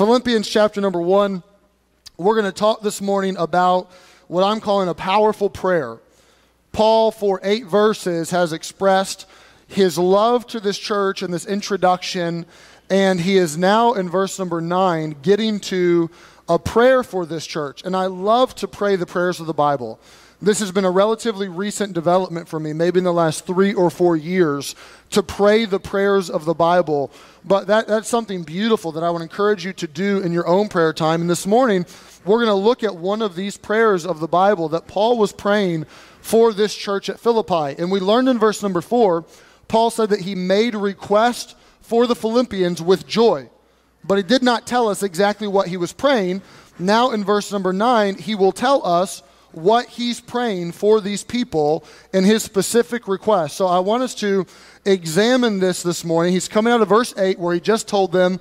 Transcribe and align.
Philippians 0.00 0.48
chapter 0.48 0.80
number 0.80 1.02
one, 1.02 1.42
we're 2.16 2.32
going 2.32 2.50
to 2.50 2.58
talk 2.58 2.80
this 2.80 3.02
morning 3.02 3.36
about 3.36 3.90
what 4.28 4.42
I'm 4.42 4.58
calling 4.58 4.88
a 4.88 4.94
powerful 4.94 5.50
prayer. 5.50 5.98
Paul, 6.72 7.10
for 7.10 7.38
eight 7.42 7.66
verses, 7.66 8.30
has 8.30 8.54
expressed 8.54 9.26
his 9.68 9.98
love 9.98 10.46
to 10.46 10.58
this 10.58 10.78
church 10.78 11.22
in 11.22 11.30
this 11.30 11.44
introduction, 11.44 12.46
and 12.88 13.20
he 13.20 13.36
is 13.36 13.58
now 13.58 13.92
in 13.92 14.08
verse 14.08 14.38
number 14.38 14.62
nine 14.62 15.16
getting 15.20 15.60
to 15.60 16.08
a 16.48 16.58
prayer 16.58 17.02
for 17.02 17.26
this 17.26 17.46
church. 17.46 17.82
And 17.84 17.94
I 17.94 18.06
love 18.06 18.54
to 18.54 18.66
pray 18.66 18.96
the 18.96 19.04
prayers 19.04 19.38
of 19.38 19.46
the 19.46 19.52
Bible. 19.52 20.00
This 20.42 20.60
has 20.60 20.72
been 20.72 20.86
a 20.86 20.90
relatively 20.90 21.48
recent 21.48 21.92
development 21.92 22.48
for 22.48 22.58
me, 22.58 22.72
maybe 22.72 22.96
in 22.96 23.04
the 23.04 23.12
last 23.12 23.46
three 23.46 23.74
or 23.74 23.90
four 23.90 24.16
years, 24.16 24.74
to 25.10 25.22
pray 25.22 25.66
the 25.66 25.78
prayers 25.78 26.30
of 26.30 26.46
the 26.46 26.54
Bible. 26.54 27.10
But 27.44 27.66
that, 27.66 27.86
that's 27.86 28.08
something 28.08 28.44
beautiful 28.44 28.90
that 28.92 29.04
I 29.04 29.10
would 29.10 29.20
encourage 29.20 29.66
you 29.66 29.74
to 29.74 29.86
do 29.86 30.20
in 30.20 30.32
your 30.32 30.46
own 30.46 30.68
prayer 30.68 30.94
time. 30.94 31.20
And 31.20 31.28
this 31.28 31.46
morning, 31.46 31.84
we're 32.24 32.38
going 32.38 32.46
to 32.48 32.54
look 32.54 32.82
at 32.82 32.96
one 32.96 33.20
of 33.20 33.36
these 33.36 33.58
prayers 33.58 34.06
of 34.06 34.18
the 34.18 34.28
Bible 34.28 34.70
that 34.70 34.86
Paul 34.88 35.18
was 35.18 35.32
praying 35.32 35.84
for 36.22 36.54
this 36.54 36.74
church 36.74 37.10
at 37.10 37.20
Philippi. 37.20 37.78
And 37.78 37.90
we 37.90 38.00
learned 38.00 38.30
in 38.30 38.38
verse 38.38 38.62
number 38.62 38.80
four, 38.80 39.26
Paul 39.68 39.90
said 39.90 40.08
that 40.08 40.20
he 40.20 40.34
made 40.34 40.74
request 40.74 41.54
for 41.82 42.06
the 42.06 42.16
Philippians 42.16 42.80
with 42.80 43.06
joy. 43.06 43.50
But 44.02 44.16
he 44.16 44.22
did 44.22 44.42
not 44.42 44.66
tell 44.66 44.88
us 44.88 45.02
exactly 45.02 45.46
what 45.46 45.68
he 45.68 45.76
was 45.76 45.92
praying. 45.92 46.40
Now, 46.78 47.10
in 47.10 47.24
verse 47.24 47.52
number 47.52 47.74
nine, 47.74 48.16
he 48.16 48.34
will 48.34 48.52
tell 48.52 48.86
us 48.86 49.22
what 49.52 49.86
he's 49.86 50.20
praying 50.20 50.72
for 50.72 51.00
these 51.00 51.24
people 51.24 51.84
and 52.12 52.24
his 52.24 52.42
specific 52.42 53.08
request. 53.08 53.56
So 53.56 53.66
I 53.66 53.78
want 53.80 54.02
us 54.02 54.14
to 54.16 54.46
examine 54.84 55.58
this 55.58 55.82
this 55.82 56.04
morning. 56.04 56.32
He's 56.32 56.48
coming 56.48 56.72
out 56.72 56.80
of 56.80 56.88
verse 56.88 57.14
8 57.16 57.38
where 57.38 57.54
he 57.54 57.60
just 57.60 57.88
told 57.88 58.12
them, 58.12 58.40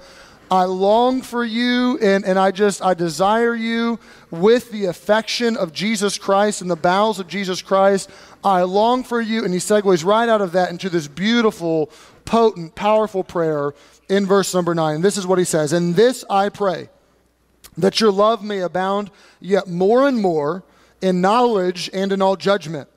I 0.51 0.63
long 0.63 1.21
for 1.21 1.43
you 1.43 1.99
and, 1.99 2.25
and 2.25 2.39
I 2.39 2.51
just, 2.51 2.81
I 2.81 2.95
desire 2.95 3.53
you 3.53 3.99
with 4.31 4.71
the 4.71 4.85
affection 4.85 5.55
of 5.55 5.73
Jesus 5.73 6.17
Christ 6.17 6.61
and 6.61 6.71
the 6.71 6.75
bowels 6.75 7.19
of 7.19 7.27
Jesus 7.27 7.61
Christ. 7.61 8.09
I 8.43 8.63
long 8.63 9.03
for 9.03 9.21
you. 9.21 9.43
And 9.45 9.53
he 9.53 9.59
segues 9.59 10.03
right 10.03 10.27
out 10.27 10.41
of 10.41 10.53
that 10.53 10.71
into 10.71 10.89
this 10.89 11.07
beautiful, 11.07 11.91
potent, 12.25 12.73
powerful 12.73 13.23
prayer 13.23 13.73
in 14.09 14.25
verse 14.25 14.53
number 14.53 14.73
9. 14.73 14.95
And 14.95 15.03
this 15.03 15.17
is 15.17 15.27
what 15.27 15.37
he 15.37 15.45
says 15.45 15.71
And 15.71 15.95
this 15.95 16.25
I 16.29 16.49
pray, 16.49 16.89
that 17.77 17.99
your 17.99 18.11
love 18.11 18.43
may 18.43 18.59
abound 18.61 19.11
yet 19.39 19.67
more 19.67 20.07
and 20.07 20.19
more 20.19 20.63
in 21.01 21.21
knowledge 21.21 21.89
and 21.93 22.11
in 22.11 22.21
all 22.21 22.35
judgment, 22.35 22.89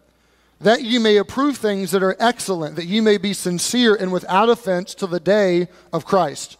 that 0.61 0.83
ye 0.83 0.99
may 0.99 1.17
approve 1.17 1.57
things 1.57 1.91
that 1.91 2.03
are 2.03 2.17
excellent, 2.19 2.77
that 2.77 2.87
ye 2.87 3.01
may 3.01 3.19
be 3.19 3.33
sincere 3.33 3.95
and 3.95 4.13
without 4.13 4.49
offense 4.49 4.95
to 4.95 5.07
the 5.07 5.21
day 5.21 5.69
of 5.93 6.05
Christ, 6.05 6.57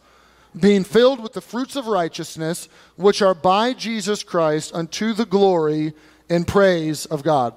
being 0.59 0.83
filled 0.83 1.21
with 1.21 1.33
the 1.33 1.41
fruits 1.41 1.75
of 1.75 1.87
righteousness, 1.87 2.67
which 2.95 3.21
are 3.21 3.33
by 3.33 3.73
Jesus 3.73 4.23
Christ 4.23 4.73
unto 4.73 5.13
the 5.13 5.25
glory 5.25 5.93
and 6.29 6.47
praise 6.47 7.05
of 7.05 7.23
God. 7.23 7.53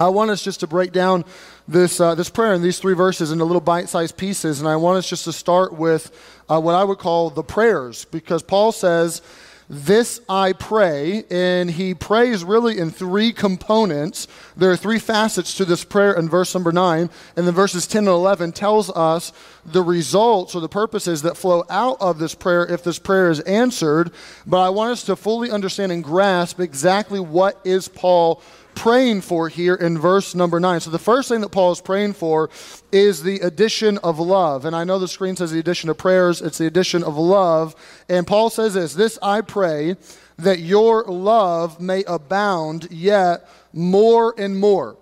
I 0.00 0.08
want 0.08 0.30
us 0.30 0.42
just 0.42 0.60
to 0.60 0.66
break 0.66 0.92
down 0.92 1.24
this, 1.68 2.00
uh, 2.00 2.14
this 2.14 2.30
prayer 2.30 2.54
in 2.54 2.62
these 2.62 2.78
three 2.78 2.94
verses 2.94 3.30
into 3.30 3.44
little 3.44 3.60
bite 3.60 3.88
sized 3.88 4.16
pieces, 4.16 4.60
and 4.60 4.68
I 4.68 4.76
want 4.76 4.98
us 4.98 5.08
just 5.08 5.24
to 5.24 5.32
start 5.32 5.72
with 5.74 6.10
uh, 6.48 6.60
what 6.60 6.74
I 6.74 6.84
would 6.84 6.98
call 6.98 7.30
the 7.30 7.42
prayers, 7.42 8.04
because 8.06 8.42
Paul 8.42 8.72
says, 8.72 9.22
this 9.68 10.20
I 10.28 10.52
pray, 10.52 11.24
and 11.30 11.70
he 11.70 11.94
prays 11.94 12.44
really 12.44 12.78
in 12.78 12.90
three 12.90 13.32
components. 13.32 14.28
There 14.56 14.70
are 14.70 14.76
three 14.76 14.98
facets 14.98 15.54
to 15.56 15.64
this 15.64 15.84
prayer 15.84 16.12
in 16.12 16.28
verse 16.28 16.54
number 16.54 16.72
9, 16.72 17.08
and 17.36 17.46
then 17.46 17.54
verses 17.54 17.86
10 17.86 18.00
and 18.00 18.08
11 18.08 18.52
tells 18.52 18.90
us 18.90 19.32
the 19.64 19.82
results 19.82 20.54
or 20.54 20.60
the 20.60 20.68
purposes 20.68 21.22
that 21.22 21.36
flow 21.36 21.64
out 21.70 21.96
of 22.00 22.18
this 22.18 22.34
prayer 22.34 22.66
if 22.66 22.84
this 22.84 22.98
prayer 22.98 23.30
is 23.30 23.40
answered. 23.40 24.10
But 24.46 24.60
I 24.60 24.68
want 24.68 24.92
us 24.92 25.04
to 25.04 25.16
fully 25.16 25.50
understand 25.50 25.92
and 25.92 26.04
grasp 26.04 26.60
exactly 26.60 27.20
what 27.20 27.60
is 27.64 27.88
Paul 27.88 28.42
praying 28.74 29.22
for 29.22 29.48
here 29.48 29.74
in 29.74 29.98
verse 29.98 30.34
number 30.34 30.60
9. 30.60 30.80
So 30.80 30.90
the 30.90 30.98
first 30.98 31.28
thing 31.28 31.40
that 31.40 31.50
Paul 31.50 31.72
is 31.72 31.80
praying 31.80 32.14
for 32.14 32.50
is 32.92 33.22
the 33.22 33.40
addition 33.40 33.98
of 33.98 34.18
love. 34.18 34.64
And 34.64 34.74
I 34.74 34.84
know 34.84 34.98
the 34.98 35.08
screen 35.08 35.36
says 35.36 35.50
the 35.50 35.58
addition 35.58 35.90
of 35.90 35.98
prayers, 35.98 36.42
it's 36.42 36.58
the 36.58 36.66
addition 36.66 37.02
of 37.02 37.16
love. 37.16 37.74
And 38.08 38.26
Paul 38.26 38.50
says 38.50 38.74
this 38.74 38.94
This 38.94 39.18
I 39.22 39.40
pray 39.40 39.96
that 40.38 40.58
your 40.58 41.04
love 41.04 41.80
may 41.80 42.04
abound 42.04 42.88
yet 42.90 43.48
more 43.72 44.34
and 44.36 44.58
more. 44.58 44.96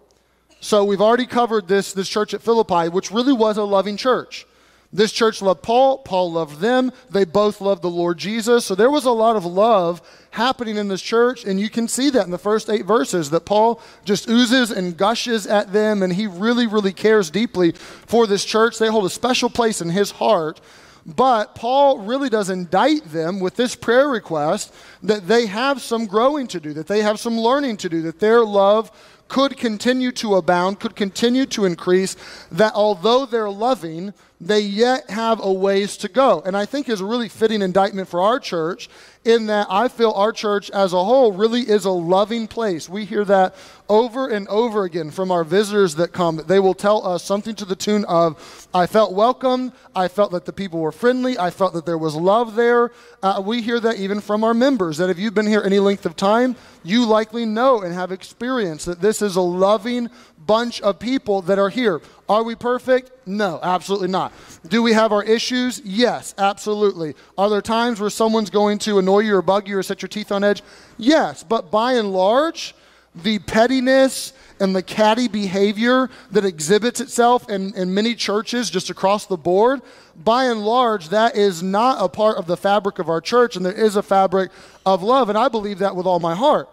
So 0.61 0.85
we've 0.85 1.01
already 1.01 1.27
covered 1.27 1.67
this, 1.67 1.93
this 1.93 2.09
church 2.09 2.35
at 2.35 2.43
Philippi, 2.43 2.89
which 2.89 3.11
really 3.11 3.33
was 3.33 3.57
a 3.57 3.65
loving 3.65 3.97
church. 3.97 4.47
This 4.93 5.11
church 5.11 5.41
loved 5.41 5.63
Paul, 5.63 5.99
Paul 5.99 6.33
loved 6.33 6.61
them. 6.61 6.93
They 7.11 7.25
both 7.25 7.61
loved 7.61 7.83
the 7.83 7.91
Lord 7.91 8.19
Jesus. 8.19 8.67
So 8.67 8.75
there 8.75 8.91
was 8.91 9.07
a 9.07 9.11
lot 9.11 9.37
of 9.37 9.47
love 9.47 10.03
happening 10.33 10.77
in 10.77 10.89
this 10.89 11.03
church, 11.03 11.45
and 11.45 11.61
you 11.61 11.71
can 11.71 11.87
see 11.87 12.11
that 12.11 12.25
in 12.25 12.31
the 12.31 12.39
first 12.39 12.69
eight 12.69 12.87
verses 12.87 13.31
that 13.31 13.45
Paul 13.45 13.81
just 14.05 14.29
oozes 14.29 14.71
and 14.71 14.97
gushes 14.97 15.47
at 15.47 15.73
them, 15.73 16.03
and 16.03 16.13
he 16.13 16.27
really, 16.27 16.67
really 16.67 16.93
cares 16.93 17.31
deeply 17.31 17.73
for 17.73 18.27
this 18.27 18.45
church. 18.45 18.79
They 18.79 18.89
hold 18.89 19.05
a 19.05 19.11
special 19.11 19.51
place 19.51 19.81
in 19.81 19.91
his 19.91 20.11
heart. 20.11 20.61
But 21.05 21.57
Paul 21.57 21.99
really 21.99 22.29
does 22.29 22.49
indict 22.49 23.07
them 23.07 23.41
with 23.41 23.57
this 23.57 23.75
prayer 23.75 24.09
request 24.09 24.73
that 25.03 25.27
they 25.27 25.47
have 25.47 25.83
some 25.83 26.07
growing 26.07 26.47
to 26.47 26.61
do, 26.61 26.73
that 26.75 26.87
they 26.87 27.03
have 27.03 27.19
some 27.19 27.37
learning 27.37 27.79
to 27.79 27.89
do, 27.89 28.03
that 28.03 28.21
their 28.21 28.45
love 28.45 28.91
could 29.27 29.57
continue 29.57 30.13
to 30.13 30.37
abound, 30.37 30.79
could 30.79 30.95
continue 30.95 31.45
to 31.47 31.65
increase, 31.65 32.17
that 32.53 32.73
although 32.75 33.27
they're 33.27 33.51
loving, 33.51 34.15
they 34.43 34.61
yet 34.61 35.09
have 35.09 35.39
a 35.41 35.53
ways 35.53 35.97
to 35.99 36.09
go. 36.09 36.43
And 36.45 36.57
I 36.57 36.67
think 36.67 36.89
is 36.89 37.01
a 37.01 37.07
really 37.07 37.29
fitting 37.29 37.63
indictment 37.63 38.09
for 38.09 38.21
our 38.21 38.41
church 38.41 38.89
in 39.25 39.47
that 39.47 39.69
I 39.71 39.87
feel 39.87 40.11
our 40.13 40.33
church 40.33 40.69
as 40.71 40.93
a 40.93 41.05
whole 41.05 41.31
really 41.31 41.61
is 41.61 41.85
a 41.85 41.91
loving 41.91 42.49
place. 42.49 42.89
We 42.89 43.05
hear 43.05 43.25
that 43.27 43.55
over 43.89 44.29
and 44.29 44.49
over 44.49 44.83
again 44.83 45.13
from 45.13 45.31
our 45.31 45.45
visitors 45.45 45.95
that 45.95 46.13
come. 46.13 46.43
They 46.47 46.59
will 46.59 46.75
tell 46.75 47.07
us 47.07 47.23
something 47.23 47.55
to 47.57 47.65
the 47.65 47.77
tune 47.77 48.05
of, 48.07 48.67
I 48.75 48.87
felt 48.87 49.13
welcome. 49.13 49.73
I 49.95 50.09
felt 50.09 50.33
that 50.33 50.45
the 50.45 50.53
people 50.53 50.81
were 50.81 50.91
friendly. 50.91 51.39
I 51.39 51.51
felt 51.51 51.73
that 51.75 51.87
there 51.87 51.99
was 51.99 52.17
love 52.17 52.57
there. 52.57 52.91
Uh, 53.23 53.41
we 53.45 53.63
hear 53.63 53.79
that 53.79 53.97
even 53.97 54.21
from 54.21 54.43
our 54.43 54.55
members, 54.55 54.99
that 54.99 55.11
if 55.11 55.21
you've 55.21 55.35
been 55.35 55.47
here 55.47 55.63
any 55.65 55.79
length 55.79 56.05
of 56.05 56.17
time, 56.17 56.57
you 56.83 57.07
likely 57.07 57.45
know 57.45 57.83
and 57.83 57.95
have 57.95 58.11
experienced 58.11 58.87
that 58.87 59.01
this 59.01 59.23
is 59.23 59.37
a 59.37 59.41
loving, 59.41 60.11
bunch 60.47 60.81
of 60.81 60.99
people 60.99 61.43
that 61.43 61.59
are 61.59 61.69
here. 61.69 62.01
Are 62.29 62.43
we 62.43 62.55
perfect? 62.55 63.11
No, 63.27 63.61
absolutely 63.63 64.09
not. 64.09 64.33
Do 64.67 64.83
we 64.83 64.93
have 64.93 65.13
our 65.13 65.23
issues? 65.23 65.81
Yes, 65.85 66.35
absolutely. 66.39 67.15
Are 67.37 67.51
there 67.51 67.63
times 67.63 68.01
where 68.01 68.11
someone's 68.11 68.51
going 68.51 68.79
to 68.81 68.99
annoy 68.99 69.21
you 69.21 69.37
or 69.37 69.43
bug 69.43 69.69
you 69.69 69.79
or 69.79 69.83
set 69.83 70.03
your 70.03 70.09
teeth 70.09 70.33
on 70.33 70.43
edge? 70.43 70.63
Yes, 70.99 71.45
but 71.45 71.71
by 71.71 71.95
and 71.95 72.13
large, 72.13 72.75
the 73.15 73.39
pettiness 73.41 74.33
and 74.61 74.75
the 74.75 74.83
catty 74.83 75.29
behavior 75.29 76.09
that 76.31 76.45
exhibits 76.45 77.01
itself 77.01 77.49
in, 77.51 77.75
in 77.75 77.93
many 77.93 78.15
churches 78.15 78.71
just 78.71 78.91
across 78.91 79.27
the 79.27 79.37
board, 79.37 79.83
by 80.17 80.45
and 80.45 80.65
large, 80.65 81.09
that 81.09 81.37
is 81.37 81.63
not 81.63 82.03
a 82.03 82.09
part 82.09 82.37
of 82.37 82.47
the 82.47 82.57
fabric 82.57 82.99
of 82.99 83.09
our 83.09 83.21
church, 83.21 83.57
and 83.57 83.67
there 83.67 83.73
is 83.73 83.97
a 83.97 84.03
fabric 84.03 84.51
of 84.87 85.03
love, 85.03 85.29
and 85.29 85.37
I 85.37 85.49
believe 85.49 85.79
that 85.81 85.97
with 85.97 86.07
all 86.07 86.21
my 86.21 86.35
heart. 86.35 86.69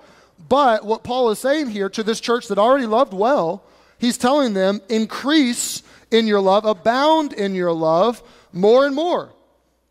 But 0.47 0.85
what 0.85 1.03
Paul 1.03 1.29
is 1.31 1.39
saying 1.39 1.67
here 1.67 1.89
to 1.89 2.03
this 2.03 2.19
church 2.19 2.47
that 2.47 2.57
already 2.57 2.85
loved 2.85 3.13
well, 3.13 3.63
he's 3.97 4.17
telling 4.17 4.53
them, 4.53 4.81
increase 4.89 5.83
in 6.11 6.27
your 6.27 6.39
love, 6.39 6.65
abound 6.65 7.33
in 7.33 7.53
your 7.53 7.73
love 7.73 8.23
more 8.53 8.85
and 8.85 8.95
more. 8.95 9.29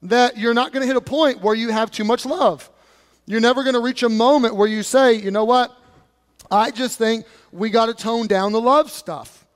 That 0.02 0.38
you're 0.38 0.54
not 0.54 0.72
going 0.72 0.82
to 0.82 0.86
hit 0.86 0.96
a 0.96 1.00
point 1.00 1.40
where 1.40 1.54
you 1.54 1.70
have 1.70 1.90
too 1.90 2.04
much 2.04 2.24
love. 2.24 2.70
You're 3.26 3.40
never 3.40 3.62
going 3.62 3.74
to 3.74 3.80
reach 3.80 4.02
a 4.02 4.08
moment 4.08 4.56
where 4.56 4.68
you 4.68 4.82
say, 4.82 5.14
you 5.14 5.30
know 5.30 5.44
what? 5.44 5.76
I 6.50 6.70
just 6.70 6.98
think 6.98 7.26
we 7.52 7.68
got 7.68 7.86
to 7.86 7.94
tone 7.94 8.26
down 8.26 8.52
the 8.52 8.60
love 8.60 8.90
stuff. 8.90 9.46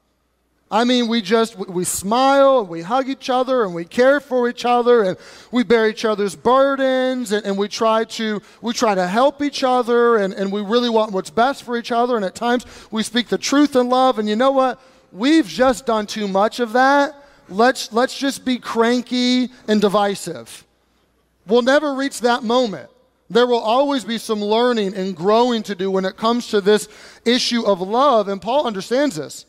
I 0.73 0.85
mean, 0.85 1.07
we 1.07 1.21
just, 1.21 1.59
we 1.59 1.85
smile 1.85 2.61
and 2.61 2.69
we 2.71 2.81
hug 2.81 3.07
each 3.07 3.29
other 3.29 3.63
and 3.63 3.75
we 3.75 3.85
care 3.85 4.21
for 4.21 4.49
each 4.49 4.65
other 4.65 5.03
and 5.03 5.19
we 5.51 5.65
bear 5.65 5.87
each 5.87 6.07
other's 6.07 6.35
burdens 6.35 7.31
and, 7.31 7.45
and, 7.45 7.59
we 7.59 7.69
try 7.69 8.05
to, 8.05 8.41
we 8.63 8.73
try 8.73 8.95
to 8.95 9.07
help 9.07 9.43
each 9.43 9.63
other 9.63 10.17
and, 10.17 10.33
and 10.33 10.51
we 10.51 10.63
really 10.63 10.89
want 10.89 11.13
what's 11.13 11.29
best 11.29 11.65
for 11.65 11.77
each 11.77 11.93
other. 11.93 12.17
And 12.17 12.25
at 12.25 12.35
times 12.35 12.65
we 12.91 13.03
speak 13.03 13.29
the 13.29 13.37
truth 13.37 13.77
in 13.77 13.91
love. 13.91 14.19
And 14.19 14.27
you 14.27 14.35
know 14.35 14.51
what? 14.51 14.81
We've 15.13 15.47
just 15.47 15.85
done 15.85 16.07
too 16.07 16.27
much 16.27 16.59
of 16.59 16.73
that. 16.73 17.23
Let's, 17.51 17.93
let's 17.93 18.19
just 18.19 18.47
be 18.47 18.57
cranky 18.57 19.51
and 19.69 19.79
divisive. 19.79 20.65
We'll 21.47 21.61
never 21.61 21.93
reach 21.93 22.23
that 22.23 22.45
moment. 22.45 22.89
There 23.29 23.47
will 23.47 23.61
always 23.61 24.07
be 24.07 24.17
some 24.17 24.41
learning 24.41 24.95
and 24.95 25.15
growing 25.15 25.65
to 25.65 25.75
do 25.75 25.91
when 25.91 26.07
it 26.07 26.17
comes 26.17 26.47
to 26.47 26.63
this 26.63 26.89
issue 27.27 27.67
of 27.67 27.83
love. 27.83 28.29
And 28.29 28.41
Paul 28.41 28.67
understands 28.67 29.17
this. 29.17 29.45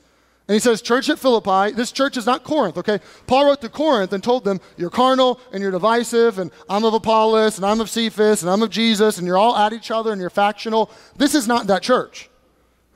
And 0.48 0.56
he 0.56 0.60
says, 0.60 0.82
Church 0.82 1.10
at 1.10 1.20
Philippi, 1.20 1.74
this 1.74 1.92
church 1.92 2.18
is 2.18 2.26
not 2.26 2.44
Corinth, 2.44 2.78
okay? 2.78 3.00
Paul 3.28 3.46
wrote 3.46 3.62
to 3.62 3.70
Corinth 3.70 4.12
and 4.12 4.22
told 4.22 4.44
them, 4.44 4.60
You're 4.76 4.90
carnal 4.90 5.40
and 5.54 5.62
you're 5.62 5.72
divisive, 5.72 6.38
and 6.38 6.52
I'm 6.70 6.84
of 6.84 6.94
Apollos, 6.94 7.58
and 7.58 7.66
I'm 7.66 7.80
of 7.80 7.90
Cephas, 7.90 8.44
and 8.44 8.52
I'm 8.52 8.62
of 8.62 8.70
Jesus, 8.70 9.18
and 9.18 9.26
you're 9.26 9.38
all 9.38 9.56
at 9.56 9.72
each 9.72 9.90
other 9.90 10.12
and 10.12 10.20
you're 10.20 10.30
factional. 10.30 10.92
This 11.16 11.34
is 11.34 11.48
not 11.48 11.68
that 11.68 11.82
church. 11.82 12.30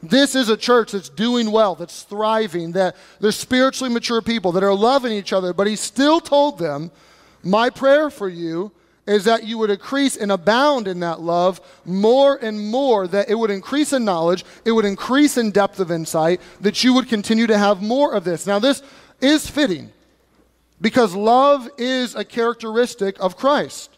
This 0.03 0.35
is 0.35 0.49
a 0.49 0.57
church 0.57 0.91
that's 0.91 1.09
doing 1.09 1.51
well, 1.51 1.73
that's 1.73 2.03
thriving, 2.03 2.73
that 2.73 2.95
they're 3.19 3.31
spiritually 3.31 3.91
mature 3.91 4.21
people 4.21 4.51
that 4.51 4.63
are 4.63 4.73
loving 4.73 5.13
each 5.13 5.33
other. 5.33 5.53
But 5.53 5.67
he 5.67 5.75
still 5.75 6.19
told 6.19 6.59
them, 6.59 6.91
My 7.43 7.69
prayer 7.69 8.09
for 8.09 8.27
you 8.27 8.73
is 9.07 9.23
that 9.23 9.45
you 9.45 9.57
would 9.57 9.69
increase 9.69 10.17
and 10.17 10.31
abound 10.31 10.87
in 10.87 10.99
that 10.99 11.21
love 11.21 11.61
more 11.85 12.35
and 12.35 12.69
more, 12.69 13.07
that 13.07 13.29
it 13.29 13.35
would 13.35 13.49
increase 13.49 13.93
in 13.93 14.05
knowledge, 14.05 14.43
it 14.65 14.71
would 14.71 14.85
increase 14.85 15.37
in 15.37 15.51
depth 15.51 15.79
of 15.79 15.91
insight, 15.91 16.41
that 16.61 16.83
you 16.83 16.93
would 16.93 17.07
continue 17.07 17.47
to 17.47 17.57
have 17.57 17.81
more 17.81 18.13
of 18.13 18.23
this. 18.23 18.45
Now, 18.45 18.59
this 18.59 18.83
is 19.21 19.49
fitting 19.49 19.91
because 20.81 21.15
love 21.15 21.69
is 21.77 22.15
a 22.15 22.25
characteristic 22.25 23.17
of 23.19 23.37
Christ. 23.37 23.97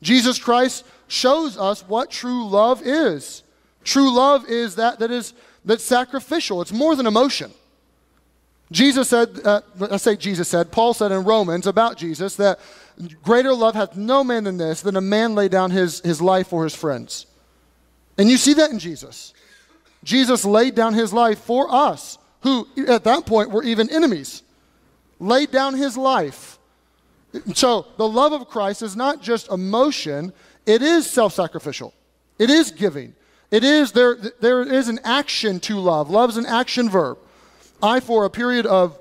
Jesus 0.00 0.38
Christ 0.38 0.84
shows 1.08 1.58
us 1.58 1.86
what 1.86 2.10
true 2.10 2.48
love 2.48 2.82
is. 2.84 3.42
True 3.84 4.14
love 4.14 4.48
is 4.48 4.76
that 4.76 5.00
that 5.00 5.10
is 5.10 5.34
that's 5.64 5.84
sacrificial. 5.84 6.60
It's 6.62 6.72
more 6.72 6.96
than 6.96 7.06
emotion. 7.06 7.52
Jesus 8.72 9.08
said, 9.08 9.40
uh, 9.44 9.60
I 9.90 9.96
say 9.98 10.16
Jesus 10.16 10.48
said, 10.48 10.72
Paul 10.72 10.94
said 10.94 11.12
in 11.12 11.24
Romans 11.24 11.66
about 11.66 11.96
Jesus 11.96 12.36
that 12.36 12.58
greater 13.22 13.52
love 13.52 13.74
hath 13.74 13.96
no 13.96 14.24
man 14.24 14.44
than 14.44 14.56
this, 14.56 14.80
than 14.80 14.96
a 14.96 15.00
man 15.00 15.34
lay 15.34 15.48
down 15.48 15.70
his, 15.70 16.00
his 16.00 16.20
life 16.20 16.48
for 16.48 16.64
his 16.64 16.74
friends. 16.74 17.26
And 18.18 18.30
you 18.30 18.36
see 18.36 18.54
that 18.54 18.70
in 18.70 18.78
Jesus. 18.78 19.34
Jesus 20.04 20.44
laid 20.44 20.74
down 20.74 20.94
his 20.94 21.12
life 21.12 21.38
for 21.38 21.72
us, 21.72 22.18
who 22.40 22.66
at 22.88 23.04
that 23.04 23.26
point 23.26 23.50
were 23.50 23.62
even 23.62 23.88
enemies. 23.90 24.42
Laid 25.20 25.50
down 25.50 25.74
his 25.74 25.96
life. 25.96 26.58
So 27.54 27.86
the 27.96 28.08
love 28.08 28.32
of 28.32 28.48
Christ 28.48 28.82
is 28.82 28.96
not 28.96 29.22
just 29.22 29.50
emotion, 29.50 30.32
it 30.66 30.82
is 30.82 31.08
self 31.08 31.34
sacrificial, 31.34 31.94
it 32.38 32.50
is 32.50 32.70
giving. 32.70 33.14
It 33.50 33.64
is, 33.64 33.92
there, 33.92 34.16
there 34.40 34.62
is 34.62 34.88
an 34.88 34.98
action 35.04 35.60
to 35.60 35.78
love. 35.78 36.08
Love 36.08 36.30
is 36.30 36.38
an 36.38 36.46
action 36.46 36.88
verb. 36.88 37.18
I, 37.82 38.00
for 38.00 38.24
a 38.24 38.30
period 38.30 38.64
of 38.64 38.98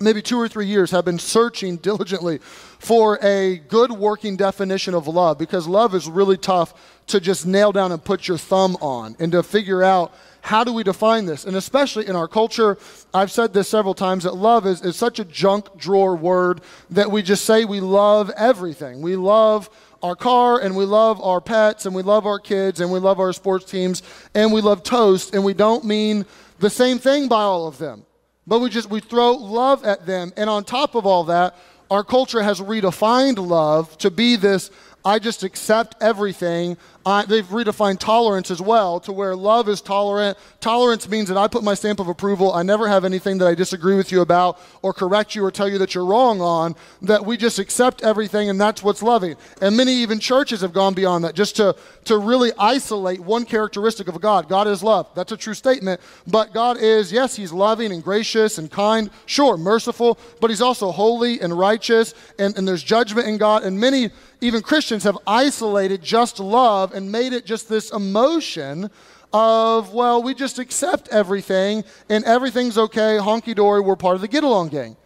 maybe 0.00 0.20
two 0.22 0.38
or 0.38 0.48
three 0.48 0.66
years, 0.66 0.90
have 0.90 1.04
been 1.04 1.18
searching 1.18 1.76
diligently 1.76 2.38
for 2.38 3.18
a 3.22 3.58
good 3.68 3.92
working 3.92 4.36
definition 4.36 4.94
of 4.94 5.06
love 5.06 5.38
because 5.38 5.68
love 5.68 5.94
is 5.94 6.08
really 6.08 6.36
tough 6.36 6.74
to 7.06 7.20
just 7.20 7.46
nail 7.46 7.70
down 7.70 7.92
and 7.92 8.02
put 8.02 8.26
your 8.26 8.38
thumb 8.38 8.76
on 8.80 9.14
and 9.18 9.32
to 9.32 9.42
figure 9.42 9.82
out 9.82 10.12
how 10.42 10.64
do 10.64 10.72
we 10.72 10.82
define 10.82 11.26
this? 11.26 11.44
And 11.44 11.54
especially 11.54 12.06
in 12.06 12.16
our 12.16 12.26
culture, 12.26 12.78
I've 13.12 13.30
said 13.30 13.52
this 13.52 13.68
several 13.68 13.94
times 13.94 14.24
that 14.24 14.34
love 14.34 14.66
is, 14.66 14.80
is 14.80 14.96
such 14.96 15.18
a 15.18 15.24
junk 15.24 15.76
drawer 15.76 16.16
word 16.16 16.62
that 16.90 17.10
we 17.10 17.22
just 17.22 17.44
say 17.44 17.64
we 17.64 17.80
love 17.80 18.30
everything. 18.36 19.02
We 19.02 19.16
love 19.16 19.68
our 20.02 20.16
car 20.16 20.58
and 20.60 20.74
we 20.74 20.86
love 20.86 21.20
our 21.20 21.42
pets 21.42 21.84
and 21.84 21.94
we 21.94 22.02
love 22.02 22.26
our 22.26 22.38
kids 22.38 22.80
and 22.80 22.90
we 22.90 22.98
love 22.98 23.20
our 23.20 23.34
sports 23.34 23.70
teams 23.70 24.02
and 24.34 24.50
we 24.50 24.62
love 24.62 24.82
toast 24.82 25.34
and 25.34 25.44
we 25.44 25.52
don't 25.52 25.84
mean 25.84 26.24
the 26.60 26.70
same 26.70 26.98
thing 26.98 27.28
by 27.28 27.42
all 27.42 27.66
of 27.66 27.78
them. 27.78 28.04
But 28.46 28.60
we 28.60 28.70
just 28.70 28.90
we 28.90 29.00
throw 29.00 29.32
love 29.32 29.84
at 29.84 30.06
them 30.06 30.32
and 30.36 30.48
on 30.48 30.64
top 30.64 30.94
of 30.94 31.06
all 31.06 31.24
that, 31.24 31.56
our 31.90 32.04
culture 32.04 32.42
has 32.42 32.60
redefined 32.60 33.38
love 33.38 33.98
to 33.98 34.10
be 34.10 34.36
this 34.36 34.70
I 35.04 35.18
just 35.18 35.42
accept 35.42 35.96
everything. 36.00 36.76
I, 37.06 37.24
they've 37.24 37.46
redefined 37.46 37.98
tolerance 37.98 38.50
as 38.50 38.60
well 38.60 39.00
to 39.00 39.12
where 39.12 39.34
love 39.34 39.70
is 39.70 39.80
tolerant. 39.80 40.36
Tolerance 40.60 41.08
means 41.08 41.28
that 41.28 41.38
I 41.38 41.48
put 41.48 41.64
my 41.64 41.72
stamp 41.72 41.98
of 41.98 42.08
approval. 42.08 42.52
I 42.52 42.62
never 42.62 42.86
have 42.88 43.06
anything 43.06 43.38
that 43.38 43.48
I 43.48 43.54
disagree 43.54 43.96
with 43.96 44.12
you 44.12 44.20
about 44.20 44.60
or 44.82 44.92
correct 44.92 45.34
you 45.34 45.42
or 45.42 45.50
tell 45.50 45.68
you 45.68 45.78
that 45.78 45.94
you're 45.94 46.04
wrong 46.04 46.42
on. 46.42 46.76
That 47.00 47.24
we 47.24 47.38
just 47.38 47.58
accept 47.58 48.02
everything 48.02 48.50
and 48.50 48.60
that's 48.60 48.82
what's 48.82 49.02
loving. 49.02 49.36
And 49.62 49.78
many 49.78 49.92
even 49.92 50.20
churches 50.20 50.60
have 50.60 50.74
gone 50.74 50.92
beyond 50.92 51.24
that 51.24 51.34
just 51.34 51.56
to, 51.56 51.74
to 52.04 52.18
really 52.18 52.52
isolate 52.58 53.20
one 53.20 53.46
characteristic 53.46 54.06
of 54.06 54.20
God. 54.20 54.48
God 54.48 54.66
is 54.66 54.82
love. 54.82 55.08
That's 55.14 55.32
a 55.32 55.38
true 55.38 55.54
statement. 55.54 56.02
But 56.26 56.52
God 56.52 56.76
is, 56.76 57.10
yes, 57.10 57.34
He's 57.34 57.52
loving 57.52 57.92
and 57.92 58.04
gracious 58.04 58.58
and 58.58 58.70
kind, 58.70 59.08
sure, 59.24 59.56
merciful, 59.56 60.18
but 60.38 60.50
He's 60.50 60.60
also 60.60 60.90
holy 60.90 61.40
and 61.40 61.58
righteous 61.58 62.12
and, 62.38 62.56
and 62.58 62.68
there's 62.68 62.82
judgment 62.82 63.26
in 63.26 63.38
God. 63.38 63.62
And 63.62 63.80
many 63.80 64.10
even 64.40 64.62
Christians 64.62 65.04
have 65.04 65.18
isolated 65.26 66.02
just 66.02 66.40
love 66.40 66.94
and 67.00 67.10
made 67.10 67.32
it 67.32 67.46
just 67.46 67.68
this 67.68 67.90
emotion 67.90 68.90
of, 69.32 69.92
well, 69.92 70.22
we 70.22 70.34
just 70.34 70.58
accept 70.58 71.08
everything 71.08 71.82
and 72.08 72.24
everything's 72.24 72.76
okay, 72.76 73.18
honky 73.20 73.54
dory, 73.54 73.80
we're 73.80 73.96
part 73.96 74.14
of 74.16 74.20
the 74.20 74.28
get 74.28 74.44
along 74.44 74.68
gang. 74.68 74.96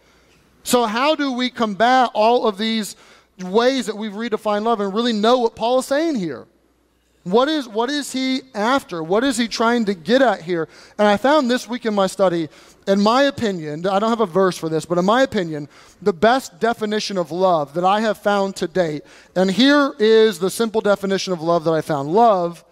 So, 0.63 0.85
how 0.85 1.15
do 1.15 1.31
we 1.31 1.49
combat 1.49 2.09
all 2.13 2.47
of 2.47 2.57
these 2.57 2.95
ways 3.39 3.85
that 3.85 3.95
we've 3.95 4.11
redefined 4.11 4.63
love 4.63 4.79
and 4.79 4.93
really 4.93 5.13
know 5.13 5.39
what 5.39 5.55
Paul 5.55 5.79
is 5.79 5.85
saying 5.85 6.15
here? 6.15 6.47
What 7.23 7.47
is, 7.47 7.67
what 7.67 7.89
is 7.89 8.11
he 8.11 8.41
after? 8.53 9.01
What 9.01 9.23
is 9.23 9.37
he 9.37 9.47
trying 9.47 9.85
to 9.85 9.93
get 9.93 10.21
at 10.21 10.41
here? 10.41 10.67
And 10.97 11.07
I 11.07 11.17
found 11.17 11.49
this 11.49 11.67
week 11.67 11.85
in 11.85 11.93
my 11.93 12.07
study, 12.07 12.49
in 12.87 13.01
my 13.01 13.23
opinion, 13.23 13.85
I 13.87 13.99
don't 13.99 14.09
have 14.09 14.21
a 14.21 14.25
verse 14.25 14.57
for 14.57 14.69
this, 14.69 14.85
but 14.85 14.97
in 14.97 15.05
my 15.05 15.23
opinion, 15.23 15.67
the 16.01 16.13
best 16.13 16.59
definition 16.59 17.17
of 17.17 17.31
love 17.31 17.73
that 17.73 17.83
I 17.83 18.01
have 18.01 18.17
found 18.17 18.55
to 18.57 18.67
date, 18.67 19.03
and 19.35 19.49
here 19.49 19.93
is 19.99 20.39
the 20.39 20.49
simple 20.49 20.81
definition 20.81 21.33
of 21.33 21.41
love 21.41 21.63
that 21.63 21.71
I 21.71 21.81
found 21.81 22.09
love 22.09 22.63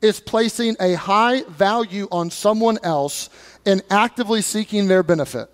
is 0.00 0.20
placing 0.20 0.76
a 0.80 0.94
high 0.94 1.42
value 1.42 2.08
on 2.10 2.30
someone 2.30 2.78
else 2.82 3.28
and 3.66 3.82
actively 3.90 4.40
seeking 4.40 4.88
their 4.88 5.02
benefit. 5.02 5.50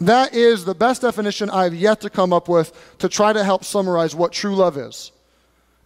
That 0.00 0.34
is 0.34 0.64
the 0.64 0.74
best 0.74 1.02
definition 1.02 1.50
I've 1.50 1.74
yet 1.74 2.00
to 2.02 2.10
come 2.10 2.32
up 2.32 2.48
with 2.48 2.98
to 2.98 3.08
try 3.08 3.32
to 3.32 3.42
help 3.42 3.64
summarize 3.64 4.14
what 4.14 4.32
true 4.32 4.54
love 4.54 4.76
is. 4.76 5.12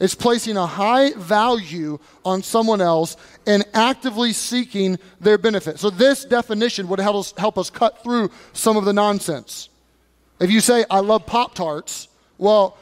It's 0.00 0.14
placing 0.14 0.56
a 0.56 0.66
high 0.66 1.12
value 1.14 1.98
on 2.24 2.42
someone 2.42 2.80
else 2.80 3.16
and 3.46 3.64
actively 3.74 4.32
seeking 4.32 4.98
their 5.20 5.38
benefit. 5.38 5.80
So, 5.80 5.90
this 5.90 6.24
definition 6.24 6.88
would 6.88 7.00
help 7.00 7.16
us, 7.16 7.34
help 7.36 7.58
us 7.58 7.68
cut 7.68 8.02
through 8.04 8.30
some 8.52 8.76
of 8.76 8.84
the 8.84 8.92
nonsense. 8.92 9.68
If 10.38 10.52
you 10.52 10.60
say, 10.60 10.84
I 10.88 11.00
love 11.00 11.26
Pop 11.26 11.54
Tarts, 11.54 12.06
well, 12.38 12.76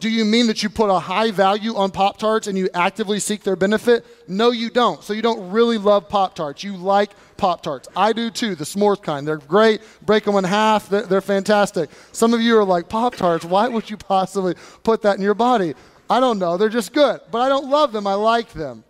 do 0.00 0.08
you 0.08 0.24
mean 0.24 0.46
that 0.46 0.62
you 0.62 0.70
put 0.70 0.88
a 0.88 0.98
high 0.98 1.30
value 1.30 1.76
on 1.76 1.90
Pop 1.90 2.16
Tarts 2.16 2.46
and 2.46 2.56
you 2.56 2.70
actively 2.72 3.20
seek 3.20 3.42
their 3.42 3.56
benefit? 3.56 4.06
No, 4.26 4.50
you 4.50 4.70
don't. 4.70 5.02
So, 5.04 5.12
you 5.12 5.20
don't 5.20 5.50
really 5.50 5.76
love 5.76 6.08
Pop 6.08 6.34
Tarts. 6.34 6.64
You 6.64 6.78
like 6.78 7.10
Pop 7.36 7.62
Tarts. 7.62 7.88
I 7.94 8.14
do 8.14 8.30
too, 8.30 8.54
the 8.54 8.64
s'mores 8.64 9.02
kind. 9.02 9.28
They're 9.28 9.36
great. 9.36 9.82
Break 10.00 10.24
them 10.24 10.36
in 10.36 10.44
half, 10.44 10.88
they're, 10.88 11.02
they're 11.02 11.20
fantastic. 11.20 11.90
Some 12.12 12.32
of 12.32 12.40
you 12.40 12.56
are 12.56 12.64
like, 12.64 12.88
Pop 12.88 13.16
Tarts, 13.16 13.44
why 13.44 13.68
would 13.68 13.90
you 13.90 13.98
possibly 13.98 14.54
put 14.82 15.02
that 15.02 15.16
in 15.16 15.22
your 15.22 15.34
body? 15.34 15.74
I 16.08 16.20
don't 16.20 16.38
know. 16.38 16.56
They're 16.56 16.68
just 16.68 16.92
good. 16.92 17.20
But 17.30 17.40
I 17.40 17.48
don't 17.48 17.68
love 17.68 17.92
them. 17.92 18.06
I 18.06 18.14
like 18.14 18.52
them. 18.52 18.84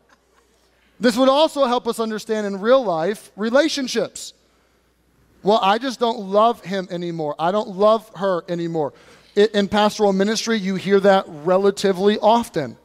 This 1.00 1.16
would 1.16 1.28
also 1.28 1.64
help 1.66 1.86
us 1.86 2.00
understand 2.00 2.46
in 2.46 2.60
real 2.60 2.82
life 2.84 3.30
relationships. 3.36 4.32
Well, 5.42 5.58
I 5.60 5.78
just 5.78 6.00
don't 6.00 6.20
love 6.20 6.64
him 6.64 6.88
anymore. 6.90 7.34
I 7.38 7.52
don't 7.52 7.70
love 7.70 8.10
her 8.16 8.42
anymore. 8.48 8.94
In 9.36 9.68
pastoral 9.68 10.12
ministry, 10.12 10.58
you 10.58 10.76
hear 10.76 11.00
that 11.00 11.24
relatively 11.26 12.18
often. 12.18 12.76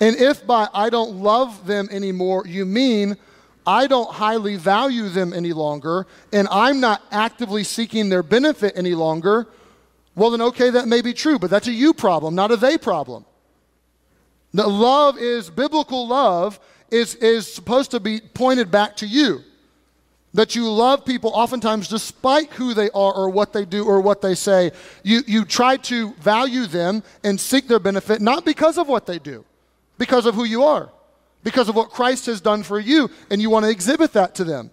And 0.00 0.14
if 0.16 0.46
by 0.46 0.68
I 0.72 0.90
don't 0.90 1.22
love 1.22 1.66
them 1.66 1.88
anymore, 1.90 2.46
you 2.46 2.64
mean 2.64 3.16
I 3.66 3.86
don't 3.86 4.10
highly 4.10 4.56
value 4.56 5.08
them 5.08 5.32
any 5.32 5.52
longer, 5.52 6.06
and 6.32 6.46
I'm 6.50 6.80
not 6.80 7.02
actively 7.10 7.64
seeking 7.64 8.08
their 8.08 8.22
benefit 8.22 8.72
any 8.76 8.94
longer, 8.94 9.46
well, 10.18 10.30
then, 10.30 10.42
okay, 10.42 10.70
that 10.70 10.88
may 10.88 11.00
be 11.00 11.14
true, 11.14 11.38
but 11.38 11.48
that's 11.48 11.68
a 11.68 11.72
you 11.72 11.94
problem, 11.94 12.34
not 12.34 12.50
a 12.50 12.56
they 12.56 12.76
problem. 12.76 13.24
The 14.52 14.66
love 14.66 15.18
is, 15.18 15.50
biblical 15.50 16.08
love 16.08 16.58
is, 16.90 17.14
is 17.16 17.52
supposed 17.52 17.92
to 17.92 18.00
be 18.00 18.20
pointed 18.20 18.70
back 18.70 18.96
to 18.96 19.06
you. 19.06 19.42
That 20.34 20.54
you 20.54 20.70
love 20.70 21.04
people 21.04 21.30
oftentimes 21.34 21.88
despite 21.88 22.52
who 22.52 22.74
they 22.74 22.90
are 22.90 23.12
or 23.14 23.30
what 23.30 23.52
they 23.52 23.64
do 23.64 23.84
or 23.84 24.00
what 24.00 24.20
they 24.20 24.34
say. 24.34 24.72
You, 25.02 25.22
you 25.26 25.44
try 25.44 25.76
to 25.76 26.12
value 26.14 26.66
them 26.66 27.02
and 27.24 27.40
seek 27.40 27.68
their 27.68 27.78
benefit, 27.78 28.20
not 28.20 28.44
because 28.44 28.76
of 28.76 28.88
what 28.88 29.06
they 29.06 29.18
do, 29.18 29.44
because 29.96 30.26
of 30.26 30.34
who 30.34 30.44
you 30.44 30.64
are, 30.64 30.90
because 31.44 31.68
of 31.68 31.76
what 31.76 31.90
Christ 31.90 32.26
has 32.26 32.40
done 32.40 32.62
for 32.62 32.78
you, 32.78 33.10
and 33.30 33.40
you 33.40 33.50
want 33.50 33.64
to 33.64 33.70
exhibit 33.70 34.12
that 34.14 34.34
to 34.34 34.44
them. 34.44 34.70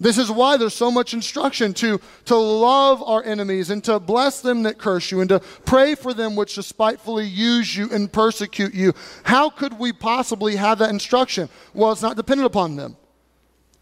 This 0.00 0.16
is 0.16 0.30
why 0.30 0.56
there's 0.56 0.74
so 0.74 0.90
much 0.90 1.12
instruction 1.12 1.74
to, 1.74 2.00
to 2.24 2.34
love 2.34 3.02
our 3.02 3.22
enemies 3.22 3.68
and 3.68 3.84
to 3.84 4.00
bless 4.00 4.40
them 4.40 4.62
that 4.62 4.78
curse 4.78 5.10
you 5.10 5.20
and 5.20 5.28
to 5.28 5.40
pray 5.66 5.94
for 5.94 6.14
them 6.14 6.36
which 6.36 6.54
despitefully 6.54 7.26
use 7.26 7.76
you 7.76 7.90
and 7.92 8.10
persecute 8.10 8.72
you. 8.72 8.94
How 9.24 9.50
could 9.50 9.78
we 9.78 9.92
possibly 9.92 10.56
have 10.56 10.78
that 10.78 10.88
instruction? 10.88 11.50
Well, 11.74 11.92
it's 11.92 12.00
not 12.00 12.16
dependent 12.16 12.46
upon 12.46 12.76
them. 12.76 12.96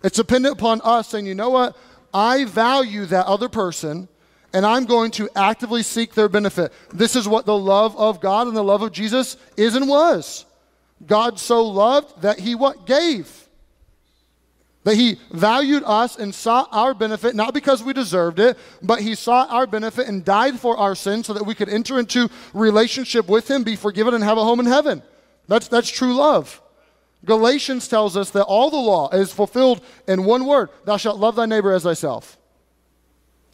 It's 0.03 0.17
dependent 0.17 0.55
upon 0.55 0.81
us 0.83 1.09
saying, 1.09 1.27
you 1.27 1.37
know 1.37 1.51
what? 1.51 1.77
I 2.13 2.47
value 2.47 3.07
that 3.07 3.27
other 3.27 3.49
person 3.49 4.09
and 4.53 4.67
I'm 4.67 4.87
going 4.87 5.13
to 5.13 5.29
actively 5.37 5.85
seek 5.85 6.15
their 6.15 6.29
benefit. 6.29 6.73
This 6.93 7.15
is 7.15 7.29
what 7.29 7.47
the 7.47 7.57
love 7.57 7.97
of 7.97 8.21
God 8.21 8.49
and 8.49 8.57
the 8.57 8.65
love 8.65 8.83
of 8.83 8.91
Jesus 8.91 9.37
is 9.57 9.77
and 9.77 9.89
was. 9.89 10.47
God 11.07 11.39
so 11.39 11.65
loved 11.65 12.23
that 12.23 12.41
he 12.41 12.57
what? 12.57 12.87
Gave. 12.87 13.48
That 14.89 14.95
he 14.95 15.19
valued 15.31 15.83
us 15.85 16.17
and 16.17 16.35
sought 16.35 16.71
our 16.73 16.95
benefit, 16.95 17.35
not 17.35 17.53
because 17.53 17.85
we 17.85 17.93
deserved 17.93 18.41
it, 18.41 18.57
but 18.83 19.03
he 19.03 19.15
sought 19.15 19.51
our 19.51 19.67
benefit 19.67 20.09
and 20.09 20.25
died 20.25 20.59
for 20.59 20.79
our 20.79 20.95
sins 20.95 21.27
so 21.27 21.35
that 21.35 21.45
we 21.45 21.55
could 21.55 21.69
enter 21.69 21.99
into 21.99 22.31
relationship 22.55 23.29
with 23.29 23.51
him, 23.51 23.65
be 23.65 23.77
forgiven, 23.77 24.15
and 24.15 24.25
have 24.25 24.39
a 24.39 24.43
home 24.43 24.61
in 24.61 24.65
heaven. 24.65 25.03
That's, 25.47 25.69
that's 25.69 25.91
true 25.91 26.15
love. 26.15 26.63
Galatians 27.27 27.87
tells 27.87 28.17
us 28.17 28.31
that 28.31 28.45
all 28.45 28.71
the 28.71 28.79
law 28.79 29.11
is 29.11 29.31
fulfilled 29.31 29.85
in 30.07 30.25
one 30.25 30.47
word 30.47 30.71
Thou 30.87 30.97
shalt 30.97 31.19
love 31.19 31.37
thy 31.37 31.45
neighbor 31.45 31.75
as 31.75 31.83
thyself. 31.83 32.39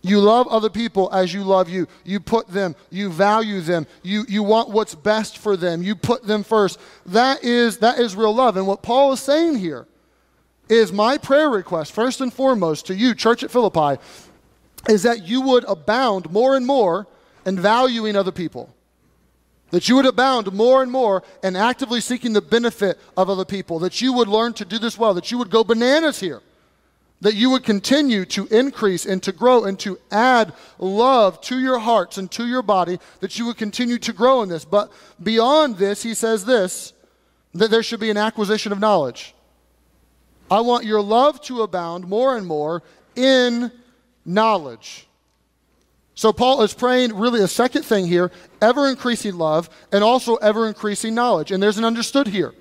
You 0.03 0.21
love 0.21 0.47
other 0.47 0.71
people 0.71 1.13
as 1.13 1.35
you 1.35 1.43
love 1.43 1.69
you. 1.69 1.89
You 2.05 2.21
put 2.21 2.47
them, 2.47 2.77
you 2.91 3.11
value 3.11 3.61
them, 3.61 3.89
you, 4.05 4.25
you 4.29 4.45
want 4.45 4.71
what's 4.71 4.95
best 4.95 5.39
for 5.39 5.57
them, 5.57 5.83
you 5.83 5.97
put 5.97 6.23
them 6.23 6.45
first. 6.45 6.79
That 7.07 7.43
is, 7.43 7.79
that 7.79 7.99
is 7.99 8.15
real 8.15 8.33
love. 8.33 8.57
And 8.57 8.69
what 8.69 8.85
Paul 8.85 9.15
is 9.15 9.19
saying 9.19 9.57
here 9.57 9.89
is 10.69 10.93
my 10.93 11.19
prayer 11.19 11.51
request, 11.51 11.93
first 11.93 12.21
and 12.21 12.33
foremost, 12.33 12.87
to 12.87 12.95
you, 12.95 13.15
church 13.15 13.43
at 13.43 13.51
Philippi, 13.51 14.01
is 14.89 15.03
that 15.03 15.27
you 15.27 15.41
would 15.41 15.65
abound 15.65 16.31
more 16.31 16.57
and 16.57 16.67
more 16.67 17.07
in 17.47 17.59
valuing 17.59 18.17
other 18.17 18.33
people. 18.33 18.75
That 19.71 19.89
you 19.89 19.97
would 19.97 20.07
abound 20.07 20.53
more 20.53 20.83
and 20.83 20.93
more 20.93 21.23
in 21.43 21.57
actively 21.57 22.01
seeking 22.01 22.33
the 22.33 22.41
benefit 22.41 22.99
of 23.17 23.29
other 23.29 23.45
people. 23.45 23.79
That 23.81 24.01
you 24.01 24.13
would 24.13 24.29
learn 24.29 24.53
to 24.55 24.65
do 24.65 24.79
this 24.79 24.97
well. 24.97 25.15
That 25.15 25.31
you 25.31 25.39
would 25.39 25.51
go 25.51 25.65
bananas 25.65 26.21
here. 26.21 26.43
That 27.21 27.35
you 27.35 27.51
would 27.51 27.65
continue 27.65 28.25
to 28.27 28.47
increase 28.49 29.05
and 29.05 29.23
to 29.23 29.33
grow 29.33 29.65
and 29.65 29.79
to 29.81 29.99
add 30.13 30.53
love 30.79 31.41
to 31.43 31.59
your 31.59 31.79
hearts 31.79 32.19
and 32.19 32.31
to 32.33 32.47
your 32.47 32.63
body. 32.63 33.01
That 33.21 33.39
you 33.39 33.47
would 33.47 33.57
continue 33.57 33.99
to 33.99 34.13
grow 34.13 34.43
in 34.43 34.49
this. 34.49 34.65
But 34.65 34.93
beyond 35.21 35.79
this, 35.79 36.03
he 36.03 36.15
says 36.15 36.45
this 36.45 36.93
that 37.55 37.71
there 37.71 37.83
should 37.83 38.01
be 38.01 38.11
an 38.11 38.17
acquisition 38.17 38.73
of 38.73 38.81
knowledge. 38.81 39.34
I 40.51 40.61
want 40.61 40.85
your 40.85 41.01
love 41.01 41.41
to 41.43 41.63
abound 41.63 42.07
more 42.07 42.37
and 42.37 42.47
more 42.47 42.83
in 43.17 43.73
knowledge. 44.25 45.07
So, 46.17 46.33
Paul 46.33 46.63
is 46.63 46.73
praying 46.73 47.17
really 47.17 47.43
a 47.43 47.49
second 47.49 47.83
thing 47.83 48.07
here 48.07 48.31
ever 48.63 48.89
increasing 48.89 49.37
love 49.37 49.69
and 49.91 50.05
also 50.05 50.37
ever 50.37 50.69
increasing 50.69 51.15
knowledge. 51.15 51.51
And 51.51 51.63
there's 51.63 51.79
an 51.79 51.85
understood 51.85 52.29
here. 52.29 52.55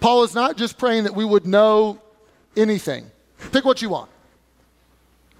Paul 0.00 0.22
is 0.22 0.34
not 0.34 0.56
just 0.56 0.78
praying 0.78 1.04
that 1.04 1.14
we 1.14 1.24
would 1.24 1.46
know 1.46 2.00
anything. 2.56 3.10
Pick 3.52 3.64
what 3.64 3.82
you 3.82 3.90
want. 3.90 4.10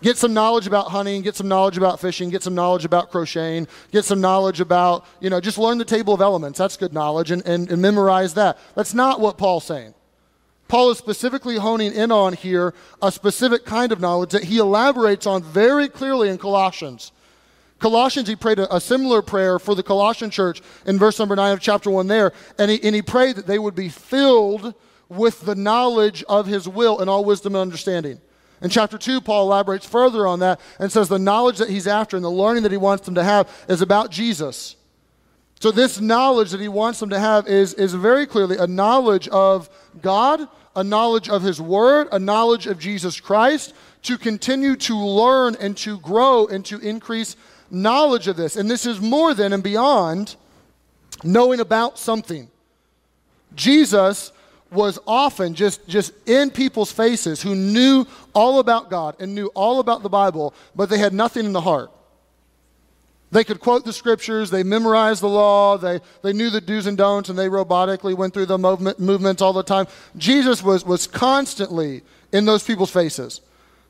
Get 0.01 0.17
some 0.17 0.33
knowledge 0.33 0.67
about 0.69 0.89
hunting, 0.89 1.23
get 1.23 1.35
some 1.35 1.49
knowledge 1.49 1.77
about 1.77 1.99
fishing, 1.99 2.31
get 2.31 2.43
some 2.43 2.55
knowledge 2.55 2.85
about 2.85 3.11
crocheting, 3.11 3.67
get 3.91 4.05
some 4.05 4.21
knowledge 4.21 4.61
about, 4.61 5.05
you 5.19 5.29
know, 5.29 5.41
just 5.41 5.59
learn 5.59 5.79
the 5.79 5.85
table 5.85 6.15
of 6.15 6.21
elements. 6.21 6.59
That's 6.59 6.77
good 6.77 6.93
knowledge 6.93 7.33
and, 7.33 7.45
and, 7.45 7.69
and 7.71 7.83
memorize 7.83 8.35
that. 8.35 8.59
That's 8.77 8.95
not 8.95 9.19
what 9.19 9.39
Paul's 9.39 9.65
saying. 9.65 9.95
Paul 10.69 10.91
is 10.91 10.99
specifically 10.99 11.57
honing 11.57 11.95
in 11.95 12.13
on 12.13 12.35
here 12.35 12.75
a 13.01 13.11
specific 13.11 13.65
kind 13.65 13.91
of 13.91 14.01
knowledge 14.01 14.31
that 14.31 14.45
he 14.45 14.59
elaborates 14.59 15.27
on 15.27 15.43
very 15.43 15.89
clearly 15.89 16.29
in 16.29 16.39
Colossians. 16.39 17.11
Colossians, 17.79 18.29
he 18.29 18.37
prayed 18.37 18.59
a, 18.59 18.75
a, 18.75 18.81
similar 18.81 19.23
prayer 19.23 19.59
for 19.59 19.75
the 19.75 19.83
Colossian 19.83 20.31
church 20.31 20.61
in 20.85 20.99
verse 20.99 21.19
number 21.19 21.37
9 21.37 21.53
of 21.53 21.61
chapter 21.61 21.91
1 21.91 22.09
there. 22.09 22.33
And 22.59 22.71
he, 22.71 22.83
and 22.83 22.95
he 22.95 23.03
prayed 23.03 23.37
that 23.37 23.47
they 23.47 23.59
would 23.59 23.77
be 23.77 23.89
filled 23.89 24.75
with 25.09 25.41
the 25.43 25.55
knowledge 25.55 26.25
of 26.29 26.47
his 26.47 26.69
will 26.69 26.99
and 27.01 27.09
all 27.09 27.25
wisdom 27.25 27.55
and 27.55 27.63
understanding. 27.63 28.21
In 28.61 28.69
chapter 28.69 28.99
2, 28.99 29.21
Paul 29.21 29.45
elaborates 29.47 29.87
further 29.87 30.27
on 30.27 30.41
that 30.41 30.61
and 30.81 30.91
says 30.91 31.09
the 31.09 31.19
knowledge 31.19 31.59
that 31.59 31.71
he's 31.71 31.87
after 31.87 32.17
and 32.17 32.25
the 32.25 32.31
learning 32.31 32.65
that 32.65 32.73
he 32.73 32.79
wants 32.79 33.05
them 33.05 33.15
to 33.15 33.23
have 33.23 33.49
is 33.69 33.81
about 33.81 34.11
Jesus. 34.11 34.77
So, 35.61 35.73
this 35.73 36.01
knowledge 36.01 36.53
that 36.53 36.61
he 36.61 36.69
wants 36.69 37.01
them 37.01 37.11
to 37.11 37.19
have 37.19 37.49
is, 37.49 37.75
is 37.75 37.93
very 37.93 38.27
clearly 38.27 38.57
a 38.59 38.67
knowledge 38.67 39.27
of 39.29 39.69
God 40.01 40.49
a 40.79 40.85
knowledge 40.85 41.29
of 41.29 41.43
His 41.43 41.61
Word, 41.61 42.07
a 42.13 42.21
knowledge 42.21 42.69
of 42.69 42.79
Jesus 42.79 43.19
Christ, 43.21 43.75
to 44.03 44.17
continue 44.17 44.77
to 44.77 44.97
learn 44.97 45.57
and 45.59 45.77
to 45.79 45.99
grow 45.99 46.47
and 46.47 46.65
to 46.67 46.79
increase 46.79 47.35
knowledge 47.69 48.29
of 48.29 48.37
this. 48.37 48.55
And 48.55 48.71
this 48.71 48.87
is 48.87 49.01
more 49.01 49.35
than 49.35 49.53
and 49.53 49.63
beyond 49.63 50.37
knowing 51.25 51.59
about 51.59 51.99
something. 51.99 52.49
Jesus 53.57 54.31
was 54.71 55.01
often 55.05 55.55
just, 55.55 55.89
just 55.89 56.13
in 56.29 56.51
people's 56.51 56.93
faces 56.93 57.43
who 57.43 57.57
knew 57.57 58.07
all 58.33 58.61
about 58.61 58.89
God 58.89 59.17
and 59.19 59.35
knew 59.35 59.47
all 59.55 59.81
about 59.81 60.05
the 60.05 60.09
Bible, 60.09 60.55
but 60.77 60.89
they 60.91 60.99
had 60.99 61.13
nothing 61.13 61.45
in 61.45 61.53
the 61.53 61.61
heart. 61.61 61.91
They 63.31 63.45
could 63.45 63.61
quote 63.61 63.85
the 63.85 63.93
scriptures, 63.93 64.51
they 64.51 64.63
memorized 64.63 65.21
the 65.21 65.29
law, 65.29 65.77
they, 65.77 66.01
they 66.23 66.33
knew 66.33 66.49
the 66.49 66.63
do's 66.63 66.87
and 66.87 66.97
don'ts, 66.97 67.29
and 67.29 67.39
they 67.39 67.49
robotically 67.49 68.17
went 68.17 68.33
through 68.33 68.47
the 68.47 68.57
movement, 68.57 68.99
movements 68.99 69.43
all 69.43 69.53
the 69.53 69.63
time. 69.63 69.87
Jesus 70.17 70.63
was, 70.63 70.85
was 70.85 71.07
constantly 71.07 72.03
in 72.33 72.47
those 72.47 72.65
people's 72.65 72.91
faces. 72.91 73.43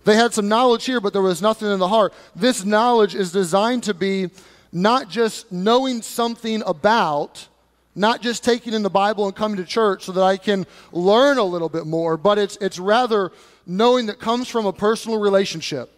They 0.05 0.17
had 0.17 0.35
some 0.35 0.49
knowledge 0.49 0.87
here, 0.87 1.01
but 1.01 1.13
there 1.13 1.23
was 1.23 1.41
nothing 1.41 1.71
in 1.71 1.79
the 1.79 1.89
heart. 1.89 2.15
This 2.35 2.65
knowledge 2.65 3.15
is 3.15 3.31
designed 3.31 3.85
to 3.85 3.95
be 3.95 4.31
not 4.73 5.09
just 5.09 5.53
knowing 5.53 6.03
something 6.03 6.63
about, 6.67 7.47
not 7.95 8.21
just 8.21 8.43
taking 8.43 8.75
in 8.75 8.83
the 8.83 8.91
Bible 8.91 9.27
and 9.27 9.37
coming 9.37 9.59
to 9.59 9.65
church 9.65 10.05
so 10.05 10.13
that 10.13 10.23
I 10.23 10.37
can 10.37 10.67
learn 10.93 11.39
a 11.39 11.45
little 11.45 11.69
bit 11.69 11.87
more, 11.87 12.17
but 12.17 12.39
it's, 12.39 12.57
it's 12.61 12.79
rather 12.79 13.31
knowing 13.67 14.07
that 14.07 14.19
comes 14.19 14.49
from 14.49 14.67
a 14.67 14.73
personal 14.73 15.19
relationship. 15.19 15.93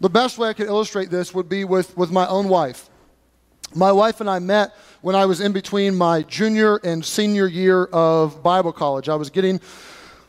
The 0.00 0.08
best 0.08 0.38
way 0.38 0.48
I 0.48 0.54
could 0.54 0.66
illustrate 0.66 1.10
this 1.10 1.34
would 1.34 1.48
be 1.48 1.64
with, 1.64 1.94
with 1.94 2.10
my 2.10 2.26
own 2.26 2.48
wife. 2.48 2.88
My 3.74 3.92
wife 3.92 4.20
and 4.20 4.30
I 4.30 4.38
met 4.38 4.74
when 5.02 5.14
I 5.14 5.26
was 5.26 5.42
in 5.42 5.52
between 5.52 5.94
my 5.94 6.22
junior 6.22 6.76
and 6.76 7.04
senior 7.04 7.46
year 7.46 7.84
of 7.84 8.42
Bible 8.42 8.72
college. 8.72 9.10
I 9.10 9.16
was 9.16 9.28
getting 9.28 9.60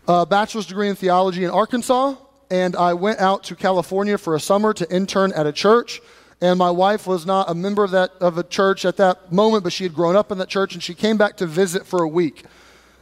a 0.10 0.26
bachelor's 0.26 0.66
degree 0.66 0.90
in 0.90 0.96
theology 0.96 1.46
in 1.46 1.50
Arkansas, 1.50 2.16
and 2.50 2.76
I 2.76 2.94
went 2.94 3.20
out 3.20 3.46
to 3.46 3.56
California 3.56 4.18
for 4.18 4.36
a 4.36 4.42
summer 4.42 4.74
to 4.74 4.94
intern 4.94 5.32
at 5.32 5.48
a 5.48 5.54
church. 5.54 6.02
And 6.42 6.60
my 6.60 6.70
wife 6.70 7.08
was 7.08 7.26
not 7.26 7.50
a 7.50 7.56
member 7.56 7.84
of 7.86 7.92
that 7.92 8.12
of 8.20 8.38
a 8.38 8.44
church 8.44 8.84
at 8.84 8.98
that 8.98 9.32
moment, 9.32 9.64
but 9.64 9.72
she 9.72 9.86
had 9.86 9.94
grown 9.94 10.18
up 10.18 10.34
in 10.34 10.38
that 10.40 10.50
church, 10.50 10.74
and 10.74 10.84
she 10.84 10.94
came 10.94 11.16
back 11.16 11.38
to 11.38 11.46
visit 11.46 11.86
for 11.86 12.04
a 12.04 12.08
week. 12.10 12.44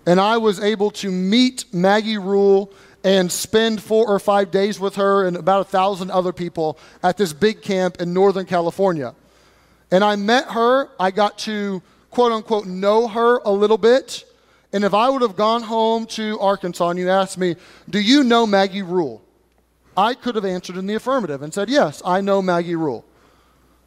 And 0.05 0.19
I 0.19 0.37
was 0.37 0.59
able 0.59 0.91
to 0.91 1.09
meet 1.09 1.65
Maggie 1.73 2.17
Rule 2.19 2.71
and 3.03 3.31
spend 3.31 3.81
four 3.81 4.07
or 4.07 4.19
five 4.19 4.51
days 4.51 4.79
with 4.79 4.95
her 4.95 5.25
and 5.25 5.37
about 5.37 5.61
a 5.61 5.69
thousand 5.69 6.11
other 6.11 6.33
people 6.33 6.77
at 7.01 7.17
this 7.17 7.33
big 7.33 7.61
camp 7.61 8.01
in 8.01 8.13
Northern 8.13 8.45
California. 8.45 9.15
And 9.91 10.03
I 10.03 10.15
met 10.15 10.51
her, 10.51 10.89
I 10.99 11.11
got 11.11 11.37
to 11.39 11.81
quote 12.11 12.31
unquote 12.31 12.65
know 12.65 13.07
her 13.07 13.37
a 13.45 13.51
little 13.51 13.77
bit. 13.77 14.25
And 14.71 14.83
if 14.83 14.93
I 14.93 15.09
would 15.09 15.21
have 15.21 15.35
gone 15.35 15.63
home 15.63 16.05
to 16.07 16.39
Arkansas 16.39 16.89
and 16.89 16.99
you 16.99 17.09
asked 17.09 17.37
me, 17.37 17.55
Do 17.89 17.99
you 17.99 18.23
know 18.23 18.45
Maggie 18.45 18.83
Rule? 18.83 19.23
I 19.97 20.13
could 20.13 20.35
have 20.35 20.45
answered 20.45 20.77
in 20.77 20.85
the 20.85 20.95
affirmative 20.95 21.41
and 21.41 21.53
said, 21.53 21.69
Yes, 21.69 22.01
I 22.05 22.21
know 22.21 22.41
Maggie 22.41 22.75
Rule. 22.75 23.05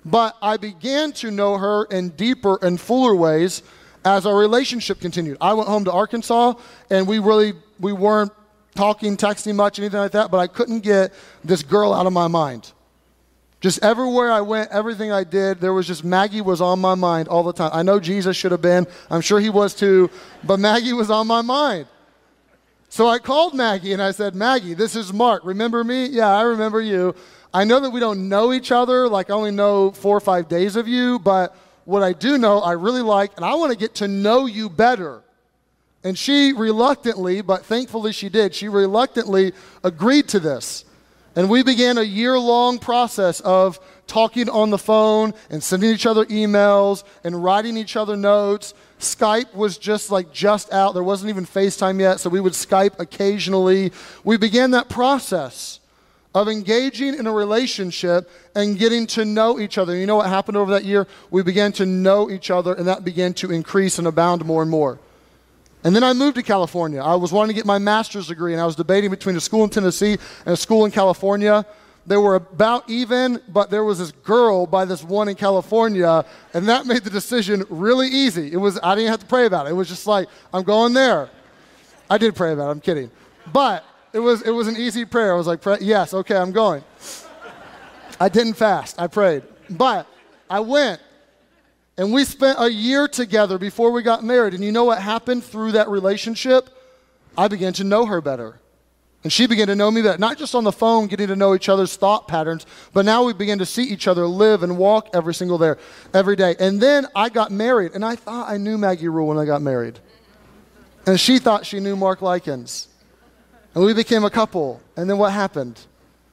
But 0.05 0.37
I 0.43 0.57
began 0.57 1.13
to 1.13 1.31
know 1.31 1.59
her 1.59 1.85
in 1.85 2.11
deeper 2.11 2.59
and 2.63 2.81
fuller 2.81 3.15
ways 3.15 3.63
as 4.05 4.27
our 4.27 4.37
relationship 4.37 5.01
continued. 5.01 5.37
I 5.41 5.55
went 5.55 5.69
home 5.69 5.85
to 5.85 5.93
Arkansas 5.93 6.55
and 6.91 7.07
we 7.07 7.21
really 7.21 7.53
we 7.79 7.93
weren't 7.93 8.33
talking, 8.75 9.17
texting 9.17 9.55
much, 9.55 9.79
anything 9.79 10.01
like 10.01 10.13
that, 10.13 10.31
but 10.31 10.39
I 10.39 10.47
couldn't 10.47 10.81
get 10.81 11.13
this 11.45 11.63
girl 11.63 11.93
out 11.93 12.07
of 12.07 12.13
my 12.13 12.29
mind. 12.29 12.73
Just 13.61 13.83
everywhere 13.85 14.33
I 14.33 14.41
went, 14.41 14.73
everything 14.73 15.13
I 15.13 15.23
did, 15.23 15.61
there 15.61 15.73
was 15.73 15.87
just 15.87 16.03
Maggie 16.03 16.41
was 16.41 16.61
on 16.61 16.81
my 16.81 16.97
mind 16.97 17.29
all 17.29 17.45
the 17.45 17.53
time. 17.53 17.71
I 17.73 17.83
know 17.83 18.01
Jesus 18.01 18.37
should 18.37 18.51
have 18.51 18.63
been, 18.63 18.87
I'm 19.09 19.21
sure 19.21 19.39
he 19.39 19.51
was 19.51 19.75
too, 19.75 20.11
but 20.43 20.59
Maggie 20.59 20.93
was 20.93 21.11
on 21.11 21.29
my 21.29 21.43
mind. 21.43 21.87
So 22.89 23.09
I 23.09 23.19
called 23.19 23.55
Maggie 23.55 23.93
and 23.93 24.03
I 24.03 24.11
said, 24.11 24.35
Maggie, 24.35 24.75
this 24.75 24.97
is 24.97 25.13
Marc. 25.13 25.45
Remember 25.45 25.85
me? 25.85 26.07
Yeah, 26.07 26.29
I 26.29 26.43
remember 26.43 26.81
you. 26.81 27.15
I 27.55 27.65
know 27.65 27.79
that 27.81 27.91
we 27.91 28.01
don't 28.01 28.29
know 28.29 28.53
each 28.53 28.73
other, 28.73 29.09
like 29.09 29.31
I 29.31 29.35
only 29.35 29.51
know 29.51 29.93
four 29.93 30.17
or 30.17 30.21
five 30.21 30.49
days 30.49 30.75
of 30.75 30.89
you, 30.89 31.19
but 31.19 31.57
what 31.85 32.03
I 32.03 32.13
do 32.13 32.39
know, 32.39 32.61
I 32.61 32.73
really 32.73 33.03
like, 33.03 33.33
and 33.37 33.45
I 33.45 33.55
want 33.55 33.73
to 33.73 33.79
get 33.79 33.95
to 33.97 34.09
know 34.09 34.47
you 34.47 34.69
better. 34.69 35.22
And 36.05 36.19
she 36.19 36.53
reluctantly, 36.53 37.43
but 37.43 37.65
thankfully 37.65 38.13
she 38.13 38.29
did, 38.29 38.55
she 38.55 38.69
reluctantly 38.69 39.53
agreed 39.85 40.29
to 40.29 40.41
this. 40.41 40.85
And 41.35 41.49
we 41.49 41.63
began 41.63 41.97
a 41.97 42.03
year 42.03 42.39
long 42.39 42.79
process 42.79 43.41
of 43.41 43.81
talking 44.07 44.51
on 44.51 44.71
the 44.71 44.79
phone 44.79 45.33
and 45.49 45.63
sending 45.63 45.91
each 45.91 46.05
other 46.05 46.27
emails 46.27 47.05
and 47.25 47.43
writing 47.43 47.77
each 47.77 47.97
other 47.97 48.17
notes. 48.17 48.75
Skype 48.99 49.55
was 49.55 49.79
just 49.79 50.11
like 50.11 50.33
just 50.33 50.73
out. 50.73 50.93
There 50.93 51.03
wasn't 51.03 51.31
even 51.31 51.47
FaceTime 51.47 52.01
yet, 52.01 52.21
so 52.21 52.29
we 52.29 52.41
would 52.41 52.53
Skype 52.53 52.99
occasionally. 52.99 53.93
We 54.25 54.37
began 54.37 54.73
that 54.73 54.91
process 54.91 55.81
of 56.35 56.49
engaging 56.49 57.15
in 57.15 57.27
a 57.27 57.33
relationship 57.33 58.31
and 58.55 58.79
getting 58.79 59.07
to 59.07 59.25
know 59.25 59.59
each 59.59 59.79
other. 59.79 59.97
You 59.97 60.07
know 60.07 60.17
what 60.17 60.29
happened 60.29 60.57
over 60.57 60.73
that 60.73 60.85
year? 60.85 61.07
We 61.31 61.43
began 61.43 61.73
to 61.73 61.87
know 61.87 62.31
each 62.31 62.51
other, 62.51 62.75
and 62.75 62.87
that 62.89 63.05
began 63.05 63.33
to 63.35 63.51
increase 63.51 63.99
and 63.99 64.07
abound 64.07 64.45
more 64.45 64.63
and 64.63 64.71
more. 64.71 64.99
And 65.85 65.97
then 65.97 66.05
I 66.05 66.13
moved 66.13 66.37
to 66.37 66.43
California. 66.43 67.01
I 67.03 67.17
was 67.17 67.33
wanting 67.33 67.49
to 67.49 67.55
get 67.55 67.67
my 67.67 67.79
master's 67.79 68.29
degree, 68.29 68.53
and 68.53 68.63
I 68.63 68.67
was 68.67 68.77
debating 68.77 69.11
between 69.11 69.37
a 69.37 69.41
school 69.41 69.65
in 69.65 69.71
Tennessee 69.71 70.17
and 70.47 70.55
a 70.55 70.57
school 70.57 70.85
in 70.85 70.91
California. 70.91 71.67
They 72.07 72.17
were 72.17 72.35
about 72.35 72.89
even, 72.89 73.41
but 73.49 73.71
there 73.71 73.85
was 73.85 73.99
this 73.99 74.13
girl 74.13 74.67
by 74.67 74.85
this 74.85 75.05
one 75.05 75.29
in 75.29 75.37
California, 75.37 76.25
and 76.53 76.69
that 76.69 76.87
made 76.87 77.05
the 77.05 77.11
decision 77.11 77.65
really 77.69 78.09
easy. 78.09 78.53
It 78.53 78.57
was 78.57 78.79
I 78.83 78.95
didn't 78.95 79.11
have 79.11 79.21
to 79.21 79.27
pray 79.27 79.47
about 79.47 79.67
it. 79.67 79.71
It 79.71 79.75
was 79.75 79.89
just 79.89 80.07
like, 80.07 80.29
I'm 80.53 80.65
going 80.65 80.95
there. 80.95 81.31
I 82.11 82.19
did 82.19 82.35
pray 82.35 82.53
about 82.53 82.69
it, 82.69 82.73
I'm 82.73 82.81
kidding. 82.81 83.11
But 83.53 83.85
it 84.13 84.19
was 84.19 84.43
it 84.43 84.51
was 84.51 84.67
an 84.67 84.77
easy 84.77 85.05
prayer. 85.05 85.33
I 85.33 85.37
was 85.37 85.47
like, 85.47 85.61
yes, 85.81 86.13
okay, 86.13 86.37
I'm 86.37 86.53
going. 86.53 86.83
I 88.21 88.29
didn't 88.29 88.55
fast, 88.55 89.01
I 89.01 89.07
prayed. 89.07 89.45
But 89.71 90.07
I 90.51 90.61
went 90.61 91.01
and 92.03 92.13
we 92.13 92.25
spent 92.25 92.59
a 92.59 92.69
year 92.69 93.07
together 93.07 93.59
before 93.59 93.93
we 93.93 94.03
got 94.03 94.25
married. 94.25 94.55
And 94.55 94.65
you 94.65 94.73
know 94.73 94.83
what 94.83 95.01
happened 95.01 95.45
through 95.45 95.71
that 95.73 95.89
relationship? 95.89 96.69
I 97.39 97.47
began 97.47 97.73
to 97.75 97.85
know 97.85 98.07
her 98.07 98.21
better. 98.21 98.59
And 99.23 99.33
she 99.33 99.47
began 99.47 99.69
to 99.69 99.77
know 99.77 99.89
me 99.89 100.03
better, 100.03 100.19
not 100.19 100.37
just 100.37 100.57
on 100.57 100.65
the 100.65 100.73
phone, 100.73 101.07
getting 101.07 101.29
to 101.29 101.37
know 101.37 101.55
each 101.55 101.69
other's 101.69 101.95
thought 101.95 102.27
patterns, 102.27 102.67
but 102.93 103.05
now 103.05 103.23
we 103.23 103.33
began 103.33 103.59
to 103.59 103.65
see 103.65 103.85
each 103.85 104.09
other 104.09 104.27
live 104.27 104.65
and 104.65 104.79
walk 104.79 105.11
every 105.15 105.33
single 105.33 105.59
day, 105.59 105.75
every 106.13 106.35
day. 106.35 106.57
And 106.59 106.81
then 106.81 107.07
I 107.15 107.29
got 107.29 107.53
married, 107.53 107.93
and 107.95 108.05
I 108.05 108.17
thought 108.17 108.51
I 108.51 108.57
knew 108.57 108.77
Maggie 108.77 109.07
Rule 109.07 109.29
when 109.29 109.39
I 109.39 109.45
got 109.45 109.63
married. 109.63 110.01
And 111.07 111.21
she 111.21 111.39
thought 111.39 111.65
she 111.65 111.79
knew 111.79 111.95
Marc 111.95 112.19
Likins. 112.19 112.89
And 113.77 113.85
we 113.85 113.95
became 113.95 114.25
a 114.25 114.31
couple. 114.31 114.81
And 114.97 115.09
then 115.09 115.19
what 115.19 115.33
happened? 115.33 115.79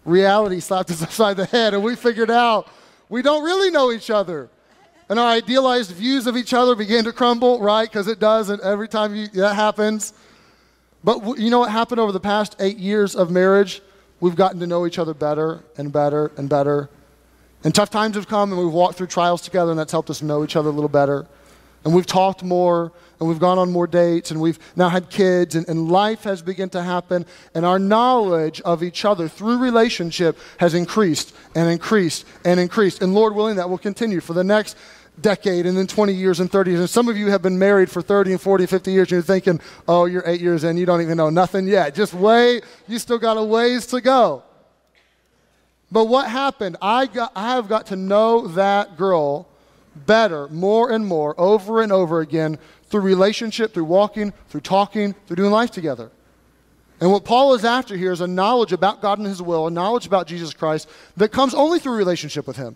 Reality 0.04 0.62
slapped 0.62 0.90
us 0.90 1.04
upside 1.04 1.38
the 1.38 1.46
head, 1.46 1.76
and 1.76 1.84
we 1.84 1.96
figured 1.96 2.32
out 2.32 2.68
we 3.08 3.22
don't 3.22 3.44
really 3.44 3.70
know 3.70 3.92
each 3.92 4.10
other. 4.10 4.50
And 5.10 5.20
our 5.20 5.28
idealized 5.28 5.92
views 5.92 6.28
of 6.28 6.38
each 6.38 6.54
other 6.54 6.76
began 6.76 7.04
to 7.06 7.12
crumble, 7.12 7.60
right? 7.60 7.90
Because 7.90 8.08
it 8.08 8.20
does, 8.20 8.50
and 8.50 8.62
every 8.62 8.88
time 8.88 9.16
you, 9.16 9.28
that 9.30 9.56
happens. 9.56 10.14
But 11.04 11.40
you 11.40 11.50
know 11.50 11.60
what 11.60 11.72
happened 11.72 12.00
over 12.00 12.12
the 12.12 12.20
past 12.20 12.56
eight 12.60 12.78
years 12.78 13.16
of 13.16 13.32
marriage? 13.32 13.82
We've 14.20 14.36
gotten 14.36 14.60
to 14.60 14.68
know 14.68 14.86
each 14.86 15.00
other 15.00 15.16
better 15.16 15.64
and 15.78 15.92
better 15.92 16.32
and 16.38 16.48
better. 16.48 16.90
And 17.64 17.74
tough 17.74 17.90
times 17.90 18.16
have 18.16 18.28
come, 18.28 18.52
and 18.52 18.62
we've 18.62 18.72
walked 18.72 18.98
through 18.98 19.08
trials 19.08 19.42
together, 19.42 19.72
and 19.72 19.80
that's 19.80 19.92
helped 19.92 20.10
us 20.10 20.22
know 20.22 20.44
each 20.44 20.56
other 20.56 20.70
a 20.70 20.74
little 20.74 20.90
better. 20.90 21.26
And 21.84 21.94
we've 21.94 22.06
talked 22.06 22.44
more, 22.44 22.92
and 23.20 23.28
we've 23.28 23.40
gone 23.40 23.58
on 23.58 23.72
more 23.72 23.88
dates, 23.88 24.32
and 24.32 24.40
we've 24.40 24.60
now 24.76 24.90
had 24.90 25.10
kids, 25.10 25.56
and, 25.56 25.68
and 25.68 25.90
life 25.90 26.24
has 26.24 26.42
begun 26.42 26.70
to 26.70 26.84
happen. 26.84 27.26
And 27.56 27.66
our 27.66 27.80
knowledge 27.80 28.62
of 28.62 28.84
each 28.84 29.06
other 29.06 29.28
through 29.28 29.58
relationship 29.58 30.38
has 30.58 30.74
increased 30.74 31.34
and 31.56 31.70
increased 31.70 32.26
and 32.46 32.60
increased. 32.60 33.02
And 33.02 33.14
Lord 33.14 33.34
willing, 33.34 33.56
that 33.56 33.70
will 33.70 33.78
continue 33.78 34.20
for 34.20 34.34
the 34.34 34.44
next 34.44 34.78
decade 35.22 35.66
and 35.66 35.78
then 35.78 35.88
20 35.88 36.14
years 36.14 36.40
and 36.40 36.52
30 36.52 36.72
years. 36.72 36.80
And 36.80 36.90
some 36.90 37.08
of 37.08 37.18
you 37.18 37.28
have 37.28 37.42
been 37.42 37.60
married 37.60 37.90
for 37.90 38.02
30 38.02 38.34
and 38.34 38.42
40, 38.42 38.66
50 38.66 38.92
years, 38.92 39.08
and 39.08 39.12
you're 39.12 39.22
thinking, 39.22 39.60
oh, 39.88 40.06
you're 40.06 40.24
eight 40.26 40.42
years 40.42 40.64
in, 40.64 40.78
you 40.78 40.86
don't 40.86 41.02
even 41.02 41.18
know 41.18 41.30
nothing 41.30 41.68
yet. 41.68 41.96
Just 41.96 42.14
wait, 42.14 42.64
you 42.88 43.00
still 43.00 43.20
got 43.20 43.38
a 43.38 43.44
ways 43.44 43.86
to 43.88 44.02
go. 44.02 44.44
But 45.92 46.06
what 46.06 46.30
happened? 46.30 46.78
I, 46.82 47.08
got, 47.08 47.32
I 47.36 47.56
have 47.56 47.68
got 47.68 47.88
to 47.88 47.96
know 47.96 48.48
that 48.50 48.98
girl 48.98 49.48
better, 49.96 50.48
more 50.50 50.92
and 50.92 51.06
more, 51.06 51.40
over 51.40 51.82
and 51.82 51.92
over 51.92 52.22
again, 52.22 52.60
through 52.90 53.02
relationship, 53.02 53.74
through 53.74 53.86
walking, 53.86 54.34
through 54.50 54.62
talking, 54.62 55.14
through 55.26 55.36
doing 55.36 55.52
life 55.52 55.72
together. 55.72 56.12
And 57.02 57.12
what 57.12 57.24
Paul 57.24 57.54
is 57.54 57.64
after 57.64 57.96
here 57.96 58.12
is 58.12 58.22
a 58.22 58.28
knowledge 58.28 58.74
about 58.74 59.02
God 59.02 59.20
and 59.20 59.28
His 59.28 59.42
will, 59.42 59.68
a 59.68 59.72
knowledge 59.72 60.06
about 60.06 60.28
Jesus 60.28 60.54
Christ 60.54 60.90
that 61.18 61.32
comes 61.32 61.54
only 61.54 61.80
through 61.80 61.96
relationship 61.96 62.46
with 62.46 62.58
Him. 62.58 62.76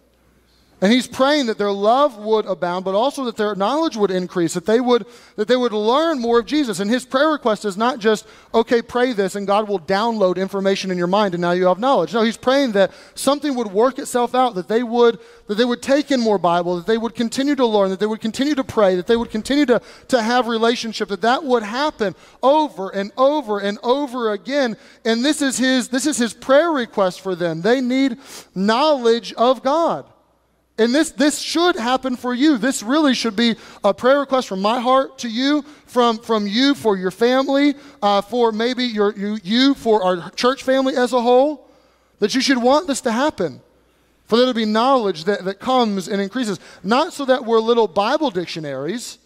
And 0.83 0.91
he's 0.91 1.07
praying 1.07 1.45
that 1.45 1.57
their 1.57 1.71
love 1.71 2.17
would 2.17 2.45
abound, 2.45 2.83
but 2.83 2.93
also 2.93 3.23
that 3.23 3.37
their 3.37 3.55
knowledge 3.55 3.95
would 3.95 4.11
increase, 4.11 4.53
that 4.53 4.65
they 4.65 4.81
would, 4.81 5.05
that 5.37 5.47
they 5.47 5.55
would 5.55 5.71
learn 5.71 6.19
more 6.19 6.39
of 6.39 6.45
Jesus. 6.45 6.81
And 6.81 6.91
his 6.91 7.05
prayer 7.05 7.29
request 7.29 7.63
is 7.63 7.77
not 7.77 7.99
just, 7.99 8.27
okay, 8.53 8.81
pray 8.81 9.13
this 9.13 9.35
and 9.35 9.47
God 9.47 9.69
will 9.69 9.79
download 9.79 10.35
information 10.35 10.91
in 10.91 10.97
your 10.97 11.07
mind 11.07 11.35
and 11.35 11.41
now 11.41 11.51
you 11.51 11.67
have 11.67 11.79
knowledge. 11.79 12.13
No, 12.13 12.21
he's 12.21 12.35
praying 12.35 12.73
that 12.73 12.91
something 13.15 13.55
would 13.55 13.67
work 13.67 13.97
itself 13.97 14.35
out, 14.35 14.55
that 14.55 14.67
they 14.67 14.83
would, 14.83 15.19
that 15.47 15.55
they 15.55 15.63
would 15.63 15.81
take 15.81 16.11
in 16.11 16.19
more 16.19 16.37
Bible, 16.37 16.75
that 16.75 16.85
they 16.85 16.97
would 16.97 17.15
continue 17.15 17.55
to 17.55 17.65
learn, 17.65 17.89
that 17.89 18.01
they 18.01 18.05
would 18.05 18.19
continue 18.19 18.53
to 18.53 18.63
pray, 18.65 18.97
that 18.97 19.07
they 19.07 19.15
would 19.15 19.31
continue 19.31 19.65
to, 19.67 19.81
to 20.09 20.21
have 20.21 20.47
relationship, 20.47 21.07
that 21.07 21.21
that 21.21 21.45
would 21.45 21.63
happen 21.63 22.13
over 22.41 22.89
and 22.89 23.13
over 23.15 23.59
and 23.59 23.79
over 23.83 24.33
again. 24.33 24.75
And 25.05 25.23
this 25.23 25.41
is 25.41 25.57
his, 25.57 25.87
this 25.87 26.05
is 26.05 26.17
his 26.17 26.33
prayer 26.33 26.71
request 26.71 27.21
for 27.21 27.35
them. 27.35 27.61
They 27.61 27.79
need 27.79 28.17
knowledge 28.53 29.31
of 29.35 29.63
God. 29.63 30.07
And 30.77 30.93
this, 30.93 31.11
this 31.11 31.39
should 31.39 31.75
happen 31.75 32.15
for 32.15 32.33
you. 32.33 32.57
This 32.57 32.81
really 32.81 33.13
should 33.13 33.35
be 33.35 33.55
a 33.83 33.93
prayer 33.93 34.19
request 34.19 34.47
from 34.47 34.61
my 34.61 34.79
heart 34.79 35.19
to 35.19 35.29
you, 35.29 35.63
from, 35.85 36.17
from 36.17 36.47
you 36.47 36.73
for 36.73 36.97
your 36.97 37.11
family, 37.11 37.75
uh, 38.01 38.21
for 38.21 38.51
maybe 38.51 38.83
your, 38.83 39.13
you, 39.13 39.37
you 39.43 39.73
for 39.75 40.03
our 40.03 40.31
church 40.31 40.63
family 40.63 40.95
as 40.95 41.13
a 41.13 41.21
whole, 41.21 41.69
that 42.19 42.33
you 42.33 42.41
should 42.41 42.57
want 42.57 42.87
this 42.87 43.01
to 43.01 43.11
happen. 43.11 43.61
For 44.25 44.37
there 44.37 44.47
to 44.47 44.53
be 44.53 44.65
knowledge 44.65 45.25
that, 45.25 45.45
that 45.45 45.59
comes 45.59 46.07
and 46.07 46.19
increases. 46.19 46.59
Not 46.83 47.13
so 47.13 47.25
that 47.25 47.45
we're 47.45 47.59
little 47.59 47.87
Bible 47.87 48.31
dictionaries 48.31 49.19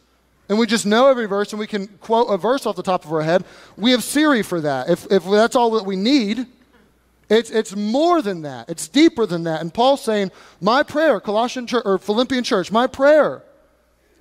and 0.50 0.58
we 0.58 0.66
just 0.66 0.86
know 0.86 1.08
every 1.08 1.28
verse 1.28 1.54
and 1.54 1.60
we 1.60 1.68
can 1.68 1.88
quote 1.88 2.28
a 2.28 2.38
verse 2.38 2.66
off 2.66 2.76
the 2.76 2.84
top 2.84 3.06
of 3.06 3.14
our 3.14 3.22
head. 3.22 3.46
We 3.78 3.92
have 3.92 4.04
Siri 4.04 4.42
for 4.42 4.60
that. 4.62 4.90
If, 4.90 5.10
if 5.12 5.24
that's 5.24 5.56
all 5.56 5.72
that 5.72 5.86
we 5.86 5.96
need, 5.96 6.46
it's, 7.30 7.50
it's 7.50 7.76
more 7.76 8.22
than 8.22 8.42
that. 8.44 8.70
It's 8.70 8.88
deeper 8.88 9.26
than 9.26 9.44
that. 9.44 9.62
And 9.62 9.74
Paul's 9.74 10.04
saying, 10.04 10.32
My 10.62 10.84
prayer, 10.84 11.20
Colossian 11.20 11.68
church, 11.68 11.84
or 11.86 11.98
Philippian 11.98 12.44
church, 12.44 12.72
my 12.72 12.88
prayer 12.88 13.44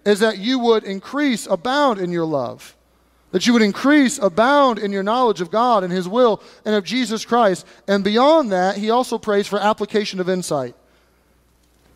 is 0.05 0.21
that 0.21 0.38
you 0.38 0.59
would 0.59 0.85
increase, 0.85 1.47
abound 1.47 2.01
in 2.01 2.11
your 2.11 2.25
love. 2.25 2.77
That 3.33 3.47
you 3.47 3.53
would 3.53 3.62
increase, 3.62 4.19
abound 4.19 4.79
in 4.79 4.92
your 4.92 5.03
knowledge 5.03 5.40
of 5.40 5.51
God 5.51 5.85
and 5.85 5.92
His 5.92 6.09
will 6.09 6.42
and 6.64 6.75
of 6.75 6.85
Jesus 6.85 7.25
Christ. 7.25 7.66
And 7.87 8.03
beyond 8.03 8.53
that, 8.53 8.77
he 8.77 8.90
also 8.90 9.19
prays 9.19 9.47
for 9.47 9.59
application 9.59 10.21
of 10.21 10.29
insight. 10.29 10.75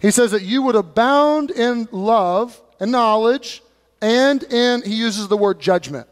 He 0.00 0.10
says 0.10 0.32
that 0.32 0.42
you 0.42 0.62
would 0.62 0.74
abound 0.74 1.50
in 1.50 1.88
love 1.92 2.60
and 2.80 2.90
knowledge 2.90 3.62
and 4.02 4.42
in, 4.44 4.82
he 4.82 4.94
uses 4.94 5.28
the 5.28 5.36
word 5.36 5.60
judgment. 5.60 6.08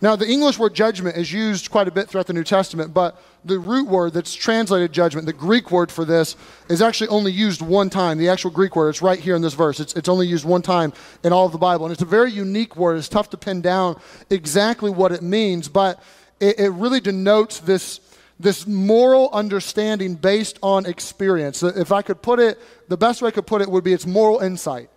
Now, 0.00 0.16
the 0.16 0.28
English 0.28 0.58
word 0.58 0.74
judgment 0.74 1.16
is 1.16 1.32
used 1.32 1.70
quite 1.70 1.88
a 1.88 1.90
bit 1.90 2.08
throughout 2.08 2.26
the 2.26 2.32
New 2.32 2.44
Testament, 2.44 2.94
but 2.94 3.20
the 3.44 3.58
root 3.58 3.88
word 3.88 4.12
that's 4.12 4.34
translated 4.34 4.92
judgment, 4.92 5.26
the 5.26 5.32
Greek 5.32 5.70
word 5.70 5.90
for 5.90 6.04
this, 6.04 6.36
is 6.68 6.82
actually 6.82 7.08
only 7.08 7.32
used 7.32 7.62
one 7.62 7.90
time. 7.90 8.18
The 8.18 8.28
actual 8.28 8.50
Greek 8.50 8.76
word, 8.76 8.90
it's 8.90 9.02
right 9.02 9.18
here 9.18 9.36
in 9.36 9.42
this 9.42 9.54
verse. 9.54 9.80
It's, 9.80 9.94
it's 9.94 10.08
only 10.08 10.26
used 10.26 10.44
one 10.44 10.62
time 10.62 10.92
in 11.24 11.32
all 11.32 11.46
of 11.46 11.52
the 11.52 11.58
Bible. 11.58 11.86
And 11.86 11.92
it's 11.92 12.02
a 12.02 12.06
very 12.06 12.30
unique 12.30 12.76
word. 12.76 12.98
It's 12.98 13.08
tough 13.08 13.30
to 13.30 13.36
pin 13.36 13.60
down 13.60 14.00
exactly 14.30 14.90
what 14.90 15.12
it 15.12 15.22
means, 15.22 15.68
but 15.68 16.02
it, 16.40 16.58
it 16.58 16.70
really 16.70 17.00
denotes 17.00 17.60
this, 17.60 18.00
this 18.38 18.66
moral 18.66 19.30
understanding 19.32 20.14
based 20.14 20.58
on 20.62 20.86
experience. 20.86 21.62
If 21.62 21.92
I 21.92 22.02
could 22.02 22.22
put 22.22 22.40
it, 22.40 22.58
the 22.88 22.96
best 22.96 23.22
way 23.22 23.28
I 23.28 23.32
could 23.32 23.46
put 23.46 23.62
it 23.62 23.70
would 23.70 23.84
be 23.84 23.92
it's 23.92 24.06
moral 24.06 24.40
insight. 24.40 24.90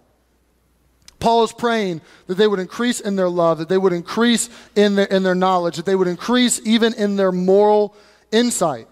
Paul 1.20 1.44
is 1.44 1.54
praying 1.54 2.02
that 2.26 2.36
they 2.36 2.48
would 2.48 2.60
increase 2.60 3.00
in 3.00 3.16
their 3.16 3.30
love, 3.30 3.60
that 3.60 3.70
they 3.70 3.78
would 3.78 3.94
increase 3.94 4.50
in 4.76 4.96
their, 4.96 5.06
in 5.06 5.22
their 5.22 5.36
knowledge, 5.36 5.78
that 5.78 5.86
they 5.86 5.96
would 5.96 6.08
increase 6.08 6.60
even 6.66 6.96
in 6.96 7.16
their 7.16 7.32
moral 7.32 7.96
insight. 8.32 8.88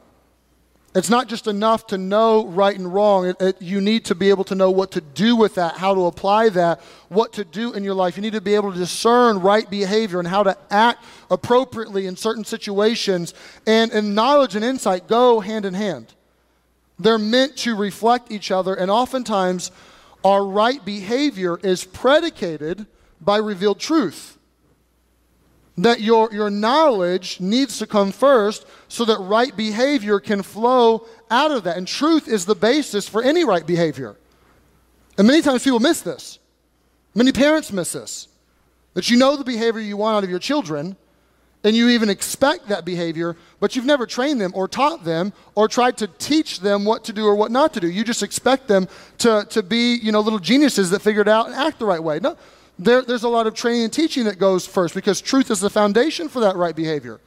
It's 0.95 1.10
not 1.10 1.28
just 1.28 1.45
enough 1.45 1.86
to 1.88 1.99
know 1.99 2.47
right 2.47 2.75
and 2.75 2.91
wrong. 2.91 3.28
It, 3.28 3.36
it, 3.39 3.62
you 3.62 3.80
need 3.80 4.06
to 4.06 4.15
be 4.15 4.30
able 4.30 4.43
to 4.45 4.56
know 4.56 4.71
what 4.71 4.91
to 4.91 5.02
do 5.02 5.36
with 5.36 5.56
that, 5.56 5.78
how 5.78 5.93
to 5.93 6.08
apply 6.08 6.49
that, 6.49 6.82
what 7.10 7.34
to 7.34 7.45
do 7.45 7.73
in 7.73 7.84
your 7.84 7.93
life. 7.93 8.15
You 8.15 8.23
need 8.23 8.34
to 8.34 8.41
be 8.41 8.56
able 8.56 8.73
to 8.73 8.78
discern 8.78 9.39
right 9.39 9.69
behavior 9.69 10.17
and 10.17 10.28
how 10.28 10.41
to 10.41 10.58
act 10.71 11.06
appropriately 11.30 12.08
in 12.08 12.15
certain 12.15 12.43
situations. 12.43 13.36
And, 13.67 13.91
and 13.91 14.15
knowledge 14.15 14.56
and 14.56 14.65
insight 14.65 15.08
go 15.08 15.39
hand 15.41 15.65
in 15.65 15.75
hand. 15.75 16.15
They're 16.97 17.19
meant 17.19 17.56
to 17.58 17.75
reflect 17.75 18.32
each 18.32 18.49
other, 18.49 18.73
and 18.73 18.89
oftentimes 18.89 19.71
our 20.23 20.43
right 20.43 20.84
behavior 20.84 21.58
is 21.63 21.86
predicated 21.86 22.88
by 23.21 23.38
revealed 23.38 23.80
truth. 23.80 24.38
That 25.84 26.02
your, 26.02 26.30
your 26.34 26.50
knowledge 26.50 27.39
needs 27.39 27.78
to 27.80 27.88
come 27.88 28.12
first 28.12 28.65
so 28.88 29.06
that 29.06 29.20
right 29.20 29.56
behavior 29.56 30.20
can 30.20 30.42
flow 30.42 31.06
out 31.30 31.52
of 31.52 31.63
that. 31.63 31.78
And 31.78 31.88
truth 31.88 32.28
is 32.28 32.46
the 32.46 32.56
basis 32.56 33.08
for 33.08 33.22
any 33.22 33.46
right 33.46 33.65
behavior. 33.65 34.18
And 35.18 35.28
many 35.28 35.42
times 35.42 35.63
people 35.63 35.80
miss 35.80 36.02
this. 36.02 36.39
Many 37.13 37.32
parents 37.32 37.72
miss 37.72 37.92
this. 37.92 38.28
That 38.94 39.10
you 39.10 39.18
know 39.18 39.38
the 39.38 39.44
behavior 39.44 39.82
you 39.82 39.98
want 39.98 40.18
out 40.18 40.24
of 40.24 40.30
your 40.30 40.39
children, 40.39 40.98
and 41.63 41.76
you 41.76 41.89
even 41.89 42.10
expect 42.10 42.70
that 42.70 42.86
behavior, 42.86 43.36
but 43.60 43.76
you've 43.76 43.86
never 43.86 44.06
trained 44.06 44.39
them 44.39 44.52
or 44.56 44.68
taught 44.68 45.04
them 45.04 45.34
or 45.56 45.68
tried 45.68 45.98
to 45.98 46.08
teach 46.08 46.62
them 46.62 46.86
what 46.86 47.04
to 47.06 47.13
do 47.13 47.26
or 47.26 47.36
what 47.36 47.52
not 47.52 47.74
to 47.74 47.80
do. 47.80 47.89
You 47.89 48.04
just 48.04 48.24
expect 48.24 48.68
them 48.68 48.88
to, 49.20 49.46
to 49.50 49.62
be, 49.62 49.96
you 49.96 50.12
know, 50.12 50.22
little 50.22 50.39
geniuses 50.39 50.89
that 50.92 51.02
figure 51.02 51.22
it 51.22 51.28
out 51.28 51.48
and 51.48 51.56
act 51.56 51.80
the 51.80 51.86
right 51.86 52.02
way. 52.02 52.20
No, 52.20 52.38
there, 52.80 53.02
there's 53.02 53.24
a 53.24 53.30
lot 53.30 53.46
of 53.46 53.54
training 53.54 53.84
and 53.84 53.94
teaching 53.94 54.24
that 54.24 54.39
goes 54.39 54.65
first 54.65 54.96
because 54.96 55.20
truth 55.20 55.52
is 55.52 55.60
the 55.60 55.70
foundation 55.70 56.30
for 56.30 56.39
that 56.39 56.56
right 56.56 56.76
behavior. 56.76 57.20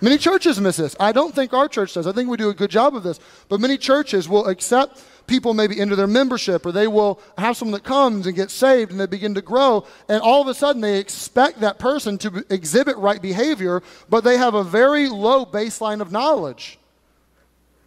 Many 0.00 0.18
churches 0.18 0.60
miss 0.60 0.76
this. 0.76 0.96
I 0.98 1.12
don't 1.12 1.34
think 1.34 1.54
our 1.54 1.68
church 1.68 1.94
does. 1.94 2.06
I 2.06 2.12
think 2.12 2.28
we 2.28 2.36
do 2.36 2.50
a 2.50 2.54
good 2.54 2.70
job 2.70 2.96
of 2.96 3.04
this. 3.04 3.20
But 3.48 3.60
many 3.60 3.78
churches 3.78 4.28
will 4.28 4.48
accept 4.48 5.02
people 5.26 5.54
maybe 5.54 5.78
into 5.78 5.96
their 5.96 6.08
membership 6.08 6.66
or 6.66 6.72
they 6.72 6.88
will 6.88 7.20
have 7.38 7.56
someone 7.56 7.72
that 7.72 7.84
comes 7.84 8.26
and 8.26 8.34
gets 8.34 8.52
saved 8.52 8.90
and 8.90 9.00
they 9.00 9.06
begin 9.06 9.32
to 9.34 9.40
grow 9.40 9.86
and 10.08 10.20
all 10.20 10.42
of 10.42 10.48
a 10.48 10.52
sudden 10.52 10.82
they 10.82 10.98
expect 10.98 11.60
that 11.60 11.78
person 11.78 12.18
to 12.18 12.44
exhibit 12.50 12.94
right 12.98 13.22
behavior 13.22 13.82
but 14.10 14.22
they 14.22 14.36
have 14.36 14.52
a 14.52 14.62
very 14.62 15.08
low 15.08 15.46
baseline 15.46 16.02
of 16.02 16.12
knowledge 16.12 16.78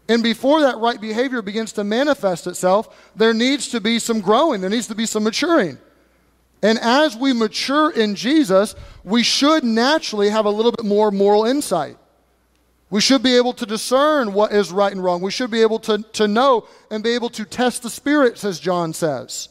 and 0.10 0.24
before 0.24 0.62
that 0.62 0.80
right 0.80 1.00
behavior 1.00 1.44
begins 1.44 1.72
to 1.72 1.84
manifest 1.84 2.48
itself 2.48 3.12
there 3.16 3.36
needs 3.36 3.68
to 3.68 3.80
be 3.80 4.00
some 4.00 4.20
growing 4.20 4.60
there 4.60 4.70
needs 4.72 4.88
to 4.88 4.96
be 4.96 5.06
some 5.06 5.24
maturing 5.24 5.78
and 6.62 6.80
as 6.80 7.16
we 7.16 7.34
mature 7.34 7.90
in 7.92 8.16
jesus 8.16 8.76
we 9.04 9.24
should 9.24 9.64
naturally 9.64 10.30
have 10.30 10.46
a 10.46 10.50
little 10.50 10.72
bit 10.72 10.86
more 10.86 11.12
moral 11.12 11.46
insight 11.46 11.98
we 12.90 13.02
should 13.02 13.22
be 13.22 13.36
able 13.36 13.54
to 13.54 13.66
discern 13.66 14.34
what 14.34 14.54
is 14.54 14.72
right 14.72 14.92
and 14.92 15.04
wrong. 15.04 15.22
We 15.22 15.32
should 15.32 15.52
be 15.52 15.62
able 15.62 15.80
to, 15.80 15.98
to 16.14 16.28
know 16.28 16.68
and 16.90 17.04
be 17.04 17.12
able 17.12 17.30
to 17.32 17.44
test 17.44 17.84
the 17.84 17.90
spirits, 17.90 18.46
as 18.46 18.60
John 18.60 18.94
says. 18.94 19.50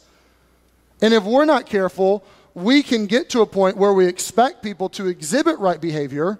And 1.02 1.12
if 1.12 1.22
we're 1.24 1.44
not 1.44 1.66
careful, 1.66 2.24
we 2.54 2.82
can 2.82 3.06
get 3.06 3.28
to 3.30 3.42
a 3.42 3.46
point 3.46 3.76
where 3.76 3.92
we 3.92 4.06
expect 4.06 4.62
people 4.62 4.88
to 4.90 5.08
exhibit 5.08 5.58
right 5.58 5.80
behavior, 5.80 6.38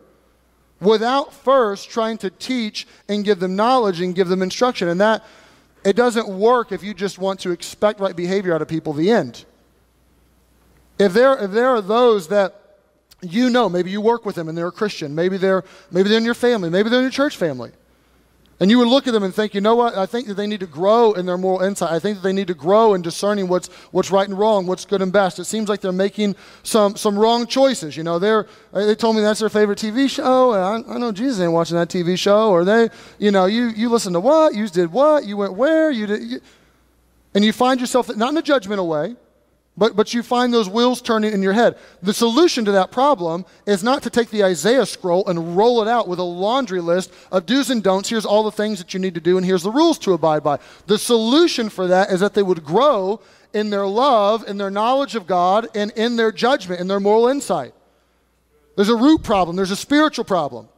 without 0.81 1.33
first 1.33 1.91
trying 1.91 2.19
to 2.19 2.31
teach 2.31 2.87
and 3.09 3.25
give 3.25 3.41
them 3.41 3.57
knowledge 3.57 4.01
and 4.01 4.15
give 4.15 4.29
them 4.29 4.43
instruction. 4.43 4.89
And 4.89 5.01
that, 5.01 5.25
it 5.85 5.97
doesn't 5.97 6.29
work 6.29 6.73
if 6.73 6.83
you 6.83 6.95
just 6.95 7.19
want 7.19 7.41
to 7.41 7.51
expect 7.51 8.01
right 8.01 8.17
behavior 8.17 8.55
out 8.55 8.63
of 8.63 8.69
people, 8.69 8.95
the 8.95 9.11
end. 9.11 9.45
If 10.99 11.13
there, 11.13 11.37
if 11.37 11.51
there 11.51 11.69
are 11.69 11.81
those 11.81 12.29
that 12.29 12.63
you 13.23 13.51
know, 13.51 13.69
maybe 13.69 13.91
you 13.91 14.01
work 14.01 14.27
with 14.27 14.37
them 14.37 14.49
and 14.49 14.57
they're 14.57 14.69
a 14.69 14.73
Christian, 14.73 15.15
maybe 15.15 15.37
they're, 15.37 15.65
maybe 15.91 16.09
they're 16.09 16.19
in 16.19 16.25
your 16.25 16.35
family, 16.35 16.71
maybe 16.71 16.89
they're 16.89 17.01
in 17.01 17.05
your 17.05 17.11
church 17.11 17.37
family. 17.37 17.73
And 18.59 18.71
you 18.71 18.79
would 18.79 18.89
look 18.89 19.07
at 19.07 19.13
them 19.13 19.23
and 19.23 19.35
think, 19.35 19.53
you 19.53 19.61
know 19.61 19.75
what? 19.75 19.99
I 19.99 20.07
think 20.07 20.29
that 20.29 20.35
they 20.35 20.47
need 20.47 20.61
to 20.61 20.67
grow 20.67 21.13
in 21.13 21.27
their 21.27 21.37
moral 21.37 21.61
insight. 21.61 21.93
I 21.93 21.99
think 21.99 22.17
that 22.17 22.23
they 22.23 22.33
need 22.33 22.47
to 22.47 22.55
grow 22.55 22.95
in 22.95 23.03
discerning 23.03 23.49
what's, 23.49 23.69
what's 23.91 24.11
right 24.11 24.27
and 24.27 24.39
wrong, 24.39 24.67
what's 24.67 24.87
good 24.87 25.03
and 25.03 25.13
best. 25.13 25.39
It 25.39 25.45
seems 25.45 25.69
like 25.69 25.83
they're 25.83 25.93
making 25.93 26.37
some, 26.63 26.97
some 26.97 27.19
wrong 27.19 27.47
choices. 27.47 27.99
You 27.99 28.03
know, 28.03 28.19
they're, 28.19 28.47
they 28.73 28.95
told 28.95 29.17
me 29.17 29.21
that's 29.21 29.41
their 29.41 29.51
favorite 29.51 29.79
TV 29.79 30.09
show. 30.09 30.53
I, 30.53 30.95
I 30.95 30.97
know 30.97 31.13
Jesus 31.13 31.39
ain't 31.41 31.53
watching 31.53 31.77
that 31.77 31.91
TV 31.91 32.19
show. 32.19 32.51
Or 32.51 32.65
they, 32.65 32.89
you 33.19 33.31
know, 33.31 33.45
you, 33.45 33.67
you 33.69 33.91
listen 33.91 34.15
to 34.15 34.21
what? 34.21 34.55
You 34.55 34.67
did 34.69 34.91
what? 34.91 35.27
You 35.27 35.37
went 35.37 35.53
where? 35.53 35.91
You 35.91 36.07
did. 36.07 36.23
You, 36.23 36.41
and 37.35 37.45
you 37.45 37.53
find 37.53 37.79
yourself, 37.79 38.15
not 38.17 38.31
in 38.31 38.39
a 38.39 38.43
judgmental 38.43 38.89
way, 38.89 39.17
but, 39.79 39.95
but 39.95 40.15
you 40.15 40.23
find 40.23 40.53
those 40.53 40.69
wheels 40.69 41.03
turning 41.03 41.33
in 41.33 41.43
your 41.43 41.53
head. 41.53 41.77
The 42.03 42.15
solution 42.15 42.65
to 42.65 42.73
that 42.73 42.91
problem 42.91 43.45
is 43.67 43.85
not 43.85 44.03
to 44.05 44.11
take 44.11 44.31
the 44.31 44.45
Isaiah 44.45 44.87
scroll 44.87 45.27
and 45.27 45.57
roll 45.57 45.83
it 45.83 45.89
out 45.89 46.09
with 46.09 46.19
a 46.19 46.25
laundry 46.25 46.81
list 46.81 47.13
of 47.31 47.45
do's 47.45 47.69
and 47.69 47.83
don'ts. 47.83 48.09
Here's 48.09 48.25
all 48.25 48.43
the 48.43 48.51
things 48.51 48.79
that 48.79 48.95
you 48.95 49.01
need 49.01 49.15
to 49.15 49.21
do, 49.21 49.37
and 49.37 49.45
here's 49.45 49.63
the 49.63 49.71
rules 49.71 49.99
to 50.01 50.15
abide 50.15 50.43
by. 50.43 50.59
The 50.87 50.99
solution 50.99 51.69
for 51.69 51.87
that 51.89 52.11
is 52.11 52.21
that 52.21 52.33
they 52.33 52.43
would 52.43 52.65
grow 52.65 53.21
in 53.53 53.71
their 53.71 53.87
love, 53.87 54.49
in 54.49 54.57
their 54.57 54.71
knowledge 54.71 55.15
of 55.15 55.27
God, 55.27 55.69
and 55.75 55.91
in 55.93 56.17
their 56.17 56.33
judgment, 56.33 56.81
in 56.81 56.89
their 56.89 57.01
moral 57.01 57.29
insight. 57.29 57.75
There's 58.77 58.89
a 58.89 58.97
root 58.97 59.23
problem, 59.23 59.57
there's 59.57 59.71
a 59.71 59.77
spiritual 59.77 60.25
problem. 60.25 60.69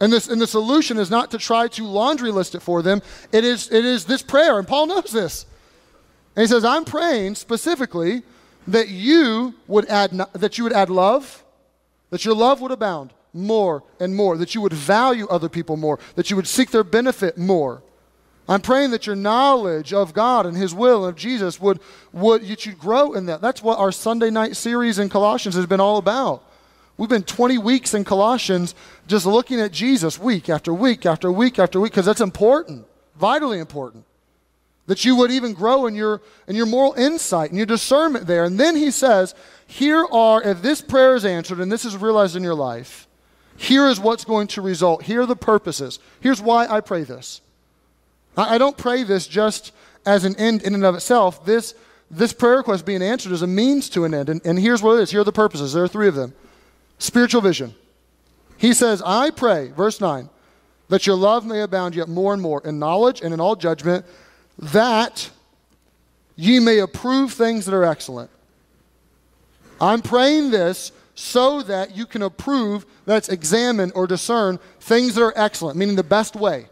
And, 0.00 0.12
this, 0.12 0.28
and 0.28 0.40
the 0.40 0.46
solution 0.46 0.96
is 0.96 1.10
not 1.10 1.32
to 1.32 1.38
try 1.38 1.66
to 1.68 1.84
laundry 1.84 2.30
list 2.30 2.54
it 2.54 2.60
for 2.60 2.82
them, 2.82 3.02
it 3.32 3.44
is, 3.44 3.72
it 3.72 3.84
is 3.84 4.04
this 4.04 4.22
prayer, 4.22 4.58
and 4.58 4.68
Paul 4.68 4.86
knows 4.86 5.10
this. 5.10 5.46
And 6.38 6.44
he 6.44 6.46
says, 6.46 6.64
I'm 6.64 6.84
praying 6.84 7.34
specifically 7.34 8.22
that 8.68 8.88
you 8.88 9.54
would 9.66 9.86
add, 9.86 10.12
that 10.34 10.56
you 10.56 10.62
would 10.62 10.72
add 10.72 10.88
love, 10.88 11.42
that 12.10 12.24
your 12.24 12.36
love 12.36 12.60
would 12.60 12.70
abound 12.70 13.12
more 13.34 13.82
and 13.98 14.14
more, 14.14 14.36
that 14.36 14.54
you 14.54 14.60
would 14.60 14.72
value 14.72 15.26
other 15.26 15.48
people 15.48 15.76
more, 15.76 15.98
that 16.14 16.30
you 16.30 16.36
would 16.36 16.46
seek 16.46 16.70
their 16.70 16.84
benefit 16.84 17.38
more. 17.38 17.82
I'm 18.48 18.60
praying 18.60 18.92
that 18.92 19.04
your 19.04 19.16
knowledge 19.16 19.92
of 19.92 20.14
God 20.14 20.46
and 20.46 20.56
His 20.56 20.72
will 20.72 21.06
and 21.06 21.12
of 21.12 21.20
Jesus 21.20 21.60
would, 21.60 21.80
would 22.12 22.46
that 22.46 22.66
you 22.66 22.72
grow 22.72 23.14
in 23.14 23.26
that. 23.26 23.40
That's 23.40 23.60
what 23.60 23.80
our 23.80 23.90
Sunday 23.90 24.30
night 24.30 24.54
series 24.54 25.00
in 25.00 25.08
Colossians 25.08 25.56
has 25.56 25.66
been 25.66 25.80
all 25.80 25.96
about. 25.96 26.44
We've 26.96 27.08
been 27.08 27.24
20 27.24 27.58
weeks 27.58 27.94
in 27.94 28.04
Colossians 28.04 28.76
just 29.08 29.26
looking 29.26 29.58
at 29.58 29.72
Jesus 29.72 30.20
week 30.20 30.48
after 30.48 30.72
week 30.72 31.04
after 31.04 31.32
week 31.32 31.58
after 31.58 31.80
week 31.80 31.90
because 31.90 32.06
that's 32.06 32.20
important, 32.20 32.86
vitally 33.16 33.58
important 33.58 34.04
that 34.88 35.04
you 35.04 35.14
would 35.14 35.30
even 35.30 35.52
grow 35.52 35.86
in 35.86 35.94
your, 35.94 36.22
in 36.48 36.56
your 36.56 36.66
moral 36.66 36.94
insight 36.94 37.50
and 37.50 37.58
your 37.58 37.66
discernment 37.66 38.26
there. 38.26 38.44
And 38.44 38.58
then 38.58 38.74
he 38.74 38.90
says, 38.90 39.34
Here 39.66 40.04
are, 40.10 40.42
if 40.42 40.62
this 40.62 40.80
prayer 40.80 41.14
is 41.14 41.26
answered 41.26 41.60
and 41.60 41.70
this 41.70 41.84
is 41.84 41.94
realized 41.96 42.34
in 42.34 42.42
your 42.42 42.54
life, 42.54 43.06
here 43.56 43.86
is 43.86 44.00
what's 44.00 44.24
going 44.24 44.46
to 44.48 44.62
result. 44.62 45.02
Here 45.02 45.20
are 45.20 45.26
the 45.26 45.36
purposes. 45.36 45.98
Here's 46.20 46.40
why 46.40 46.66
I 46.66 46.80
pray 46.80 47.04
this. 47.04 47.42
I, 48.34 48.54
I 48.54 48.58
don't 48.58 48.78
pray 48.78 49.02
this 49.02 49.26
just 49.26 49.72
as 50.06 50.24
an 50.24 50.34
end 50.36 50.62
in 50.62 50.74
and 50.74 50.84
of 50.86 50.94
itself. 50.94 51.44
This, 51.44 51.74
this 52.10 52.32
prayer 52.32 52.56
request 52.56 52.86
being 52.86 53.02
answered 53.02 53.32
is 53.32 53.42
a 53.42 53.46
means 53.46 53.90
to 53.90 54.06
an 54.06 54.14
end. 54.14 54.30
And, 54.30 54.40
and 54.46 54.58
here's 54.58 54.82
what 54.82 54.98
it 54.98 55.02
is. 55.02 55.10
Here 55.10 55.20
are 55.20 55.24
the 55.24 55.32
purposes. 55.32 55.74
There 55.74 55.84
are 55.84 55.88
three 55.88 56.08
of 56.08 56.14
them 56.14 56.34
spiritual 56.98 57.42
vision. 57.42 57.74
He 58.56 58.72
says, 58.72 59.02
I 59.04 59.30
pray, 59.30 59.68
verse 59.68 60.00
9, 60.00 60.30
that 60.88 61.06
your 61.06 61.14
love 61.14 61.44
may 61.44 61.60
abound 61.60 61.94
yet 61.94 62.08
more 62.08 62.32
and 62.32 62.40
more 62.40 62.62
in 62.64 62.78
knowledge 62.78 63.20
and 63.20 63.34
in 63.34 63.38
all 63.38 63.54
judgment 63.54 64.06
that 64.58 65.30
ye 66.36 66.58
may 66.58 66.78
approve 66.78 67.32
things 67.32 67.66
that 67.66 67.74
are 67.74 67.84
excellent. 67.84 68.30
I'm 69.80 70.02
praying 70.02 70.50
this 70.50 70.92
so 71.14 71.62
that 71.62 71.96
you 71.96 72.06
can 72.06 72.22
approve, 72.22 72.86
that's 73.04 73.28
examine 73.28 73.90
or 73.94 74.06
discern 74.06 74.58
things 74.80 75.14
that 75.14 75.22
are 75.22 75.32
excellent, 75.36 75.76
meaning 75.76 75.96
the 75.96 76.02
best 76.02 76.36
way. 76.36 76.68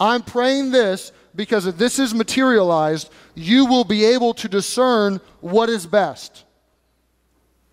I'm 0.00 0.22
praying 0.22 0.70
this 0.70 1.12
because 1.34 1.66
if 1.66 1.76
this 1.76 1.98
is 1.98 2.14
materialized, 2.14 3.10
you 3.34 3.66
will 3.66 3.84
be 3.84 4.04
able 4.04 4.34
to 4.34 4.48
discern 4.48 5.20
what 5.40 5.68
is 5.68 5.86
best 5.86 6.44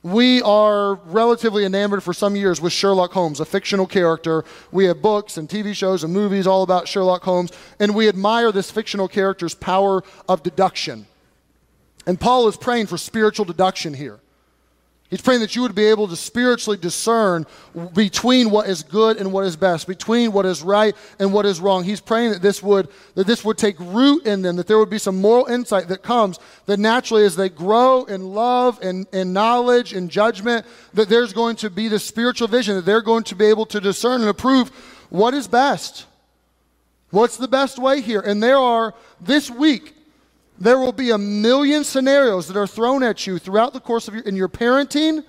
we 0.05 0.39
are 0.43 0.93
relatively 1.05 1.65
enamored 1.65 2.03
for 2.03 2.13
some 2.13 2.35
years 2.35 2.61
with 2.61 2.71
Sherlock 2.71 3.11
Holmes, 3.11 3.39
a 3.39 3.45
fictional 3.45 3.87
character. 3.87 4.45
We 4.71 4.85
have 4.85 5.01
books 5.01 5.35
and 5.35 5.49
TV 5.49 5.73
shows 5.73 6.03
and 6.03 6.13
movies 6.13 6.45
all 6.45 6.61
about 6.61 6.87
Sherlock 6.87 7.23
Holmes, 7.23 7.51
and 7.79 7.95
we 7.95 8.07
admire 8.07 8.51
this 8.51 8.69
fictional 8.69 9.07
character's 9.07 9.55
power 9.55 10.03
of 10.29 10.43
deduction. 10.43 11.07
And 12.05 12.19
Paul 12.19 12.47
is 12.47 12.55
praying 12.55 12.85
for 12.85 12.99
spiritual 12.99 13.45
deduction 13.45 13.95
here. 13.95 14.19
He's 15.09 15.21
praying 15.21 15.41
that 15.41 15.55
you 15.55 15.61
would 15.61 15.75
be 15.75 15.85
able 15.85 16.07
to 16.07 16.15
spiritually 16.15 16.77
discern 16.77 17.45
between 17.93 18.49
what 18.49 18.67
is 18.67 18.81
good 18.81 19.17
and 19.17 19.31
what 19.31 19.45
is 19.45 19.55
best, 19.55 19.85
between 19.87 20.31
what 20.31 20.47
is 20.47 20.63
right 20.63 20.95
and 21.19 21.31
what 21.31 21.45
is 21.45 21.59
wrong. 21.59 21.83
He's 21.83 22.01
praying 22.01 22.31
that 22.31 22.41
this 22.41 22.63
would, 22.63 22.89
that 23.13 23.27
this 23.27 23.45
would 23.45 23.57
take 23.57 23.79
root 23.79 24.25
in 24.25 24.41
them, 24.41 24.55
that 24.55 24.65
there 24.65 24.79
would 24.79 24.89
be 24.89 24.97
some 24.97 25.21
moral 25.21 25.45
insight 25.45 25.89
that 25.89 26.01
comes, 26.01 26.39
that 26.65 26.79
naturally 26.79 27.23
as 27.23 27.35
they 27.35 27.49
grow 27.49 28.05
in 28.05 28.33
love 28.33 28.79
and, 28.81 29.05
and 29.13 29.31
knowledge 29.31 29.93
and 29.93 30.09
judgment, 30.09 30.65
that 30.95 31.07
there's 31.07 31.33
going 31.33 31.55
to 31.57 31.69
be 31.69 31.87
this 31.87 32.03
spiritual 32.03 32.47
vision, 32.47 32.75
that 32.75 32.85
they're 32.85 33.01
going 33.01 33.23
to 33.25 33.35
be 33.35 33.45
able 33.45 33.67
to 33.67 33.79
discern 33.79 34.21
and 34.21 34.29
approve 34.29 34.69
what 35.11 35.35
is 35.35 35.47
best. 35.47 36.07
What's 37.11 37.37
the 37.37 37.47
best 37.47 37.77
way 37.77 38.01
here? 38.01 38.21
And 38.21 38.41
there 38.41 38.57
are, 38.57 38.95
this 39.21 39.51
week, 39.51 39.94
there 40.59 40.79
will 40.79 40.93
be 40.93 41.11
a 41.11 41.17
million 41.17 41.83
scenarios 41.83 42.47
that 42.47 42.57
are 42.57 42.67
thrown 42.67 43.03
at 43.03 43.27
you 43.27 43.39
throughout 43.39 43.73
the 43.73 43.79
course 43.79 44.07
of 44.07 44.13
your 44.13 44.23
in 44.23 44.35
your 44.35 44.47
parenting, 44.47 45.23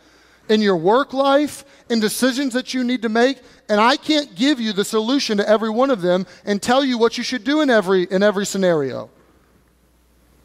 in 0.49 0.61
your 0.61 0.77
work 0.77 1.13
life, 1.13 1.65
in 1.89 2.01
decisions 2.01 2.53
that 2.55 2.73
you 2.73 2.85
need 2.85 3.03
to 3.03 3.09
make, 3.09 3.41
and 3.69 3.81
I 3.81 3.97
can't 3.97 4.35
give 4.35 4.61
you 4.61 4.73
the 4.73 4.85
solution 4.85 5.39
to 5.39 5.49
every 5.49 5.71
one 5.71 5.91
of 5.91 6.01
them 6.01 6.27
and 6.45 6.63
tell 6.63 6.85
you 6.85 6.99
what 6.99 7.19
you 7.19 7.25
should 7.25 7.45
do 7.45 7.61
in 7.61 7.71
every 7.71 8.05
in 8.05 8.23
every 8.23 8.47
scenario. 8.47 9.11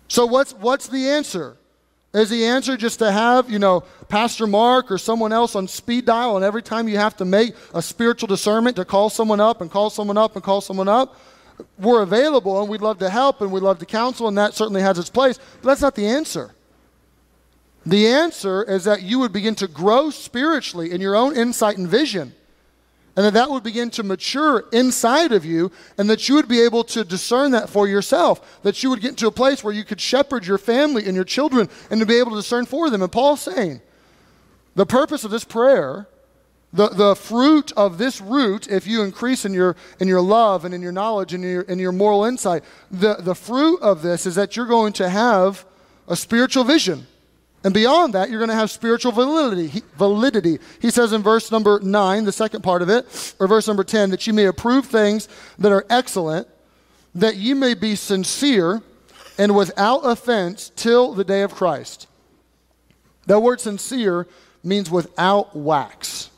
So 0.07 0.25
what's 0.25 0.53
what's 0.53 0.87
the 0.87 1.07
answer? 1.09 1.57
Is 2.13 2.29
the 2.29 2.45
answer 2.45 2.75
just 2.75 2.99
to 2.99 3.09
have, 3.09 3.49
you 3.49 3.57
know, 3.57 3.85
Pastor 4.09 4.45
Marc 4.45 4.91
or 4.91 4.97
someone 4.97 5.31
else 5.31 5.55
on 5.55 5.65
speed 5.69 6.05
dial 6.05 6.35
and 6.35 6.43
every 6.43 6.61
time 6.61 6.89
you 6.89 6.97
have 6.97 7.15
to 7.17 7.25
make 7.25 7.55
a 7.73 7.81
spiritual 7.81 8.27
discernment 8.27 8.75
to 8.75 8.83
call 8.83 9.09
someone 9.09 9.39
up 9.39 9.61
and 9.61 9.71
call 9.71 9.89
someone 9.89 10.17
up 10.17 10.35
and 10.35 10.43
call 10.43 10.59
someone 10.59 10.89
up? 10.89 11.15
We're 11.79 12.01
available 12.01 12.61
and 12.61 12.69
we'd 12.69 12.81
love 12.81 12.99
to 12.99 13.09
help 13.09 13.41
and 13.41 13.51
we'd 13.51 13.63
love 13.63 13.79
to 13.79 13.85
counsel, 13.85 14.27
and 14.27 14.37
that 14.37 14.53
certainly 14.53 14.81
has 14.81 14.97
its 14.97 15.09
place, 15.09 15.39
but 15.61 15.69
that's 15.69 15.81
not 15.81 15.95
the 15.95 16.07
answer. 16.07 16.53
The 17.85 18.07
answer 18.07 18.63
is 18.63 18.83
that 18.83 19.01
you 19.01 19.19
would 19.19 19.33
begin 19.33 19.55
to 19.55 19.67
grow 19.67 20.09
spiritually 20.11 20.91
in 20.91 21.01
your 21.01 21.15
own 21.15 21.35
insight 21.35 21.77
and 21.77 21.87
vision, 21.87 22.33
and 23.15 23.25
that 23.25 23.33
that 23.33 23.49
would 23.49 23.63
begin 23.63 23.89
to 23.91 24.03
mature 24.03 24.65
inside 24.71 25.31
of 25.31 25.43
you, 25.43 25.71
and 25.97 26.09
that 26.09 26.29
you 26.29 26.35
would 26.35 26.47
be 26.47 26.61
able 26.61 26.83
to 26.85 27.03
discern 27.03 27.51
that 27.51 27.69
for 27.69 27.87
yourself. 27.87 28.61
That 28.63 28.83
you 28.83 28.89
would 28.89 29.01
get 29.01 29.17
to 29.17 29.27
a 29.27 29.31
place 29.31 29.63
where 29.63 29.73
you 29.73 29.83
could 29.83 29.99
shepherd 29.99 30.45
your 30.45 30.57
family 30.57 31.05
and 31.05 31.15
your 31.15 31.25
children 31.25 31.69
and 31.89 31.99
to 31.99 32.05
be 32.05 32.19
able 32.19 32.31
to 32.31 32.37
discern 32.37 32.65
for 32.65 32.89
them. 32.89 33.01
And 33.01 33.11
Paul's 33.11 33.41
saying, 33.41 33.81
the 34.75 34.85
purpose 34.85 35.25
of 35.25 35.31
this 35.31 35.43
prayer 35.43 36.07
the, 36.73 36.87
the 36.89 37.15
fruit 37.15 37.73
of 37.75 37.97
this 37.97 38.21
root, 38.21 38.67
if 38.69 38.87
you 38.87 39.01
increase 39.03 39.43
in 39.43 39.53
your, 39.53 39.75
in 39.99 40.07
your 40.07 40.21
love 40.21 40.63
and 40.63 40.73
in 40.73 40.81
your 40.81 40.93
knowledge 40.93 41.33
and 41.33 41.43
your, 41.43 41.61
in 41.63 41.79
your 41.79 41.91
moral 41.91 42.23
insight, 42.23 42.63
the, 42.89 43.15
the 43.15 43.35
fruit 43.35 43.81
of 43.81 44.01
this 44.01 44.25
is 44.25 44.35
that 44.35 44.55
you're 44.55 44.65
going 44.65 44.93
to 44.93 45.09
have 45.09 45.65
a 46.07 46.15
spiritual 46.15 46.63
vision. 46.63 47.07
And 47.63 47.73
beyond 47.73 48.13
that, 48.13 48.29
you're 48.29 48.39
going 48.39 48.49
to 48.49 48.55
have 48.55 48.71
spiritual 48.71 49.11
validity. 49.11 49.67
He, 49.67 49.83
validity. 49.97 50.59
He 50.81 50.89
says 50.89 51.11
in 51.13 51.21
verse 51.21 51.51
number 51.51 51.79
9, 51.81 52.23
the 52.23 52.31
second 52.31 52.61
part 52.61 52.81
of 52.81 52.89
it, 52.89 53.35
or 53.39 53.47
verse 53.47 53.67
number 53.67 53.83
10, 53.83 54.09
that 54.11 54.25
you 54.25 54.33
may 54.33 54.45
approve 54.45 54.85
things 54.85 55.27
that 55.59 55.71
are 55.71 55.85
excellent, 55.89 56.47
that 57.13 57.35
you 57.35 57.53
may 57.53 57.73
be 57.73 57.95
sincere 57.95 58.81
and 59.37 59.55
without 59.55 59.99
offense 59.99 60.71
till 60.75 61.13
the 61.13 61.23
day 61.23 61.41
of 61.41 61.53
Christ. 61.53 62.07
That 63.27 63.41
word 63.41 63.59
sincere 63.59 64.25
means 64.63 64.89
without 64.89 65.55
wax 65.55 66.30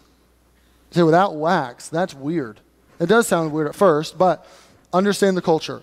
say, 0.93 1.03
without 1.03 1.36
wax, 1.36 1.89
that's 1.89 2.13
weird. 2.13 2.60
It 2.99 3.08
does 3.08 3.27
sound 3.27 3.51
weird 3.51 3.67
at 3.67 3.75
first, 3.75 4.17
but 4.17 4.45
understand 4.93 5.36
the 5.36 5.41
culture. 5.41 5.82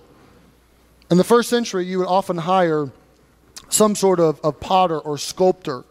In 1.11 1.18
the 1.18 1.25
first 1.25 1.49
century, 1.49 1.85
you 1.85 1.99
would 1.99 2.07
often 2.07 2.38
hire 2.38 2.90
some 3.68 3.94
sort 3.94 4.20
of, 4.20 4.40
of 4.44 4.61
potter 4.61 4.99
or 4.99 5.18
sculptor 5.18 5.85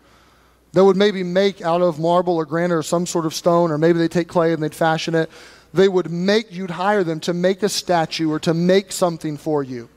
that 0.74 0.86
would 0.86 0.96
maybe 0.96 1.24
make 1.24 1.62
out 1.62 1.82
of 1.82 2.00
marble 2.00 2.36
or 2.36 2.46
granite 2.46 2.76
or 2.76 2.84
some 2.84 3.06
sort 3.06 3.26
of 3.26 3.34
stone, 3.34 3.72
or 3.72 3.78
maybe 3.78 4.00
they'd 4.00 4.12
take 4.12 4.28
clay 4.28 4.54
and 4.54 4.62
they'd 4.62 4.76
fashion 4.76 5.16
it. 5.16 5.30
They 5.74 5.88
would 5.88 6.12
make, 6.12 6.52
you'd 6.52 6.72
hire 6.72 7.04
them 7.04 7.20
to 7.22 7.34
make 7.34 7.64
a 7.64 7.70
statue 7.70 8.30
or 8.32 8.40
to 8.40 8.54
make 8.54 8.92
something 8.92 9.38
for 9.38 9.64
you. 9.64 9.90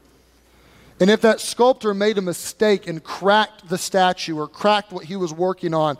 And 1.00 1.10
if 1.10 1.20
that 1.22 1.40
sculptor 1.40 1.94
made 1.94 2.18
a 2.18 2.22
mistake 2.22 2.86
and 2.86 3.02
cracked 3.02 3.68
the 3.68 3.78
statue 3.78 4.36
or 4.36 4.48
cracked 4.48 4.92
what 4.92 5.04
he 5.04 5.16
was 5.16 5.32
working 5.32 5.74
on, 5.74 5.98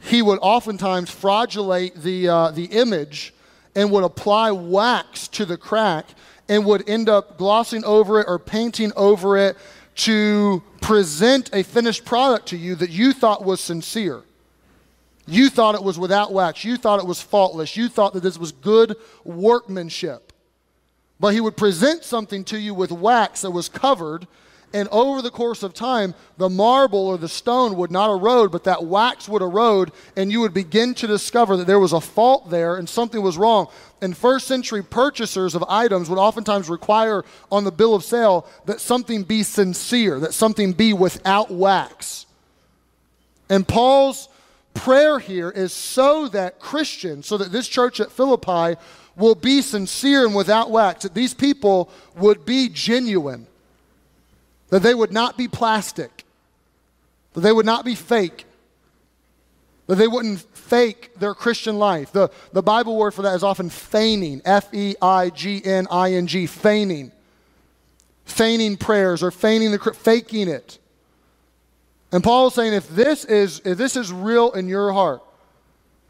he 0.00 0.22
would 0.22 0.38
oftentimes 0.40 1.10
fraudulate 1.10 2.02
the, 2.02 2.28
uh, 2.28 2.50
the 2.50 2.66
image 2.66 3.34
and 3.74 3.90
would 3.90 4.04
apply 4.04 4.50
wax 4.50 5.28
to 5.28 5.44
the 5.44 5.56
crack 5.56 6.06
and 6.48 6.64
would 6.64 6.88
end 6.88 7.08
up 7.08 7.36
glossing 7.36 7.84
over 7.84 8.20
it 8.20 8.26
or 8.28 8.38
painting 8.38 8.92
over 8.96 9.36
it 9.36 9.56
to 9.94 10.62
present 10.80 11.50
a 11.52 11.62
finished 11.62 12.04
product 12.04 12.48
to 12.48 12.56
you 12.56 12.74
that 12.76 12.90
you 12.90 13.12
thought 13.12 13.44
was 13.44 13.60
sincere. 13.60 14.22
You 15.26 15.50
thought 15.50 15.74
it 15.74 15.82
was 15.82 15.98
without 15.98 16.32
wax. 16.32 16.64
You 16.64 16.76
thought 16.76 17.00
it 17.00 17.06
was 17.06 17.20
faultless. 17.20 17.76
You 17.76 17.88
thought 17.88 18.14
that 18.14 18.22
this 18.22 18.38
was 18.38 18.52
good 18.52 18.96
workmanship. 19.24 20.32
But 21.20 21.34
he 21.34 21.40
would 21.40 21.56
present 21.56 22.04
something 22.04 22.44
to 22.44 22.58
you 22.58 22.72
with 22.72 22.92
wax 22.92 23.42
that 23.42 23.50
was 23.50 23.68
covered 23.68 24.26
and 24.74 24.88
over 24.90 25.22
the 25.22 25.30
course 25.30 25.62
of 25.62 25.72
time, 25.72 26.14
the 26.36 26.50
marble 26.50 27.06
or 27.06 27.16
the 27.16 27.28
stone 27.28 27.76
would 27.76 27.90
not 27.90 28.10
erode, 28.10 28.52
but 28.52 28.64
that 28.64 28.84
wax 28.84 29.28
would 29.28 29.40
erode, 29.40 29.92
and 30.14 30.30
you 30.30 30.40
would 30.40 30.52
begin 30.52 30.94
to 30.94 31.06
discover 31.06 31.56
that 31.56 31.66
there 31.66 31.78
was 31.78 31.94
a 31.94 32.00
fault 32.00 32.50
there 32.50 32.76
and 32.76 32.86
something 32.86 33.22
was 33.22 33.38
wrong. 33.38 33.68
And 34.02 34.16
first 34.16 34.46
century 34.46 34.82
purchasers 34.82 35.54
of 35.54 35.64
items 35.68 36.10
would 36.10 36.18
oftentimes 36.18 36.68
require 36.68 37.24
on 37.50 37.64
the 37.64 37.72
bill 37.72 37.94
of 37.94 38.04
sale 38.04 38.46
that 38.66 38.80
something 38.80 39.22
be 39.22 39.42
sincere, 39.42 40.20
that 40.20 40.34
something 40.34 40.72
be 40.72 40.92
without 40.92 41.50
wax. 41.50 42.26
And 43.48 43.66
Paul's 43.66 44.28
prayer 44.74 45.18
here 45.18 45.50
is 45.50 45.72
so 45.72 46.28
that 46.28 46.60
Christians, 46.60 47.26
so 47.26 47.38
that 47.38 47.52
this 47.52 47.66
church 47.66 48.00
at 48.00 48.12
Philippi 48.12 48.78
will 49.16 49.34
be 49.34 49.62
sincere 49.62 50.26
and 50.26 50.34
without 50.34 50.70
wax, 50.70 51.04
that 51.04 51.14
these 51.14 51.32
people 51.32 51.90
would 52.16 52.44
be 52.44 52.68
genuine 52.68 53.46
that 54.70 54.82
they 54.82 54.94
would 54.94 55.12
not 55.12 55.36
be 55.36 55.48
plastic, 55.48 56.24
that 57.34 57.40
they 57.40 57.52
would 57.52 57.66
not 57.66 57.84
be 57.84 57.94
fake, 57.94 58.44
that 59.86 59.96
they 59.96 60.08
wouldn't 60.08 60.40
fake 60.56 61.18
their 61.18 61.34
Christian 61.34 61.78
life. 61.78 62.12
The, 62.12 62.30
the 62.52 62.62
Bible 62.62 62.96
word 62.96 63.14
for 63.14 63.22
that 63.22 63.34
is 63.34 63.42
often 63.42 63.70
feigning, 63.70 64.42
F 64.44 64.72
E 64.74 64.94
I 65.00 65.30
G 65.30 65.62
N 65.64 65.86
I 65.90 66.12
N 66.12 66.26
G, 66.26 66.46
feigning. 66.46 67.12
Feigning 68.26 68.76
prayers 68.76 69.22
or 69.22 69.30
feigning 69.30 69.70
the 69.70 69.78
faking 69.78 70.48
it. 70.48 70.78
And 72.12 72.22
Paul 72.22 72.48
is 72.48 72.54
saying 72.54 72.74
if 72.74 72.86
this 72.90 73.24
is 73.24 73.62
if 73.64 73.78
this 73.78 73.96
is 73.96 74.12
real 74.12 74.52
in 74.52 74.68
your 74.68 74.92
heart, 74.92 75.22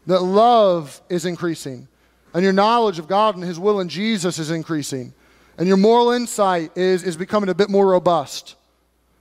that 0.05 0.21
love 0.21 1.01
is 1.07 1.25
increasing, 1.25 1.87
and 2.33 2.43
your 2.43 2.51
knowledge 2.51 2.99
of 2.99 3.07
God 3.07 3.35
and 3.35 3.43
His 3.45 3.57
will 3.57 3.79
and 3.79 3.89
Jesus 3.89 4.37
is 4.37 4.51
increasing, 4.51 5.13
and 5.59 5.67
your 5.67 5.77
moral 5.77 6.11
insight 6.11 6.75
is, 6.77 7.03
is 7.03 7.17
becoming 7.17 7.49
a 7.49 7.53
bit 7.53 7.69
more 7.69 7.85
robust, 7.85 8.55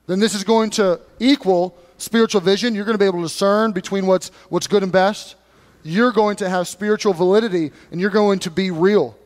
then 0.07 0.21
this 0.21 0.35
is 0.35 0.45
going 0.45 0.71
to 0.71 1.01
equal 1.19 1.77
spiritual 1.99 2.41
vision. 2.41 2.77
You're 2.77 2.85
going 2.85 2.95
to 2.95 2.99
be 2.99 3.07
able 3.07 3.19
to 3.19 3.25
discern 3.25 3.73
between 3.73 4.07
what's, 4.07 4.31
what's 4.49 4.69
good 4.69 4.85
and 4.85 4.93
best. 4.93 5.35
You're 5.83 6.13
going 6.13 6.37
to 6.37 6.49
have 6.49 6.69
spiritual 6.69 7.13
validity, 7.13 7.73
and 7.91 8.01
you're 8.01 8.11
going 8.11 8.39
to 8.41 8.51
be 8.53 8.71
real. 8.71 9.17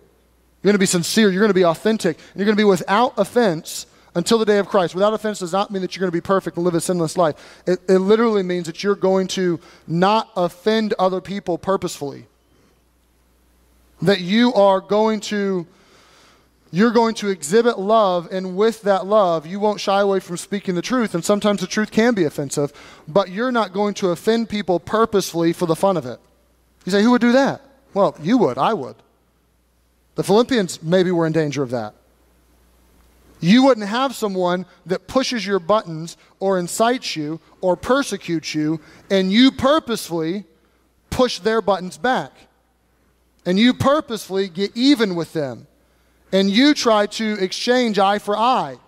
You're 0.63 0.71
going 0.71 0.75
to 0.75 0.79
be 0.79 0.87
sincere. 0.87 1.31
You're 1.31 1.41
going 1.41 1.51
to 1.51 1.55
be 1.55 1.67
authentic. 1.67 2.17
And 2.17 2.37
you're 2.37 2.47
going 2.47 2.57
to 2.57 2.61
be 2.61 2.65
without 2.65 3.13
offense 3.19 3.87
until 4.15 4.39
the 4.39 4.47
day 4.47 4.59
of 4.59 4.69
Christ. 4.69 4.95
Without 4.95 5.13
offense 5.13 5.41
does 5.41 5.53
not 5.53 5.71
mean 5.71 5.83
that 5.83 5.95
you're 5.95 6.01
going 6.01 6.11
to 6.11 6.17
be 6.17 6.21
perfect 6.21 6.57
and 6.57 6.65
live 6.65 6.75
a 6.75 6.81
sinless 6.81 7.19
life. 7.19 7.63
It, 7.67 7.81
it 7.89 7.99
literally 7.99 8.43
means 8.43 8.67
that 8.67 8.83
you're 8.83 8.95
going 8.95 9.29
to 9.29 9.61
not 9.87 10.31
offend 10.35 10.95
other 10.99 11.21
people 11.21 11.59
purposefully. 11.59 12.27
That 14.01 14.21
you 14.21 14.55
are 14.55 14.81
going 14.81 15.21
to 15.21 15.67
you're 16.75 16.91
going 16.91 17.15
to 17.17 17.29
exhibit 17.29 17.79
love, 17.79 18.29
and 18.33 18.57
with 18.57 18.81
that 18.83 19.07
love, 19.07 19.47
you 19.47 19.61
won't 19.61 19.79
shy 19.79 20.01
away 20.01 20.21
from 20.21 20.39
speaking 20.39 20.75
the 20.75 20.81
truth. 20.81 21.15
And 21.15 21.23
sometimes 21.23 21.61
the 21.61 21.67
truth 21.67 21.91
can 21.91 22.15
be 22.15 22.25
offensive, 22.25 22.73
but 23.07 23.29
you're 23.29 23.53
not 23.53 23.75
going 23.75 23.93
to 23.95 24.09
offend 24.09 24.49
people 24.49 24.81
purposefully 24.81 25.53
for 25.53 25.67
the 25.67 25.77
fun 25.77 25.99
of 25.99 26.07
it. 26.07 26.19
You 26.87 26.93
say, 26.93 27.03
Who 27.03 27.11
would 27.11 27.21
do 27.21 27.33
that? 27.33 27.61
Well, 27.93 28.17
you 28.23 28.39
would, 28.39 28.57
I 28.57 28.73
would. 28.73 28.97
The 30.15 30.25
Philippians 30.25 30.83
maybe 30.83 31.11
were 31.11 31.27
in 31.27 31.35
danger 31.35 31.63
of 31.63 31.71
that. 31.71 31.95
You 33.39 33.65
wouldn't 33.65 33.89
have 33.89 34.15
someone 34.15 34.65
that 34.87 35.07
pushes 35.09 35.45
your 35.45 35.59
buttons 35.59 36.17
or 36.41 36.59
incites 36.59 37.17
you 37.17 37.39
or 37.61 37.77
persecutes 37.77 38.55
you, 38.55 38.81
and 39.11 39.31
you 39.31 39.53
purposefully 39.53 40.45
push 41.11 41.39
their 41.39 41.61
buttons 41.61 41.99
back. 41.99 42.33
And 43.45 43.59
you 43.59 43.75
purposefully 43.75 44.49
get 44.49 44.75
even 44.75 45.15
with 45.17 45.35
them 45.35 45.67
and 46.33 46.51
you 46.51 46.75
try 46.75 47.07
to 47.07 47.37
exchange 47.39 47.99
eye 47.99 48.19
for 48.19 48.37
eye. 48.37 48.79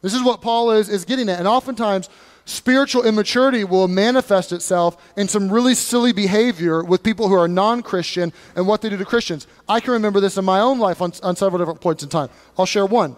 This 0.00 0.14
is 0.14 0.22
what 0.22 0.40
Paul 0.40 0.70
is, 0.70 0.88
is 0.88 1.04
getting 1.04 1.28
at. 1.28 1.38
And 1.38 1.48
oftentimes, 1.48 2.08
spiritual 2.44 3.04
immaturity 3.04 3.64
will 3.64 3.88
manifest 3.88 4.52
itself 4.52 4.96
in 5.16 5.26
some 5.26 5.50
really 5.50 5.74
silly 5.74 6.12
behavior 6.12 6.84
with 6.84 7.02
people 7.02 7.28
who 7.28 7.34
are 7.34 7.48
non 7.48 7.82
Christian 7.82 8.32
and 8.54 8.66
what 8.66 8.82
they 8.82 8.88
do 8.88 8.96
to 8.96 9.04
Christians. 9.04 9.46
I 9.68 9.80
can 9.80 9.92
remember 9.92 10.20
this 10.20 10.36
in 10.36 10.44
my 10.44 10.60
own 10.60 10.78
life 10.78 11.02
on, 11.02 11.12
on 11.22 11.34
several 11.34 11.58
different 11.58 11.80
points 11.80 12.02
in 12.02 12.08
time. 12.08 12.28
I'll 12.56 12.66
share 12.66 12.86
one. 12.86 13.16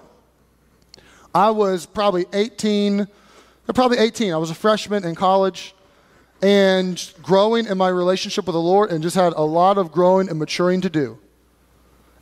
I 1.35 1.51
was 1.51 1.85
probably 1.85 2.25
18, 2.33 3.07
probably 3.75 3.99
18. 3.99 4.33
I 4.33 4.39
was 4.39 4.51
a 4.51 4.55
freshman 4.55 5.05
in 5.05 5.15
college 5.15 5.75
and 6.41 7.13
growing 7.21 7.67
in 7.67 7.77
my 7.77 7.89
relationship 7.89 8.47
with 8.47 8.55
the 8.55 8.61
Lord 8.61 8.91
and 8.91 9.03
just 9.03 9.17
had 9.17 9.35
a 9.35 9.43
lot 9.43 9.77
of 9.77 9.93
growing 9.93 10.31
and 10.31 10.39
maturing 10.39 10.81
to 10.81 10.91
do. 10.91 11.19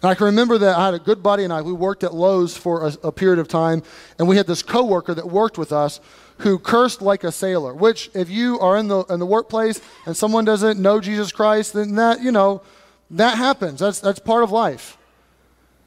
And 0.02 0.11
I 0.11 0.14
can 0.14 0.26
remember 0.26 0.59
that 0.59 0.76
I 0.76 0.87
had 0.87 0.94
a 0.94 0.98
good 0.98 1.22
buddy 1.22 1.44
and 1.44 1.52
I, 1.52 1.62
we 1.62 1.72
worked 1.72 2.04
at 2.04 2.14
Lowe's 2.14 2.56
for 2.56 2.87
a, 2.87 3.09
a 3.09 3.12
period 3.12 3.38
of 3.38 3.48
time, 3.48 3.82
and 4.18 4.28
we 4.28 4.37
had 4.37 4.46
this 4.46 4.62
coworker 4.62 5.14
that 5.14 5.26
worked 5.26 5.59
with 5.59 5.72
us 5.72 6.00
who 6.38 6.59
cursed 6.59 7.00
like 7.00 7.24
a 7.24 7.32
sailor, 7.32 7.72
which 7.72 8.11
if 8.14 8.28
you 8.28 8.61
are 8.61 8.76
in 8.76 8.88
the, 8.88 9.04
in 9.04 9.18
the 9.20 9.26
workplace 9.26 9.80
and 10.04 10.16
someone 10.16 10.44
doesn't 10.44 10.80
know 10.80 11.00
Jesus 11.00 11.32
Christ, 11.32 11.72
then 11.72 11.94
that, 11.94 12.22
you 12.22 12.30
know, 12.30 12.62
that 13.11 13.38
happens. 13.38 13.80
That's, 13.80 14.00
that's 14.00 14.18
part 14.18 14.44
of 14.44 14.50
life. 14.50 14.98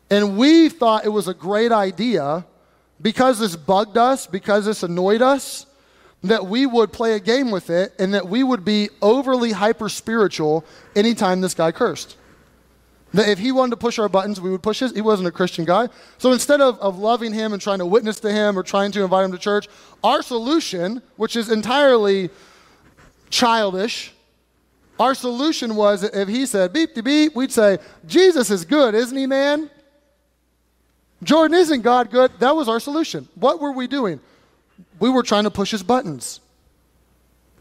And 0.09 0.37
we 0.37 0.69
thought 0.69 1.05
it 1.05 1.09
was 1.09 1.27
a 1.27 1.35
great 1.35 1.71
idea 1.71 2.45
because 3.01 3.39
this 3.39 3.55
bugged 3.55 3.97
us, 3.97 4.25
because 4.25 4.65
this 4.65 4.81
annoyed 4.81 5.21
us, 5.21 5.67
that 6.23 6.47
we 6.47 6.65
would 6.65 6.91
play 6.91 7.13
a 7.13 7.19
game 7.19 7.51
with 7.51 7.69
it 7.69 7.93
and 7.99 8.13
that 8.13 8.27
we 8.27 8.43
would 8.43 8.65
be 8.65 8.89
overly 9.01 9.51
hyper 9.51 9.87
spiritual 9.87 10.65
anytime 10.95 11.41
this 11.41 11.53
guy 11.53 11.71
cursed. 11.71 12.17
That 13.13 13.27
if 13.27 13.39
he 13.39 13.51
wanted 13.51 13.71
to 13.71 13.77
push 13.77 13.97
our 13.97 14.07
buttons, 14.07 14.39
we 14.39 14.51
would 14.51 14.61
push 14.61 14.79
his. 14.79 14.91
He 14.91 15.01
wasn't 15.01 15.27
a 15.27 15.31
Christian 15.31 15.65
guy. 15.65 15.89
So 16.19 16.31
instead 16.31 16.61
of, 16.61 16.79
of 16.79 16.99
loving 16.99 17.33
him 17.33 17.53
and 17.53 17.61
trying 17.61 17.79
to 17.79 17.85
witness 17.85 18.19
to 18.19 18.31
him 18.31 18.57
or 18.57 18.63
trying 18.63 18.91
to 18.91 19.03
invite 19.03 19.25
him 19.25 19.31
to 19.31 19.37
church, 19.37 19.67
our 20.03 20.21
solution, 20.21 21.01
which 21.17 21.35
is 21.35 21.49
entirely 21.49 22.29
childish, 23.31 24.13
our 24.99 25.15
solution 25.15 25.75
was 25.75 26.03
if 26.03 26.27
he 26.27 26.45
said 26.45 26.73
beep 26.73 26.93
de 26.93 27.01
beep, 27.01 27.35
we'd 27.35 27.51
say, 27.51 27.79
Jesus 28.05 28.51
is 28.51 28.65
good, 28.65 28.93
isn't 28.93 29.17
he, 29.17 29.25
man? 29.25 29.69
Jordan, 31.23 31.57
isn't 31.57 31.81
God 31.81 32.11
good? 32.11 32.31
That 32.39 32.55
was 32.55 32.69
our 32.69 32.79
solution. 32.79 33.27
What 33.35 33.59
were 33.59 33.71
we 33.71 33.87
doing? 33.87 34.19
We 34.99 35.09
were 35.09 35.23
trying 35.23 35.45
to 35.45 35.51
push 35.51 35.71
his 35.71 35.83
buttons. 35.83 36.41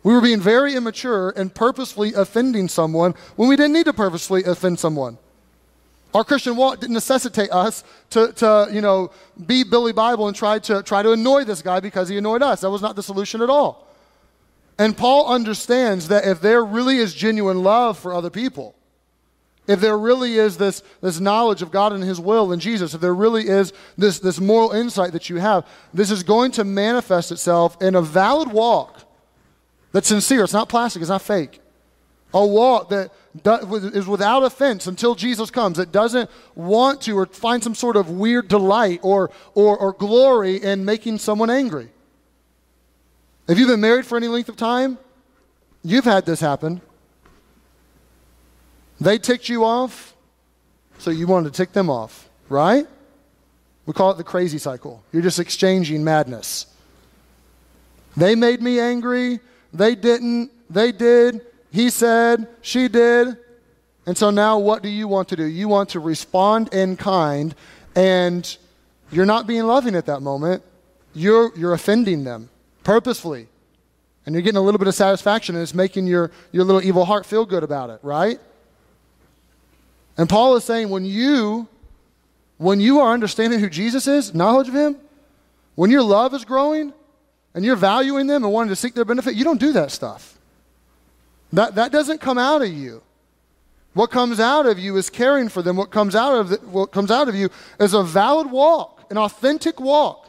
We 0.03 0.13
were 0.13 0.21
being 0.21 0.41
very 0.41 0.75
immature 0.75 1.31
and 1.31 1.53
purposefully 1.53 2.13
offending 2.15 2.69
someone 2.69 3.15
when 3.37 3.49
we 3.49 3.57
didn't 3.57 3.73
need 3.73 3.87
to 3.87 3.93
purposefully 3.93 4.45
offend 4.45 4.79
someone. 4.79 5.19
Our 6.15 6.25
Christian 6.25 6.57
walk 6.57 6.81
didn't 6.81 6.95
necessitate 6.95 7.51
us 7.51 7.85
to, 8.11 8.33
to, 8.35 8.69
you 8.73 8.81
know, 8.81 9.11
be 9.47 9.63
Billy 9.63 9.93
Bible 9.93 10.27
and 10.27 10.37
try 10.37 10.59
to, 10.61 10.83
try 10.83 11.03
to 11.03 11.13
annoy 11.13 11.45
this 11.45 11.61
guy 11.61 11.81
because 11.81 12.09
he 12.09 12.17
annoyed 12.17 12.43
us. 12.43 12.63
That 12.63 12.71
was 12.71 12.81
not 12.81 12.97
the 12.97 13.03
solution 13.03 13.43
at 13.43 13.51
all. 13.51 13.87
And 14.79 14.97
Paul 14.97 15.27
understands 15.27 16.09
that 16.09 16.25
if 16.25 16.41
there 16.41 16.65
really 16.65 16.99
is 16.99 17.13
genuine 17.13 17.63
love 17.63 17.99
for 17.99 18.15
other 18.15 18.31
people, 18.31 18.75
if 19.67 19.81
there 19.81 19.99
really 19.99 20.37
is 20.37 20.57
this, 20.57 20.83
this 21.03 21.21
knowledge 21.21 21.61
of 21.61 21.71
God 21.71 21.93
and 21.93 22.03
His 22.03 22.19
will 22.19 22.53
and 22.53 22.63
Jesus, 22.63 22.95
if 22.95 23.03
there 23.03 23.15
really 23.15 23.49
is 23.49 23.75
this, 23.99 24.19
this 24.19 24.41
moral 24.41 24.71
insight 24.71 25.13
that 25.13 25.29
you 25.29 25.37
have, 25.37 25.67
this 25.93 26.11
is 26.11 26.23
going 26.23 26.53
to 26.53 26.65
manifest 26.65 27.31
itself 27.31 27.81
in 27.83 27.95
a 27.95 28.01
valid 28.01 28.51
walk 28.51 29.01
that's 29.93 30.09
sincere. 30.09 30.45
It's 30.45 30.55
not 30.55 30.71
plastic, 30.71 31.03
it's 31.03 31.11
not 31.11 31.23
fake. 31.23 31.61
A 32.35 32.47
walk 32.47 32.91
that 32.91 33.11
is 33.95 34.07
without 34.07 34.43
offense 34.43 34.87
until 34.87 35.15
Jesus 35.15 35.51
comes. 35.51 35.79
It 35.79 35.93
doesn't 35.93 36.29
want 36.55 37.03
to 37.03 37.19
or 37.19 37.27
find 37.27 37.63
some 37.63 37.75
sort 37.75 37.97
of 37.97 38.11
weird 38.11 38.49
delight 38.49 39.01
or, 39.03 39.31
or, 39.55 39.79
or 39.79 39.93
glory 39.93 40.57
in 40.57 40.85
making 40.85 41.19
someone 41.19 41.49
angry. 41.49 41.89
If 43.49 43.59
you've 43.59 43.69
been 43.69 43.81
married 43.81 44.05
for 44.05 44.19
any 44.19 44.29
length 44.29 44.51
of 44.51 44.57
time, 44.57 44.99
you've 45.83 46.05
had 46.05 46.27
this 46.27 46.41
happen. 46.41 46.83
They 49.01 49.17
ticked 49.19 49.49
you 49.49 49.65
off, 49.65 50.15
so 50.99 51.11
you 51.11 51.27
wanted 51.27 51.53
to 51.53 51.57
tick 51.57 51.73
them 51.73 51.89
off, 51.89 52.29
right? 52.49 52.87
We 53.87 53.95
call 53.95 54.11
it 54.11 54.19
the 54.19 54.25
crazy 54.25 54.59
cycle. 54.59 55.03
You're 55.13 55.23
just 55.23 55.39
exchanging 55.39 56.05
madness. 56.05 56.67
They 58.19 58.35
made 58.35 58.61
me 58.61 58.81
angry. 58.81 59.41
They 59.73 59.95
didn't. 59.95 60.51
They 60.69 60.93
did. 60.93 61.41
He 61.71 61.91
said, 61.91 62.47
she 62.63 62.89
did. 62.89 63.37
And 64.07 64.17
so 64.17 64.31
now 64.31 64.59
what 64.59 64.83
do 64.83 64.89
you 64.89 65.07
want 65.07 65.29
to 65.29 65.37
do? 65.37 65.45
You 65.45 65.69
want 65.69 65.91
to 65.91 66.01
respond 66.01 66.73
in 66.73 66.97
kind, 66.97 67.55
and 67.95 68.57
you're 69.11 69.27
not 69.27 69.47
being 69.47 69.65
loving 69.65 69.95
at 69.95 70.07
that 70.07 70.21
moment. 70.21 70.63
You're, 71.15 71.57
you're 71.57 71.75
offending 71.75 72.25
them 72.25 72.49
purposefully. 72.85 73.49
And 74.25 74.35
you're 74.35 74.43
getting 74.43 74.59
a 74.59 74.63
little 74.63 74.79
bit 74.79 74.89
of 74.89 74.95
satisfaction, 74.95 75.55
and 75.55 75.63
it's 75.63 75.75
making 75.75 76.07
your, 76.07 76.31
your 76.53 76.65
little 76.65 76.83
evil 76.83 77.05
heart 77.05 77.27
feel 77.27 77.45
good 77.45 77.63
about 77.63 77.91
it, 77.91 78.01
right? 78.03 78.39
And 80.17 80.29
Paul 80.29 80.57
is 80.57 80.65
saying 80.65 80.89
when 80.91 81.05
you 81.05 81.69
when 82.59 82.81
you 82.81 83.01
are 83.01 83.15
understanding 83.15 83.61
who 83.61 83.71
Jesus 83.71 84.07
is, 84.07 84.35
knowledge 84.35 84.69
of 84.69 84.75
him, 84.75 84.97
when 85.77 85.91
your 85.91 86.03
love 86.03 86.35
is 86.35 86.45
growing 86.45 86.93
and 87.55 87.65
you're 87.65 87.77
valuing 87.77 88.27
them 88.27 88.45
and 88.45 88.53
wanting 88.53 88.71
to 88.71 88.77
seek 88.77 88.95
their 88.95 89.05
benefit, 89.05 89.37
you 89.37 89.45
don't 89.45 89.61
do 89.61 89.73
that 89.73 89.93
stuff. 89.93 90.38
That, 91.53 91.75
that 91.77 91.93
doesn't 91.93 92.21
come 92.21 92.39
out 92.39 92.63
of 92.63 92.73
you. 92.73 93.03
What 93.95 94.11
comes 94.11 94.39
out 94.39 94.67
of 94.67 94.79
you 94.79 94.97
is 94.97 95.11
caring 95.11 95.49
for 95.49 95.63
them. 95.63 95.77
What 95.77 95.91
comes 95.91 96.15
out 96.15 96.35
of 96.35 96.49
the, 96.51 96.57
what 96.59 96.93
comes 96.93 97.11
out 97.11 97.29
of 97.29 97.35
you 97.35 97.49
is 97.81 97.95
a 97.95 98.03
valid 98.03 98.51
walk, 98.51 99.05
an 99.11 99.19
authentic 99.19 99.81
walk. 99.81 100.29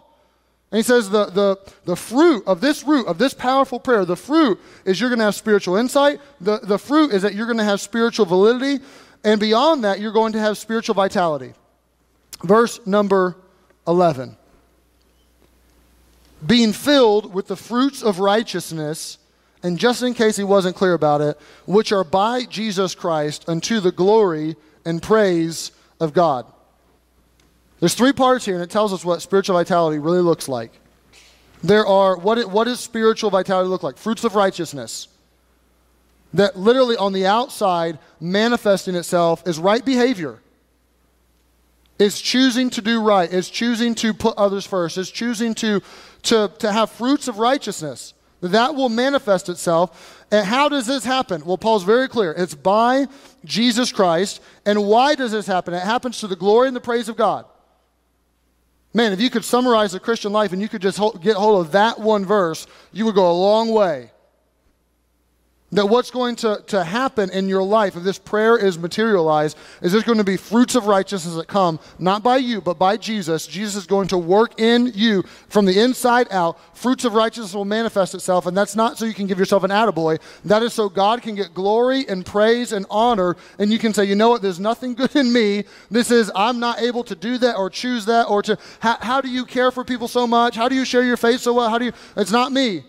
And 0.71 0.77
he 0.77 0.83
says 0.83 1.09
the, 1.09 1.25
the, 1.25 1.57
the 1.85 1.95
fruit 1.95 2.43
of 2.45 2.61
this 2.61 2.83
root, 2.83 3.07
of 3.07 3.17
this 3.17 3.33
powerful 3.33 3.79
prayer, 3.79 4.05
the 4.05 4.15
fruit 4.15 4.59
is 4.85 4.99
you're 4.99 5.09
going 5.09 5.19
to 5.19 5.25
have 5.25 5.35
spiritual 5.35 5.75
insight. 5.75 6.21
The, 6.39 6.59
the 6.59 6.77
fruit 6.77 7.11
is 7.11 7.23
that 7.23 7.33
you're 7.33 7.47
going 7.47 7.57
to 7.57 7.63
have 7.63 7.81
spiritual 7.81 8.25
validity. 8.25 8.83
And 9.23 9.39
beyond 9.39 9.83
that, 9.83 9.99
you're 9.99 10.13
going 10.13 10.33
to 10.33 10.39
have 10.39 10.57
spiritual 10.57 10.95
vitality. 10.95 11.53
Verse 12.43 12.79
number 12.85 13.35
11. 13.87 14.37
Being 16.45 16.71
filled 16.71 17.33
with 17.33 17.47
the 17.47 17.57
fruits 17.57 18.01
of 18.01 18.19
righteousness, 18.19 19.17
and 19.63 19.77
just 19.77 20.03
in 20.03 20.13
case 20.13 20.37
he 20.37 20.43
wasn't 20.43 20.75
clear 20.75 20.93
about 20.93 21.21
it, 21.21 21.37
which 21.65 21.91
are 21.91 22.03
by 22.03 22.45
Jesus 22.45 22.95
Christ 22.95 23.47
unto 23.47 23.79
the 23.79 23.91
glory 23.91 24.55
and 24.85 25.01
praise 25.01 25.71
of 25.99 26.13
God. 26.13 26.45
There's 27.79 27.93
three 27.93 28.13
parts 28.13 28.45
here, 28.45 28.55
and 28.55 28.63
it 28.63 28.69
tells 28.69 28.93
us 28.93 29.05
what 29.05 29.21
spiritual 29.21 29.55
vitality 29.55 29.99
really 29.99 30.21
looks 30.21 30.47
like. 30.47 30.71
There 31.63 31.85
are, 31.85 32.17
what, 32.17 32.37
it, 32.37 32.49
what 32.49 32.65
does 32.65 32.79
spiritual 32.79 33.29
vitality 33.29 33.69
look 33.69 33.83
like? 33.83 33.97
Fruits 33.97 34.23
of 34.23 34.35
righteousness. 34.35 35.07
That 36.33 36.57
literally 36.57 36.95
on 36.95 37.11
the 37.11 37.25
outside, 37.25 37.99
manifesting 38.19 38.95
itself 38.95 39.47
is 39.47 39.59
right 39.59 39.83
behavior 39.83 40.39
is 41.99 42.21
choosing 42.21 42.69
to 42.71 42.81
do 42.81 43.01
right, 43.03 43.31
is 43.31 43.49
choosing 43.49 43.93
to 43.93 44.13
put 44.13 44.35
others 44.37 44.65
first, 44.65 44.97
is 44.97 45.11
choosing 45.11 45.53
to, 45.53 45.81
to, 46.23 46.49
to 46.59 46.71
have 46.71 46.89
fruits 46.89 47.27
of 47.27 47.37
righteousness. 47.37 48.13
That 48.41 48.75
will 48.75 48.89
manifest 48.89 49.49
itself. 49.49 50.25
And 50.31 50.45
how 50.45 50.69
does 50.69 50.87
this 50.87 51.03
happen? 51.03 51.43
Well, 51.45 51.57
Paul's 51.57 51.83
very 51.83 52.07
clear. 52.07 52.33
It's 52.37 52.55
by 52.55 53.07
Jesus 53.43 53.91
Christ. 53.91 54.41
And 54.65 54.85
why 54.85 55.15
does 55.15 55.31
this 55.31 55.47
happen? 55.47 55.73
It 55.73 55.83
happens 55.83 56.19
to 56.19 56.27
the 56.27 56.35
glory 56.35 56.67
and 56.67 56.75
the 56.75 56.81
praise 56.81 57.09
of 57.09 57.17
God. 57.17 57.45
Man, 58.93 59.11
if 59.13 59.21
you 59.21 59.29
could 59.29 59.45
summarize 59.45 59.91
the 59.91 59.99
Christian 59.99 60.31
life 60.31 60.51
and 60.51 60.61
you 60.61 60.69
could 60.69 60.81
just 60.81 60.99
get 61.21 61.35
hold 61.35 61.65
of 61.65 61.73
that 61.73 61.99
one 61.99 62.25
verse, 62.25 62.65
you 62.91 63.05
would 63.05 63.15
go 63.15 63.29
a 63.29 63.33
long 63.33 63.69
way. 63.69 64.11
That 65.71 65.85
what's 65.85 66.09
going 66.09 66.35
to, 66.37 66.63
to 66.67 66.83
happen 66.83 67.29
in 67.29 67.47
your 67.47 67.61
life, 67.61 67.95
if 67.95 68.01
this 68.01 68.17
prayer 68.17 68.57
is 68.57 68.79
materialized, 68.79 69.55
is 69.83 69.91
there's 69.91 70.03
going 70.03 70.17
to 70.17 70.23
be 70.23 70.35
fruits 70.35 70.73
of 70.73 70.87
righteousness 70.87 71.35
that 71.35 71.47
come, 71.47 71.79
not 71.99 72.23
by 72.23 72.37
you, 72.37 72.59
but 72.59 72.79
by 72.79 72.97
Jesus. 72.97 73.45
Jesus 73.45 73.75
is 73.75 73.85
going 73.85 74.07
to 74.07 74.17
work 74.17 74.59
in 74.59 74.91
you 74.95 75.23
from 75.47 75.65
the 75.65 75.79
inside 75.79 76.27
out. 76.31 76.57
Fruits 76.75 77.05
of 77.05 77.13
righteousness 77.13 77.53
will 77.53 77.65
manifest 77.65 78.15
itself, 78.15 78.47
and 78.47 78.57
that's 78.57 78.75
not 78.75 78.97
so 78.97 79.05
you 79.05 79.13
can 79.13 79.27
give 79.27 79.37
yourself 79.37 79.63
an 79.63 79.69
attaboy. 79.69 80.19
That 80.43 80.63
is 80.63 80.73
so 80.73 80.89
God 80.89 81.21
can 81.21 81.35
get 81.35 81.53
glory 81.53 82.03
and 82.07 82.25
praise 82.25 82.71
and 82.71 82.87
honor, 82.89 83.37
and 83.59 83.71
you 83.71 83.77
can 83.77 83.93
say, 83.93 84.05
you 84.05 84.15
know 84.15 84.29
what, 84.29 84.41
there's 84.41 84.59
nothing 84.59 84.95
good 84.95 85.15
in 85.15 85.31
me. 85.31 85.65
This 85.91 86.09
is, 86.09 86.31
I'm 86.33 86.59
not 86.59 86.79
able 86.79 87.03
to 87.03 87.13
do 87.13 87.37
that 87.37 87.55
or 87.55 87.69
choose 87.69 88.05
that 88.05 88.23
or 88.23 88.41
to, 88.41 88.57
how, 88.79 88.97
how 89.01 89.21
do 89.21 89.29
you 89.29 89.45
care 89.45 89.69
for 89.69 89.83
people 89.83 90.07
so 90.07 90.25
much? 90.25 90.55
How 90.55 90.67
do 90.67 90.73
you 90.73 90.83
share 90.83 91.03
your 91.03 91.17
faith 91.17 91.41
so 91.41 91.53
well? 91.53 91.69
How 91.69 91.77
do 91.77 91.85
you, 91.85 91.91
it's 92.17 92.31
not 92.31 92.51
me. 92.51 92.85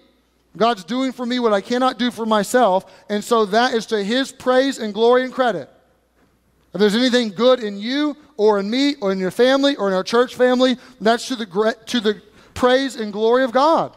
God's 0.56 0.84
doing 0.84 1.12
for 1.12 1.24
me 1.24 1.38
what 1.38 1.52
I 1.52 1.60
cannot 1.60 1.98
do 1.98 2.10
for 2.10 2.26
myself, 2.26 2.84
and 3.08 3.22
so 3.22 3.46
that 3.46 3.74
is 3.74 3.86
to 3.86 4.02
His 4.02 4.32
praise 4.32 4.78
and 4.78 4.92
glory 4.92 5.24
and 5.24 5.32
credit. 5.32 5.70
If 6.72 6.80
there's 6.80 6.94
anything 6.94 7.30
good 7.30 7.60
in 7.60 7.78
you 7.78 8.16
or 8.36 8.58
in 8.58 8.70
me 8.70 8.94
or 9.00 9.12
in 9.12 9.18
your 9.18 9.30
family 9.30 9.76
or 9.76 9.88
in 9.88 9.94
our 9.94 10.04
church 10.04 10.34
family, 10.34 10.76
that's 11.00 11.28
to 11.28 11.36
the, 11.36 11.76
to 11.86 12.00
the 12.00 12.22
praise 12.54 12.96
and 12.96 13.12
glory 13.12 13.44
of 13.44 13.52
God. 13.52 13.96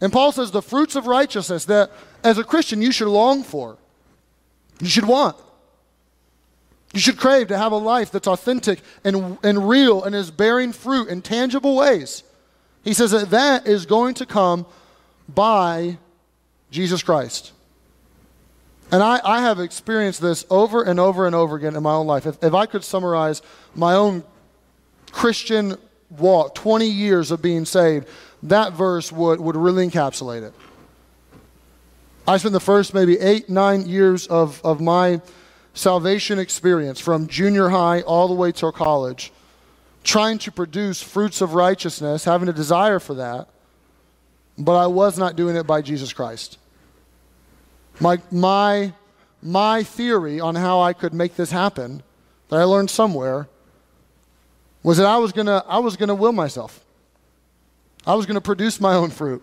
And 0.00 0.12
Paul 0.12 0.32
says 0.32 0.50
the 0.50 0.62
fruits 0.62 0.94
of 0.94 1.06
righteousness 1.06 1.64
that 1.66 1.90
as 2.22 2.38
a 2.38 2.44
Christian 2.44 2.82
you 2.82 2.92
should 2.92 3.08
long 3.08 3.42
for, 3.42 3.78
you 4.80 4.88
should 4.88 5.06
want. 5.06 5.36
You 6.94 7.00
should 7.00 7.18
crave 7.18 7.48
to 7.48 7.58
have 7.58 7.72
a 7.72 7.76
life 7.76 8.10
that's 8.10 8.28
authentic 8.28 8.80
and, 9.04 9.38
and 9.42 9.68
real 9.68 10.04
and 10.04 10.14
is 10.14 10.30
bearing 10.30 10.72
fruit 10.72 11.08
in 11.08 11.20
tangible 11.20 11.76
ways. 11.76 12.22
He 12.82 12.94
says 12.94 13.10
that 13.10 13.30
that 13.30 13.66
is 13.66 13.84
going 13.84 14.14
to 14.14 14.26
come 14.26 14.66
by 15.28 15.98
Jesus 16.70 17.02
Christ. 17.02 17.52
And 18.90 19.02
I, 19.02 19.20
I 19.22 19.42
have 19.42 19.60
experienced 19.60 20.20
this 20.20 20.46
over 20.48 20.82
and 20.82 20.98
over 20.98 21.26
and 21.26 21.34
over 21.34 21.56
again 21.56 21.76
in 21.76 21.82
my 21.82 21.92
own 21.92 22.06
life. 22.06 22.26
If, 22.26 22.42
if 22.42 22.54
I 22.54 22.66
could 22.66 22.84
summarize 22.84 23.42
my 23.74 23.94
own 23.94 24.24
Christian 25.10 25.76
walk, 26.10 26.54
20 26.54 26.86
years 26.86 27.30
of 27.30 27.42
being 27.42 27.66
saved, 27.66 28.08
that 28.44 28.72
verse 28.72 29.12
would, 29.12 29.40
would 29.40 29.56
really 29.56 29.86
encapsulate 29.86 30.42
it. 30.42 30.54
I 32.26 32.38
spent 32.38 32.52
the 32.52 32.60
first 32.60 32.94
maybe 32.94 33.18
eight, 33.18 33.48
nine 33.48 33.86
years 33.86 34.26
of, 34.26 34.60
of 34.64 34.80
my 34.80 35.20
salvation 35.74 36.38
experience 36.38 36.98
from 36.98 37.26
junior 37.26 37.68
high 37.68 38.02
all 38.02 38.28
the 38.28 38.34
way 38.34 38.52
till 38.52 38.72
college, 38.72 39.32
trying 40.02 40.38
to 40.38 40.52
produce 40.52 41.02
fruits 41.02 41.40
of 41.40 41.54
righteousness, 41.54 42.24
having 42.24 42.48
a 42.48 42.52
desire 42.52 42.98
for 42.98 43.14
that 43.14 43.48
but 44.58 44.76
I 44.76 44.86
was 44.86 45.18
not 45.18 45.36
doing 45.36 45.56
it 45.56 45.66
by 45.66 45.80
Jesus 45.82 46.12
Christ. 46.12 46.58
My, 48.00 48.18
my, 48.30 48.92
my 49.40 49.82
theory 49.82 50.40
on 50.40 50.56
how 50.56 50.80
I 50.80 50.92
could 50.92 51.14
make 51.14 51.36
this 51.36 51.50
happen, 51.50 52.02
that 52.48 52.56
I 52.56 52.64
learned 52.64 52.90
somewhere, 52.90 53.48
was 54.82 54.98
that 54.98 55.06
I 55.06 55.18
was 55.18 55.32
gonna, 55.32 55.64
I 55.68 55.78
was 55.78 55.96
gonna 55.96 56.14
will 56.14 56.32
myself. 56.32 56.84
I 58.06 58.14
was 58.14 58.26
gonna 58.26 58.40
produce 58.40 58.80
my 58.80 58.94
own 58.94 59.10
fruit. 59.10 59.42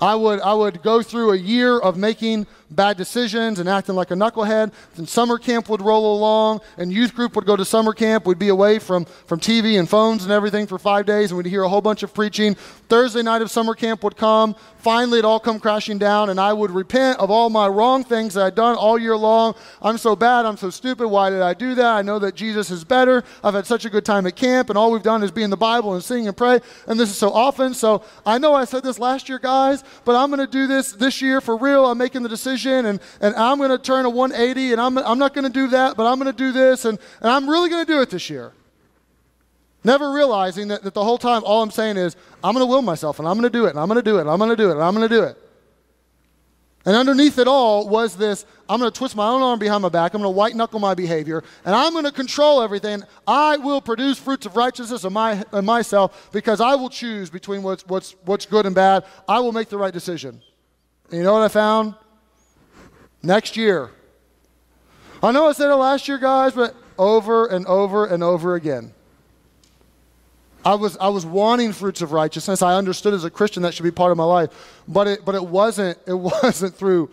I 0.00 0.14
would, 0.14 0.40
I 0.40 0.54
would 0.54 0.82
go 0.82 1.02
through 1.02 1.32
a 1.32 1.36
year 1.36 1.78
of 1.78 1.96
making 1.96 2.46
bad 2.70 2.96
decisions 2.96 3.58
and 3.58 3.68
acting 3.68 3.94
like 3.94 4.10
a 4.10 4.14
knucklehead. 4.14 4.72
Then 4.94 5.06
summer 5.06 5.38
camp 5.38 5.68
would 5.68 5.80
roll 5.80 6.16
along, 6.16 6.60
and 6.76 6.92
youth 6.92 7.14
group 7.14 7.34
would 7.36 7.46
go 7.46 7.56
to 7.56 7.64
summer 7.64 7.92
camp. 7.92 8.26
We'd 8.26 8.38
be 8.38 8.48
away 8.48 8.78
from, 8.78 9.04
from 9.04 9.40
TV 9.40 9.78
and 9.78 9.88
phones 9.88 10.24
and 10.24 10.32
everything 10.32 10.66
for 10.66 10.78
five 10.78 11.06
days, 11.06 11.30
and 11.30 11.38
we'd 11.38 11.46
hear 11.46 11.62
a 11.62 11.68
whole 11.68 11.80
bunch 11.80 12.02
of 12.02 12.12
preaching. 12.12 12.54
Thursday 12.88 13.22
night 13.22 13.42
of 13.42 13.50
summer 13.50 13.74
camp 13.74 14.02
would 14.04 14.16
come. 14.16 14.54
Finally, 14.78 15.18
it 15.18 15.24
all 15.24 15.40
come 15.40 15.58
crashing 15.58 15.98
down, 15.98 16.30
and 16.30 16.40
I 16.40 16.52
would 16.52 16.70
repent 16.70 17.18
of 17.18 17.30
all 17.30 17.50
my 17.50 17.66
wrong 17.66 18.04
things 18.04 18.34
that 18.34 18.44
I'd 18.44 18.54
done 18.54 18.76
all 18.76 18.98
year 18.98 19.16
long. 19.16 19.54
I'm 19.82 19.98
so 19.98 20.14
bad. 20.14 20.46
I'm 20.46 20.56
so 20.56 20.70
stupid. 20.70 21.08
Why 21.08 21.30
did 21.30 21.42
I 21.42 21.54
do 21.54 21.74
that? 21.74 21.86
I 21.86 22.02
know 22.02 22.18
that 22.18 22.34
Jesus 22.34 22.70
is 22.70 22.84
better. 22.84 23.24
I've 23.42 23.54
had 23.54 23.66
such 23.66 23.84
a 23.84 23.90
good 23.90 24.04
time 24.04 24.26
at 24.26 24.36
camp, 24.36 24.70
and 24.70 24.78
all 24.78 24.92
we've 24.92 25.02
done 25.02 25.22
is 25.22 25.30
be 25.30 25.42
in 25.42 25.50
the 25.50 25.56
Bible 25.56 25.94
and 25.94 26.02
sing 26.02 26.28
and 26.28 26.36
pray, 26.36 26.60
and 26.86 26.98
this 26.98 27.10
is 27.10 27.18
so 27.18 27.30
often. 27.30 27.74
So 27.74 28.02
I 28.24 28.38
know 28.38 28.54
I 28.54 28.64
said 28.64 28.82
this 28.82 28.98
last 28.98 29.28
year, 29.28 29.38
guys, 29.38 29.82
but 30.04 30.16
I'm 30.16 30.30
going 30.30 30.40
to 30.40 30.46
do 30.46 30.66
this 30.66 30.92
this 30.92 31.20
year 31.20 31.40
for 31.40 31.56
real. 31.56 31.86
I'm 31.86 31.98
making 31.98 32.22
the 32.22 32.28
decision, 32.28 32.57
and, 32.66 33.00
and 33.20 33.34
I'm 33.36 33.58
going 33.58 33.70
to 33.70 33.78
turn 33.78 34.04
a 34.04 34.10
180, 34.10 34.72
and 34.72 34.80
I'm, 34.80 34.98
I'm 34.98 35.18
not 35.18 35.34
going 35.34 35.44
to 35.44 35.52
do 35.52 35.68
that, 35.68 35.96
but 35.96 36.06
I'm 36.06 36.18
going 36.18 36.32
to 36.32 36.36
do 36.36 36.52
this, 36.52 36.84
and, 36.84 36.98
and 37.20 37.30
I'm 37.30 37.48
really 37.48 37.70
going 37.70 37.84
to 37.84 37.92
do 37.92 38.00
it 38.00 38.10
this 38.10 38.28
year. 38.28 38.52
Never 39.84 40.10
realizing 40.10 40.68
that, 40.68 40.82
that 40.82 40.94
the 40.94 41.04
whole 41.04 41.18
time 41.18 41.42
all 41.44 41.62
I'm 41.62 41.70
saying 41.70 41.96
is, 41.96 42.16
I'm 42.42 42.54
going 42.54 42.66
to 42.66 42.70
will 42.70 42.82
myself, 42.82 43.18
and 43.18 43.28
I'm 43.28 43.34
going 43.34 43.50
to 43.50 43.58
do 43.58 43.66
it, 43.66 43.70
and 43.70 43.78
I'm 43.78 43.88
going 43.88 43.96
to 43.96 44.02
do 44.02 44.18
it, 44.18 44.22
and 44.22 44.30
I'm 44.30 44.38
going 44.38 44.50
to 44.50 44.56
do 44.56 44.70
it, 44.70 44.72
and 44.72 44.82
I'm 44.82 44.94
going 44.94 45.08
to 45.08 45.14
do 45.14 45.22
it. 45.22 45.36
And 46.88 46.96
underneath 46.96 47.38
it 47.38 47.46
all 47.46 47.86
was 47.86 48.16
this 48.16 48.46
I'm 48.66 48.80
going 48.80 48.90
to 48.90 48.96
twist 48.96 49.14
my 49.14 49.28
own 49.28 49.42
arm 49.42 49.58
behind 49.58 49.82
my 49.82 49.90
back. 49.90 50.14
I'm 50.14 50.22
going 50.22 50.32
to 50.32 50.36
white 50.36 50.56
knuckle 50.56 50.78
my 50.78 50.94
behavior. 50.94 51.44
And 51.66 51.74
I'm 51.74 51.92
going 51.92 52.04
to 52.04 52.12
control 52.12 52.62
everything. 52.62 53.02
I 53.26 53.58
will 53.58 53.82
produce 53.82 54.18
fruits 54.18 54.46
of 54.46 54.56
righteousness 54.56 55.04
in, 55.04 55.12
my, 55.12 55.44
in 55.52 55.66
myself 55.66 56.30
because 56.32 56.62
I 56.62 56.76
will 56.76 56.88
choose 56.88 57.28
between 57.28 57.62
what's, 57.62 57.86
what's, 57.86 58.14
what's 58.24 58.46
good 58.46 58.64
and 58.64 58.74
bad. 58.74 59.04
I 59.28 59.40
will 59.40 59.52
make 59.52 59.68
the 59.68 59.76
right 59.76 59.92
decision. 59.92 60.40
And 61.10 61.18
you 61.18 61.24
know 61.24 61.34
what 61.34 61.42
I 61.42 61.48
found? 61.48 61.94
Next 63.22 63.56
year. 63.56 63.90
I 65.22 65.32
know 65.32 65.48
I 65.48 65.52
said 65.52 65.70
it 65.70 65.74
last 65.74 66.06
year, 66.06 66.18
guys, 66.18 66.52
but 66.52 66.74
over 66.98 67.46
and 67.46 67.66
over 67.66 68.06
and 68.06 68.22
over 68.22 68.54
again. 68.54 68.92
I 70.64 70.74
was, 70.74 70.96
I 70.98 71.08
was 71.08 71.24
wanting 71.24 71.72
fruits 71.72 72.02
of 72.02 72.12
righteousness. 72.12 72.62
I 72.62 72.74
understood 72.74 73.14
as 73.14 73.24
a 73.24 73.30
Christian 73.30 73.62
that 73.62 73.74
should 73.74 73.84
be 73.84 73.90
part 73.90 74.10
of 74.10 74.16
my 74.16 74.24
life. 74.24 74.82
But 74.86 75.06
it, 75.06 75.24
but 75.24 75.34
it, 75.34 75.44
wasn't, 75.44 75.98
it 76.06 76.14
wasn't 76.14 76.74
through 76.74 77.10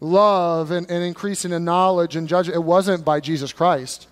love 0.00 0.70
and, 0.70 0.90
and 0.90 1.02
increasing 1.02 1.52
in 1.52 1.64
knowledge 1.64 2.16
and 2.16 2.28
judgment. 2.28 2.56
It 2.56 2.64
wasn't 2.64 3.04
by 3.04 3.20
Jesus 3.20 3.52
Christ. 3.52 4.08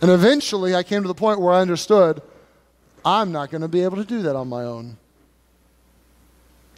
And 0.00 0.10
eventually 0.10 0.74
I 0.74 0.82
came 0.82 1.02
to 1.02 1.08
the 1.08 1.14
point 1.14 1.40
where 1.40 1.52
I 1.52 1.60
understood 1.60 2.22
I'm 3.04 3.32
not 3.32 3.50
going 3.50 3.62
to 3.62 3.68
be 3.68 3.82
able 3.82 3.96
to 3.96 4.04
do 4.04 4.22
that 4.22 4.36
on 4.36 4.48
my 4.48 4.62
own. 4.62 4.96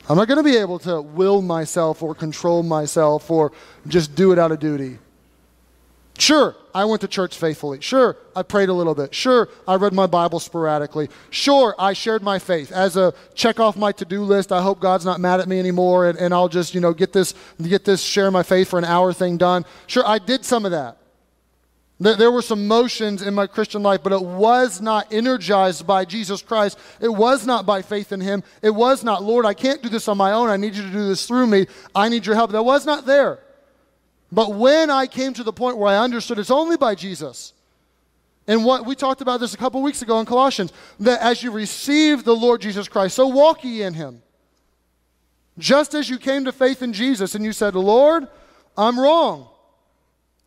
I'm 0.09 0.17
not 0.17 0.29
going 0.29 0.39
to 0.39 0.45
be 0.45 0.57
able 0.57 0.79
to 0.81 1.01
will 1.01 1.41
myself 1.41 2.03
or 2.03 2.15
control 2.15 2.63
myself 2.63 3.31
or 3.31 3.53
just 3.89 4.15
do 4.15 4.33
it 4.33 4.39
out 4.39 4.53
of 4.53 4.59
duty. 4.59 4.99
Sure, 6.19 6.55
I 6.73 6.85
went 6.85 7.01
to 7.01 7.09
church 7.09 7.37
faithfully. 7.37 7.81
Sure, 7.81 8.17
I 8.37 8.43
prayed 8.43 8.69
a 8.69 8.73
little 8.73 8.95
bit. 8.95 9.13
Sure, 9.13 9.49
I 9.67 9.75
read 9.75 9.93
my 9.93 10.07
Bible 10.07 10.39
sporadically. 10.39 11.09
Sure, 11.31 11.75
I 11.77 11.93
shared 11.93 12.23
my 12.23 12.39
faith 12.39 12.71
as 12.71 12.97
a 12.97 13.13
check 13.35 13.59
off 13.59 13.77
my 13.77 13.91
to 13.93 14.05
do 14.05 14.23
list. 14.23 14.53
I 14.53 14.63
hope 14.63 14.79
God's 14.79 15.05
not 15.05 15.21
mad 15.21 15.41
at 15.41 15.49
me 15.49 15.59
anymore 15.59 16.09
and, 16.09 16.17
and 16.19 16.33
I'll 16.33 16.49
just, 16.49 16.73
you 16.73 16.81
know, 16.81 16.93
get 16.93 17.13
this, 17.13 17.35
get 17.61 17.85
this 17.85 18.01
share 18.01 18.31
my 18.31 18.45
faith 18.45 18.69
for 18.69 18.79
an 18.79 18.85
hour 18.85 19.13
thing 19.13 19.39
done. 19.39 19.65
Sure, 19.89 20.07
I 20.07 20.19
did 20.19 20.45
some 20.45 20.65
of 20.65 20.71
that. 20.71 20.99
There, 22.05 22.31
were 22.31 22.43
some 22.43 22.69
motions 22.69 23.23
in 23.23 23.33
my 23.33 23.47
Christian 23.47 23.83
life, 23.83 24.03
but 24.03 24.13
it 24.13 24.21
was 24.21 24.83
not 24.83 25.11
energized 25.11 25.87
by 25.87 26.05
Jesus 26.05 26.43
Christ. 26.43 26.79
It 27.01 27.09
was 27.09 27.47
not 27.47 27.65
by 27.65 27.81
faith 27.81 28.13
in 28.13 28.21
Him. 28.21 28.43
It 28.61 28.75
was 28.75 29.03
not, 29.03 29.23
Lord, 29.23 29.47
I 29.47 29.55
can't 29.55 29.83
do 29.83 29.89
this 29.89 30.07
on 30.07 30.19
my 30.19 30.33
own. 30.33 30.51
I 30.51 30.59
need 30.59 30.75
you 30.75 30.83
to 30.83 30.91
do 30.91 31.09
this 31.09 31.27
through 31.27 31.47
me. 31.47 31.67
I 31.95 32.11
need 32.11 32.27
your 32.27 32.35
help. 32.35 32.53
That 32.53 32.63
was 32.63 32.85
not 32.85 33.07
there. 33.07 33.39
But 34.31 34.55
when 34.55 34.91
I 34.91 35.07
came 35.07 35.33
to 35.33 35.43
the 35.43 35.53
point 35.53 35.79
where 35.79 35.89
I 35.89 35.97
understood 35.97 36.39
it's 36.39 36.51
only 36.51 36.77
by 36.77 36.95
Jesus, 36.95 37.55
and 38.47 38.67
what 38.67 38.85
we 38.85 38.95
talked 38.95 39.23
about 39.23 39.41
this 39.41 39.55
a 39.55 39.57
couple 39.57 39.81
weeks 39.81 40.03
ago 40.03 40.21
in 40.21 40.27
Colossians, 40.27 40.75
that 41.01 41.23
as 41.23 41.43
you 41.43 41.53
receive 41.53 42.25
the 42.25 42.37
Lord 42.37 42.61
Jesus 42.61 42.87
Christ, 42.87 43.17
so 43.17 43.29
walk 43.29 43.65
ye 43.65 43.81
in 43.81 43.95
him. 43.95 44.21
Just 45.57 45.95
as 45.95 46.11
you 46.11 46.19
came 46.19 46.45
to 46.45 46.53
faith 46.53 46.83
in 46.83 46.93
Jesus 46.93 47.35
and 47.35 47.47
you 47.47 47.55
said, 47.55 47.75
Lord, 47.75 48.29
I'm 48.77 49.01
wrong. 49.01 49.49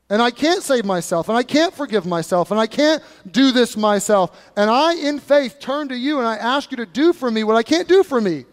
And 0.09 0.21
I 0.21 0.31
can't 0.31 0.63
save 0.63 0.85
myself, 0.85 1.27
and 1.27 1.37
I 1.37 1.43
can't 1.43 1.73
forgive 1.73 2.05
myself, 2.05 2.51
and 2.51 2.59
I 2.59 2.65
can't 2.67 3.03
do 3.29 3.51
this 3.51 3.75
myself. 3.75 4.39
And 4.55 4.69
I, 4.69 4.95
in 4.95 5.19
faith, 5.19 5.59
turn 5.59 5.89
to 5.89 5.97
you 5.97 6.19
and 6.19 6.27
I 6.27 6.37
ask 6.37 6.71
you 6.71 6.77
to 6.77 6.85
do 6.85 7.11
for 7.11 7.29
me 7.29 7.43
what 7.43 7.57
I 7.57 7.63
can't 7.63 7.89
do 7.89 8.03
for 8.03 8.21
me. 8.21 8.45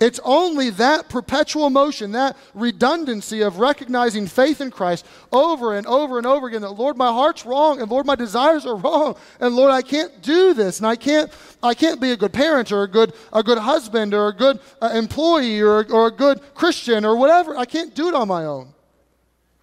It's 0.00 0.20
only 0.22 0.70
that 0.70 1.08
perpetual 1.08 1.70
motion, 1.70 2.12
that 2.12 2.36
redundancy 2.54 3.40
of 3.42 3.58
recognizing 3.58 4.28
faith 4.28 4.60
in 4.60 4.70
Christ 4.70 5.04
over 5.32 5.76
and 5.76 5.86
over 5.88 6.18
and 6.18 6.26
over 6.26 6.46
again 6.46 6.62
that 6.62 6.70
Lord, 6.70 6.96
my 6.96 7.08
heart's 7.08 7.44
wrong, 7.44 7.80
and 7.80 7.90
Lord, 7.90 8.06
my 8.06 8.14
desires 8.14 8.64
are 8.64 8.76
wrong, 8.76 9.16
and 9.40 9.56
Lord, 9.56 9.72
I 9.72 9.82
can't 9.82 10.22
do 10.22 10.54
this, 10.54 10.78
and 10.78 10.86
I 10.86 10.94
can't, 10.94 11.32
I 11.60 11.74
can't 11.74 12.00
be 12.00 12.12
a 12.12 12.16
good 12.16 12.32
parent 12.32 12.70
or 12.70 12.84
a 12.84 12.88
good, 12.88 13.12
a 13.32 13.42
good 13.42 13.58
husband 13.58 14.14
or 14.14 14.28
a 14.28 14.32
good 14.32 14.60
uh, 14.80 14.90
employee 14.94 15.60
or, 15.60 15.84
or 15.90 16.06
a 16.06 16.12
good 16.12 16.40
Christian 16.54 17.04
or 17.04 17.16
whatever. 17.16 17.56
I 17.56 17.64
can't 17.64 17.92
do 17.94 18.06
it 18.06 18.14
on 18.14 18.28
my 18.28 18.44
own. 18.44 18.72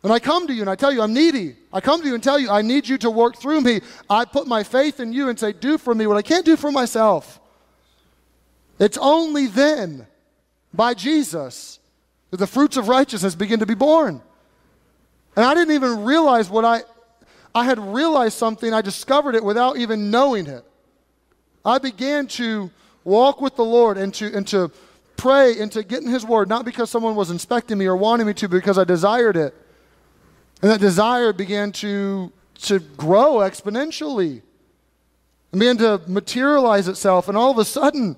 And 0.05 0.13
I 0.13 0.19
come 0.19 0.45
to 0.45 0.53
you 0.53 0.61
and 0.61 0.69
I 0.69 0.75
tell 0.75 0.93
you 0.93 1.01
I'm 1.01 1.15
needy. 1.15 1.55
I 1.73 1.81
come 1.81 1.99
to 1.99 2.07
you 2.07 2.13
and 2.13 2.21
tell 2.21 2.37
you 2.37 2.47
I 2.47 2.61
need 2.61 2.87
you 2.87 2.95
to 2.99 3.09
work 3.09 3.37
through 3.37 3.61
me. 3.61 3.81
I 4.07 4.23
put 4.23 4.45
my 4.45 4.61
faith 4.61 4.99
in 4.99 5.11
you 5.11 5.29
and 5.29 5.39
say, 5.39 5.51
do 5.51 5.79
for 5.79 5.95
me 5.95 6.05
what 6.05 6.15
I 6.15 6.21
can't 6.21 6.45
do 6.45 6.55
for 6.55 6.71
myself. 6.71 7.39
It's 8.77 8.99
only 8.99 9.47
then 9.47 10.05
by 10.71 10.93
Jesus 10.93 11.79
that 12.29 12.37
the 12.37 12.45
fruits 12.45 12.77
of 12.77 12.87
righteousness 12.87 13.33
begin 13.33 13.61
to 13.61 13.65
be 13.65 13.73
born. 13.73 14.21
And 15.35 15.43
I 15.43 15.55
didn't 15.55 15.73
even 15.73 16.03
realize 16.03 16.51
what 16.51 16.65
I, 16.65 16.83
I 17.55 17.65
had 17.65 17.79
realized 17.79 18.37
something, 18.37 18.75
I 18.75 18.81
discovered 18.81 19.33
it 19.33 19.43
without 19.43 19.77
even 19.77 20.11
knowing 20.11 20.45
it. 20.45 20.63
I 21.65 21.79
began 21.79 22.27
to 22.27 22.69
walk 23.05 23.41
with 23.41 23.55
the 23.55 23.65
Lord 23.65 23.97
and 23.97 24.13
to, 24.13 24.31
and 24.37 24.47
to 24.49 24.69
pray 25.17 25.59
and 25.59 25.71
to 25.71 25.81
get 25.81 26.03
in 26.03 26.09
His 26.09 26.23
Word, 26.23 26.47
not 26.47 26.63
because 26.63 26.91
someone 26.91 27.15
was 27.15 27.31
inspecting 27.31 27.79
me 27.79 27.87
or 27.87 27.95
wanting 27.95 28.27
me 28.27 28.35
to, 28.35 28.47
but 28.47 28.57
because 28.57 28.77
I 28.77 28.83
desired 28.83 29.35
it. 29.35 29.55
And 30.65 30.71
that 30.71 30.79
desire 30.79 31.31
began 31.31 31.71
to, 31.73 32.31
to 32.61 32.79
grow 32.79 33.35
exponentially 33.35 34.41
and 35.51 35.59
began 35.59 35.77
to 35.77 36.01
materialize 36.07 36.87
itself. 36.87 37.27
And 37.29 37.37
all 37.37 37.51
of 37.51 37.59
a 37.59 37.65
sudden, 37.65 38.17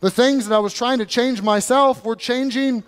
the 0.00 0.10
things 0.10 0.48
that 0.48 0.56
I 0.56 0.58
was 0.58 0.74
trying 0.74 0.98
to 0.98 1.06
change 1.06 1.40
myself 1.40 2.04
were 2.04 2.16
changing 2.16 2.82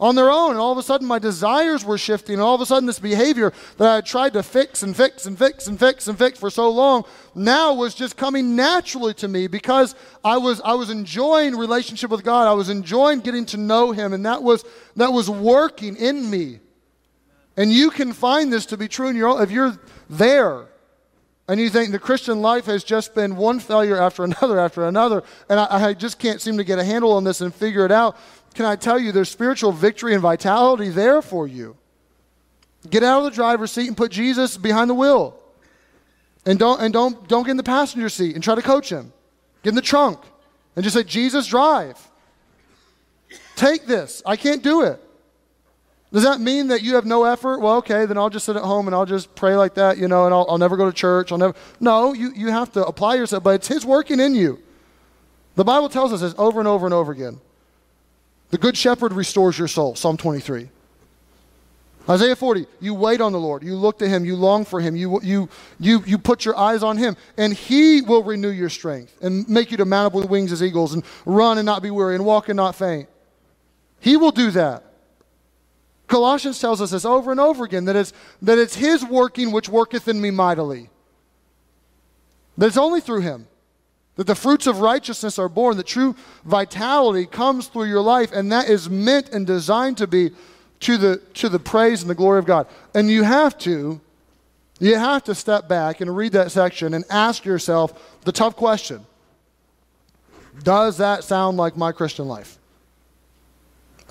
on 0.00 0.16
their 0.16 0.28
own. 0.28 0.50
And 0.50 0.58
all 0.58 0.72
of 0.72 0.78
a 0.78 0.82
sudden, 0.82 1.06
my 1.06 1.20
desires 1.20 1.84
were 1.84 1.98
shifting. 1.98 2.32
And 2.32 2.42
all 2.42 2.56
of 2.56 2.60
a 2.60 2.66
sudden, 2.66 2.88
this 2.88 2.98
behavior 2.98 3.52
that 3.76 3.88
I 3.88 3.94
had 3.94 4.06
tried 4.06 4.32
to 4.32 4.42
fix 4.42 4.82
and 4.82 4.96
fix 4.96 5.24
and 5.26 5.38
fix 5.38 5.68
and 5.68 5.78
fix 5.78 6.08
and 6.08 6.18
fix 6.18 6.40
for 6.40 6.50
so 6.50 6.68
long 6.68 7.04
now 7.36 7.74
was 7.74 7.94
just 7.94 8.16
coming 8.16 8.56
naturally 8.56 9.14
to 9.14 9.28
me 9.28 9.46
because 9.46 9.94
I 10.24 10.38
was, 10.38 10.60
I 10.62 10.74
was 10.74 10.90
enjoying 10.90 11.54
relationship 11.56 12.10
with 12.10 12.24
God. 12.24 12.48
I 12.48 12.54
was 12.54 12.70
enjoying 12.70 13.20
getting 13.20 13.46
to 13.46 13.56
know 13.56 13.92
Him. 13.92 14.12
And 14.12 14.26
that 14.26 14.42
was, 14.42 14.64
that 14.96 15.12
was 15.12 15.30
working 15.30 15.94
in 15.94 16.28
me. 16.28 16.58
And 17.58 17.72
you 17.72 17.90
can 17.90 18.12
find 18.12 18.52
this 18.52 18.66
to 18.66 18.76
be 18.76 18.86
true 18.86 19.08
in 19.08 19.16
your 19.16 19.28
own, 19.28 19.42
if 19.42 19.50
you're 19.50 19.76
there 20.08 20.66
and 21.48 21.58
you 21.58 21.68
think 21.68 21.90
the 21.90 21.98
Christian 21.98 22.40
life 22.40 22.66
has 22.66 22.84
just 22.84 23.16
been 23.16 23.36
one 23.36 23.58
failure 23.58 24.00
after 24.00 24.22
another 24.30 24.60
after 24.60 24.86
another, 24.86 25.24
and 25.50 25.58
I, 25.58 25.88
I, 25.88 25.94
just 25.94 26.20
can't 26.20 26.40
seem 26.40 26.56
to 26.58 26.64
get 26.64 26.78
a 26.78 26.84
handle 26.84 27.12
on 27.12 27.24
this 27.24 27.40
and 27.40 27.52
figure 27.52 27.84
it 27.84 27.90
out, 27.90 28.16
can 28.54 28.64
I 28.64 28.76
tell 28.76 28.96
you 28.96 29.10
there's 29.10 29.28
spiritual 29.28 29.72
victory 29.72 30.14
and 30.14 30.22
vitality 30.22 30.88
there 30.88 31.20
for 31.20 31.48
you? 31.48 31.76
Get 32.88 33.02
out 33.02 33.18
of 33.18 33.24
the 33.24 33.30
driver's 33.32 33.72
seat 33.72 33.88
and 33.88 33.96
put 33.96 34.12
Jesus 34.12 34.56
behind 34.56 34.88
the 34.88 34.94
wheel. 34.94 35.36
And 36.46 36.60
don't, 36.60 36.80
and 36.80 36.92
don't, 36.92 37.28
don't 37.28 37.42
get 37.42 37.50
in 37.50 37.56
the 37.56 37.64
passenger 37.64 38.08
seat 38.08 38.36
and 38.36 38.44
try 38.44 38.54
to 38.54 38.62
coach 38.62 38.88
him. 38.88 39.12
Get 39.64 39.70
in 39.70 39.74
the 39.74 39.82
trunk 39.82 40.20
and 40.76 40.84
just 40.84 40.94
say, 40.94 41.02
Jesus, 41.02 41.48
drive. 41.48 41.98
Take 43.56 43.86
this. 43.86 44.22
I 44.24 44.36
can't 44.36 44.62
do 44.62 44.82
it. 44.82 45.02
Does 46.12 46.22
that 46.22 46.40
mean 46.40 46.68
that 46.68 46.82
you 46.82 46.94
have 46.94 47.04
no 47.04 47.24
effort? 47.24 47.60
Well, 47.60 47.76
okay, 47.76 48.06
then 48.06 48.16
I'll 48.16 48.30
just 48.30 48.46
sit 48.46 48.56
at 48.56 48.62
home 48.62 48.88
and 48.88 48.94
I'll 48.94 49.04
just 49.04 49.34
pray 49.34 49.56
like 49.56 49.74
that, 49.74 49.98
you 49.98 50.08
know, 50.08 50.24
and 50.24 50.32
I'll, 50.32 50.46
I'll 50.48 50.58
never 50.58 50.76
go 50.76 50.86
to 50.86 50.92
church. 50.92 51.32
I'll 51.32 51.38
never. 51.38 51.54
No, 51.80 52.14
you, 52.14 52.32
you 52.34 52.48
have 52.48 52.72
to 52.72 52.84
apply 52.86 53.16
yourself, 53.16 53.44
but 53.44 53.56
it's 53.56 53.68
His 53.68 53.84
working 53.84 54.18
in 54.18 54.34
you. 54.34 54.58
The 55.56 55.64
Bible 55.64 55.88
tells 55.88 56.12
us 56.12 56.20
this 56.20 56.34
over 56.38 56.60
and 56.60 56.68
over 56.68 56.86
and 56.86 56.94
over 56.94 57.12
again. 57.12 57.40
The 58.50 58.58
Good 58.58 58.76
Shepherd 58.76 59.12
restores 59.12 59.58
your 59.58 59.68
soul, 59.68 59.96
Psalm 59.96 60.16
23. 60.16 60.70
Isaiah 62.08 62.36
40, 62.36 62.66
you 62.80 62.94
wait 62.94 63.20
on 63.20 63.32
the 63.32 63.38
Lord. 63.38 63.62
You 63.62 63.74
look 63.74 63.98
to 63.98 64.08
Him. 64.08 64.24
You 64.24 64.34
long 64.34 64.64
for 64.64 64.80
Him. 64.80 64.96
You, 64.96 65.20
you, 65.22 65.48
you, 65.78 66.02
you 66.06 66.16
put 66.16 66.46
your 66.46 66.56
eyes 66.56 66.82
on 66.82 66.96
Him. 66.96 67.18
And 67.36 67.52
He 67.52 68.00
will 68.00 68.22
renew 68.22 68.48
your 68.48 68.70
strength 68.70 69.14
and 69.20 69.46
make 69.46 69.70
you 69.70 69.76
to 69.76 69.84
mount 69.84 70.06
up 70.06 70.14
with 70.14 70.30
wings 70.30 70.50
as 70.52 70.62
eagles 70.62 70.94
and 70.94 71.04
run 71.26 71.58
and 71.58 71.66
not 71.66 71.82
be 71.82 71.90
weary 71.90 72.14
and 72.14 72.24
walk 72.24 72.48
and 72.48 72.56
not 72.56 72.74
faint. 72.74 73.10
He 74.00 74.16
will 74.16 74.30
do 74.30 74.50
that. 74.52 74.84
Colossians 76.08 76.58
tells 76.58 76.80
us 76.80 76.90
this 76.90 77.04
over 77.04 77.30
and 77.30 77.38
over 77.38 77.64
again 77.64 77.84
that 77.84 77.94
it's, 77.94 78.12
that 78.42 78.58
it's 78.58 78.74
His 78.74 79.04
working 79.04 79.52
which 79.52 79.68
worketh 79.68 80.08
in 80.08 80.20
me 80.20 80.30
mightily. 80.30 80.88
That 82.56 82.66
it's 82.66 82.76
only 82.78 83.00
through 83.00 83.20
Him. 83.20 83.46
That 84.16 84.26
the 84.26 84.34
fruits 84.34 84.66
of 84.66 84.80
righteousness 84.80 85.38
are 85.38 85.48
born, 85.48 85.76
that 85.76 85.86
true 85.86 86.16
vitality 86.44 87.26
comes 87.26 87.68
through 87.68 87.84
your 87.84 88.00
life, 88.00 88.32
and 88.32 88.50
that 88.50 88.68
is 88.68 88.90
meant 88.90 89.28
and 89.28 89.46
designed 89.46 89.98
to 89.98 90.08
be 90.08 90.30
to 90.80 90.96
the, 90.96 91.18
to 91.34 91.48
the 91.48 91.58
praise 91.58 92.00
and 92.00 92.10
the 92.10 92.14
glory 92.14 92.38
of 92.38 92.46
God. 92.46 92.66
And 92.94 93.10
you 93.10 93.22
have 93.22 93.56
to, 93.58 94.00
you 94.80 94.96
have 94.96 95.24
to 95.24 95.34
step 95.34 95.68
back 95.68 96.00
and 96.00 96.16
read 96.16 96.32
that 96.32 96.50
section 96.50 96.94
and 96.94 97.04
ask 97.10 97.44
yourself 97.44 98.18
the 98.24 98.32
tough 98.32 98.56
question 98.56 99.04
Does 100.62 100.96
that 100.98 101.22
sound 101.22 101.58
like 101.58 101.76
my 101.76 101.92
Christian 101.92 102.26
life? 102.26 102.58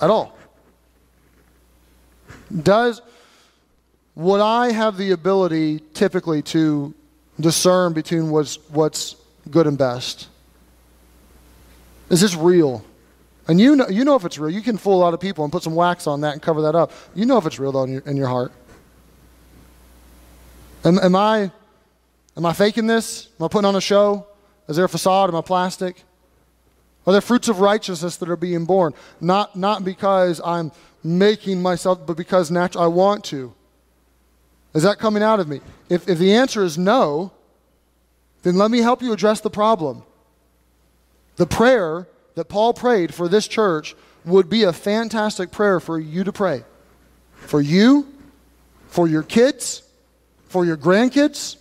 At 0.00 0.10
all. 0.10 0.37
Does 2.62 3.02
would 4.14 4.40
I 4.40 4.72
have 4.72 4.96
the 4.96 5.12
ability 5.12 5.80
typically 5.94 6.42
to 6.42 6.94
discern 7.38 7.92
between 7.92 8.30
what's 8.30 8.56
what's 8.70 9.16
good 9.50 9.66
and 9.66 9.78
best? 9.78 10.28
Is 12.10 12.20
this 12.20 12.34
real? 12.34 12.84
And 13.46 13.60
you 13.60 13.76
know, 13.76 13.88
you 13.88 14.04
know 14.04 14.16
if 14.16 14.24
it's 14.24 14.38
real. 14.38 14.50
You 14.50 14.60
can 14.60 14.76
fool 14.76 14.96
a 14.96 15.02
lot 15.02 15.14
of 15.14 15.20
people 15.20 15.44
and 15.44 15.52
put 15.52 15.62
some 15.62 15.74
wax 15.74 16.06
on 16.06 16.22
that 16.22 16.32
and 16.32 16.42
cover 16.42 16.62
that 16.62 16.74
up. 16.74 16.92
You 17.14 17.26
know 17.26 17.38
if 17.38 17.46
it's 17.46 17.58
real 17.58 17.72
though 17.72 17.84
in 17.84 17.92
your, 17.92 18.02
in 18.02 18.16
your 18.16 18.28
heart. 18.28 18.52
Am, 20.84 20.98
am 20.98 21.14
I 21.14 21.50
am 22.36 22.46
I 22.46 22.52
faking 22.52 22.86
this? 22.86 23.28
Am 23.38 23.46
I 23.46 23.48
putting 23.48 23.66
on 23.66 23.76
a 23.76 23.80
show? 23.80 24.26
Is 24.68 24.76
there 24.76 24.84
a 24.84 24.88
facade? 24.88 25.30
Am 25.30 25.36
I 25.36 25.42
plastic? 25.42 26.04
Are 27.06 27.12
there 27.12 27.22
fruits 27.22 27.48
of 27.48 27.60
righteousness 27.60 28.18
that 28.18 28.28
are 28.28 28.36
being 28.36 28.66
born? 28.66 28.92
Not, 29.18 29.56
not 29.56 29.82
because 29.82 30.42
I'm 30.44 30.72
making 31.02 31.62
myself, 31.62 32.06
but 32.06 32.16
because 32.16 32.50
natural, 32.50 32.84
I 32.84 32.86
want 32.88 33.24
to. 33.24 33.54
Is 34.74 34.82
that 34.82 34.98
coming 34.98 35.22
out 35.22 35.40
of 35.40 35.48
me? 35.48 35.60
If, 35.88 36.08
if 36.08 36.18
the 36.18 36.34
answer 36.34 36.62
is 36.62 36.76
no, 36.76 37.32
then 38.42 38.56
let 38.56 38.70
me 38.70 38.78
help 38.78 39.02
you 39.02 39.12
address 39.12 39.40
the 39.40 39.50
problem. 39.50 40.02
The 41.36 41.46
prayer 41.46 42.06
that 42.34 42.46
Paul 42.46 42.74
prayed 42.74 43.14
for 43.14 43.28
this 43.28 43.48
church 43.48 43.94
would 44.24 44.48
be 44.48 44.64
a 44.64 44.72
fantastic 44.72 45.50
prayer 45.50 45.80
for 45.80 45.98
you 45.98 46.24
to 46.24 46.32
pray. 46.32 46.64
For 47.34 47.60
you, 47.60 48.06
for 48.88 49.08
your 49.08 49.22
kids, 49.22 49.82
for 50.46 50.64
your 50.64 50.76
grandkids, 50.76 51.56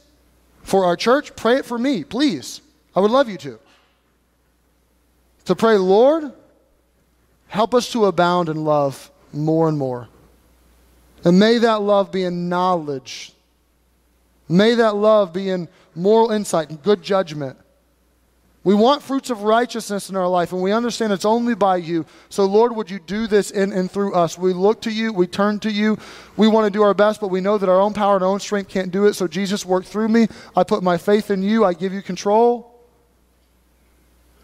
for 0.63 0.85
our 0.85 0.95
church. 0.95 1.35
Pray 1.35 1.57
it 1.57 1.65
for 1.65 1.77
me, 1.77 2.03
please. 2.03 2.61
I 2.95 2.99
would 2.99 3.11
love 3.11 3.29
you 3.29 3.37
to. 3.37 3.59
To 5.45 5.55
pray, 5.55 5.77
Lord, 5.77 6.33
help 7.47 7.73
us 7.73 7.91
to 7.93 8.05
abound 8.05 8.49
in 8.49 8.65
love 8.65 9.09
more 9.33 9.67
and 9.67 9.77
more. 9.77 10.07
And 11.23 11.39
may 11.39 11.57
that 11.57 11.81
love 11.81 12.11
be 12.11 12.23
in 12.23 12.49
knowledge. 12.49 13.33
May 14.49 14.75
that 14.75 14.95
love 14.95 15.33
be 15.33 15.49
in 15.49 15.67
moral 15.95 16.31
insight 16.31 16.69
and 16.69 16.81
good 16.81 17.01
judgment. 17.01 17.57
We 18.63 18.75
want 18.75 19.01
fruits 19.01 19.29
of 19.29 19.43
righteousness 19.43 20.09
in 20.09 20.17
our 20.17 20.27
life, 20.27 20.51
and 20.51 20.61
we 20.61 20.73
understand 20.73 21.13
it's 21.13 21.23
only 21.23 21.55
by 21.55 21.77
you. 21.77 22.05
So, 22.27 22.43
Lord, 22.43 22.75
would 22.75 22.89
you 22.91 22.99
do 22.99 23.25
this 23.25 23.49
in 23.49 23.71
and 23.71 23.89
through 23.89 24.13
us? 24.13 24.37
We 24.37 24.51
look 24.51 24.81
to 24.81 24.91
you, 24.91 25.13
we 25.13 25.25
turn 25.25 25.59
to 25.59 25.71
you. 25.71 25.97
We 26.35 26.49
want 26.49 26.65
to 26.65 26.69
do 26.69 26.83
our 26.83 26.93
best, 26.93 27.21
but 27.21 27.29
we 27.29 27.39
know 27.39 27.57
that 27.57 27.69
our 27.69 27.79
own 27.79 27.93
power 27.93 28.15
and 28.15 28.25
our 28.25 28.29
own 28.29 28.41
strength 28.41 28.69
can't 28.69 28.91
do 28.91 29.05
it. 29.05 29.13
So, 29.13 29.25
Jesus, 29.25 29.65
work 29.65 29.85
through 29.85 30.09
me. 30.09 30.27
I 30.53 30.63
put 30.63 30.83
my 30.83 30.97
faith 30.97 31.31
in 31.31 31.43
you, 31.43 31.63
I 31.63 31.73
give 31.73 31.93
you 31.93 32.01
control. 32.01 32.73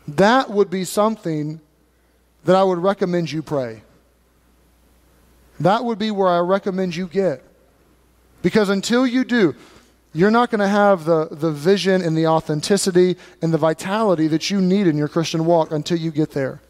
That 0.08 0.50
would 0.50 0.70
be 0.70 0.86
something 0.86 1.60
that 2.46 2.56
I 2.56 2.64
would 2.64 2.80
recommend 2.80 3.30
you 3.30 3.42
pray. 3.42 3.84
That 5.64 5.86
would 5.86 5.98
be 5.98 6.12
where 6.12 6.28
I 6.28 6.40
recommend 6.40 6.96
you 6.96 7.08
get. 7.08 7.42
Because 8.42 8.70
until 8.70 9.08
you 9.08 9.24
do, 9.24 9.56
you're 10.14 10.32
not 10.32 10.52
going 10.52 10.60
to 10.60 10.68
have 10.68 11.06
the, 11.06 11.30
the 11.32 11.52
vision 11.52 12.02
and 12.02 12.18
the 12.18 12.28
authenticity 12.28 13.16
and 13.42 13.54
the 13.54 13.58
vitality 13.58 14.28
that 14.28 14.52
you 14.52 14.60
need 14.60 14.88
in 14.88 14.98
your 14.98 15.08
Christian 15.08 15.46
walk 15.46 15.72
until 15.72 15.98
you 15.98 16.12
get 16.12 16.32
there. 16.32 16.62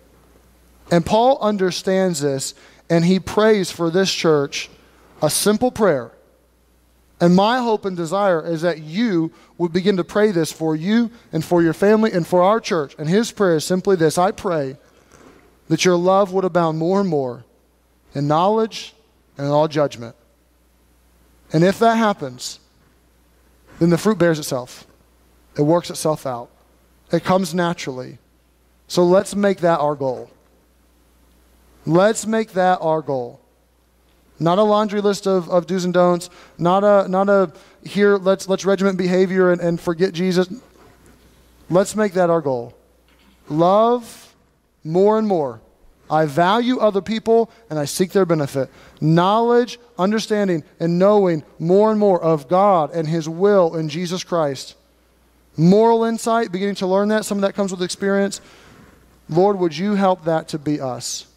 And 0.91 1.03
Paul 1.03 1.39
understands 1.41 2.21
this, 2.21 2.53
and 2.87 3.03
he 3.03 3.19
prays 3.19 3.71
for 3.71 3.89
this 3.89 4.13
church 4.13 4.69
a 5.23 5.29
simple 5.29 5.71
prayer. 5.71 6.11
And 7.19 7.35
my 7.35 7.59
hope 7.59 7.85
and 7.85 7.97
desire 7.97 8.45
is 8.45 8.61
that 8.61 8.79
you 8.79 9.31
would 9.57 9.73
begin 9.73 9.97
to 9.97 10.03
pray 10.03 10.31
this 10.31 10.51
for 10.51 10.75
you 10.75 11.09
and 11.31 11.43
for 11.43 11.63
your 11.63 11.73
family 11.73 12.11
and 12.11 12.27
for 12.27 12.43
our 12.43 12.59
church. 12.59 12.93
And 12.99 13.09
his 13.09 13.31
prayer 13.31 13.55
is 13.55 13.65
simply 13.65 13.95
this 13.95 14.19
I 14.19 14.31
pray 14.31 14.77
that 15.69 15.83
your 15.83 15.95
love 15.95 16.31
would 16.31 16.45
abound 16.45 16.77
more 16.77 16.99
and 16.99 17.09
more 17.09 17.43
in 18.13 18.27
knowledge 18.27 18.93
and 19.37 19.47
in 19.47 19.51
all 19.51 19.67
judgment. 19.67 20.15
And 21.51 21.63
if 21.63 21.79
that 21.79 21.95
happens, 21.95 22.59
then 23.79 23.89
the 23.89 23.97
fruit 23.97 24.17
bears 24.17 24.39
itself. 24.39 24.85
It 25.57 25.61
works 25.61 25.89
itself 25.89 26.25
out. 26.25 26.49
It 27.11 27.23
comes 27.23 27.53
naturally. 27.53 28.17
So 28.87 29.03
let's 29.03 29.35
make 29.35 29.59
that 29.59 29.79
our 29.79 29.95
goal. 29.95 30.29
Let's 31.85 32.25
make 32.25 32.53
that 32.53 32.79
our 32.81 33.01
goal. 33.01 33.39
Not 34.39 34.57
a 34.57 34.63
laundry 34.63 35.01
list 35.01 35.27
of, 35.27 35.49
of 35.49 35.67
do's 35.67 35.85
and 35.85 35.93
don'ts, 35.93 36.29
not 36.57 36.83
a, 36.83 37.07
not 37.07 37.29
a 37.29 37.51
here, 37.83 38.17
let's, 38.17 38.47
let's 38.47 38.65
regiment 38.65 38.97
behavior 38.97 39.51
and, 39.51 39.61
and 39.61 39.79
forget 39.79 40.13
Jesus. 40.13 40.51
Let's 41.69 41.95
make 41.95 42.13
that 42.13 42.29
our 42.29 42.41
goal. 42.41 42.75
Love 43.47 44.35
more 44.83 45.17
and 45.17 45.27
more 45.27 45.61
I 46.09 46.25
value 46.25 46.79
other 46.79 47.01
people 47.01 47.49
and 47.69 47.79
I 47.79 47.85
seek 47.85 48.11
their 48.11 48.25
benefit. 48.25 48.69
Knowledge, 49.01 49.79
understanding, 49.97 50.63
and 50.79 50.99
knowing 50.99 51.43
more 51.59 51.91
and 51.91 51.99
more 51.99 52.21
of 52.21 52.47
God 52.47 52.91
and 52.91 53.07
His 53.07 53.27
will 53.27 53.75
in 53.75 53.89
Jesus 53.89 54.23
Christ. 54.23 54.75
Moral 55.55 56.03
insight, 56.03 56.51
beginning 56.51 56.75
to 56.75 56.87
learn 56.87 57.09
that. 57.09 57.25
Some 57.25 57.37
of 57.37 57.41
that 57.43 57.55
comes 57.55 57.71
with 57.71 57.81
experience. 57.81 58.41
Lord, 59.29 59.57
would 59.59 59.77
you 59.77 59.95
help 59.95 60.25
that 60.25 60.49
to 60.49 60.59
be 60.59 60.81
us? 60.81 61.27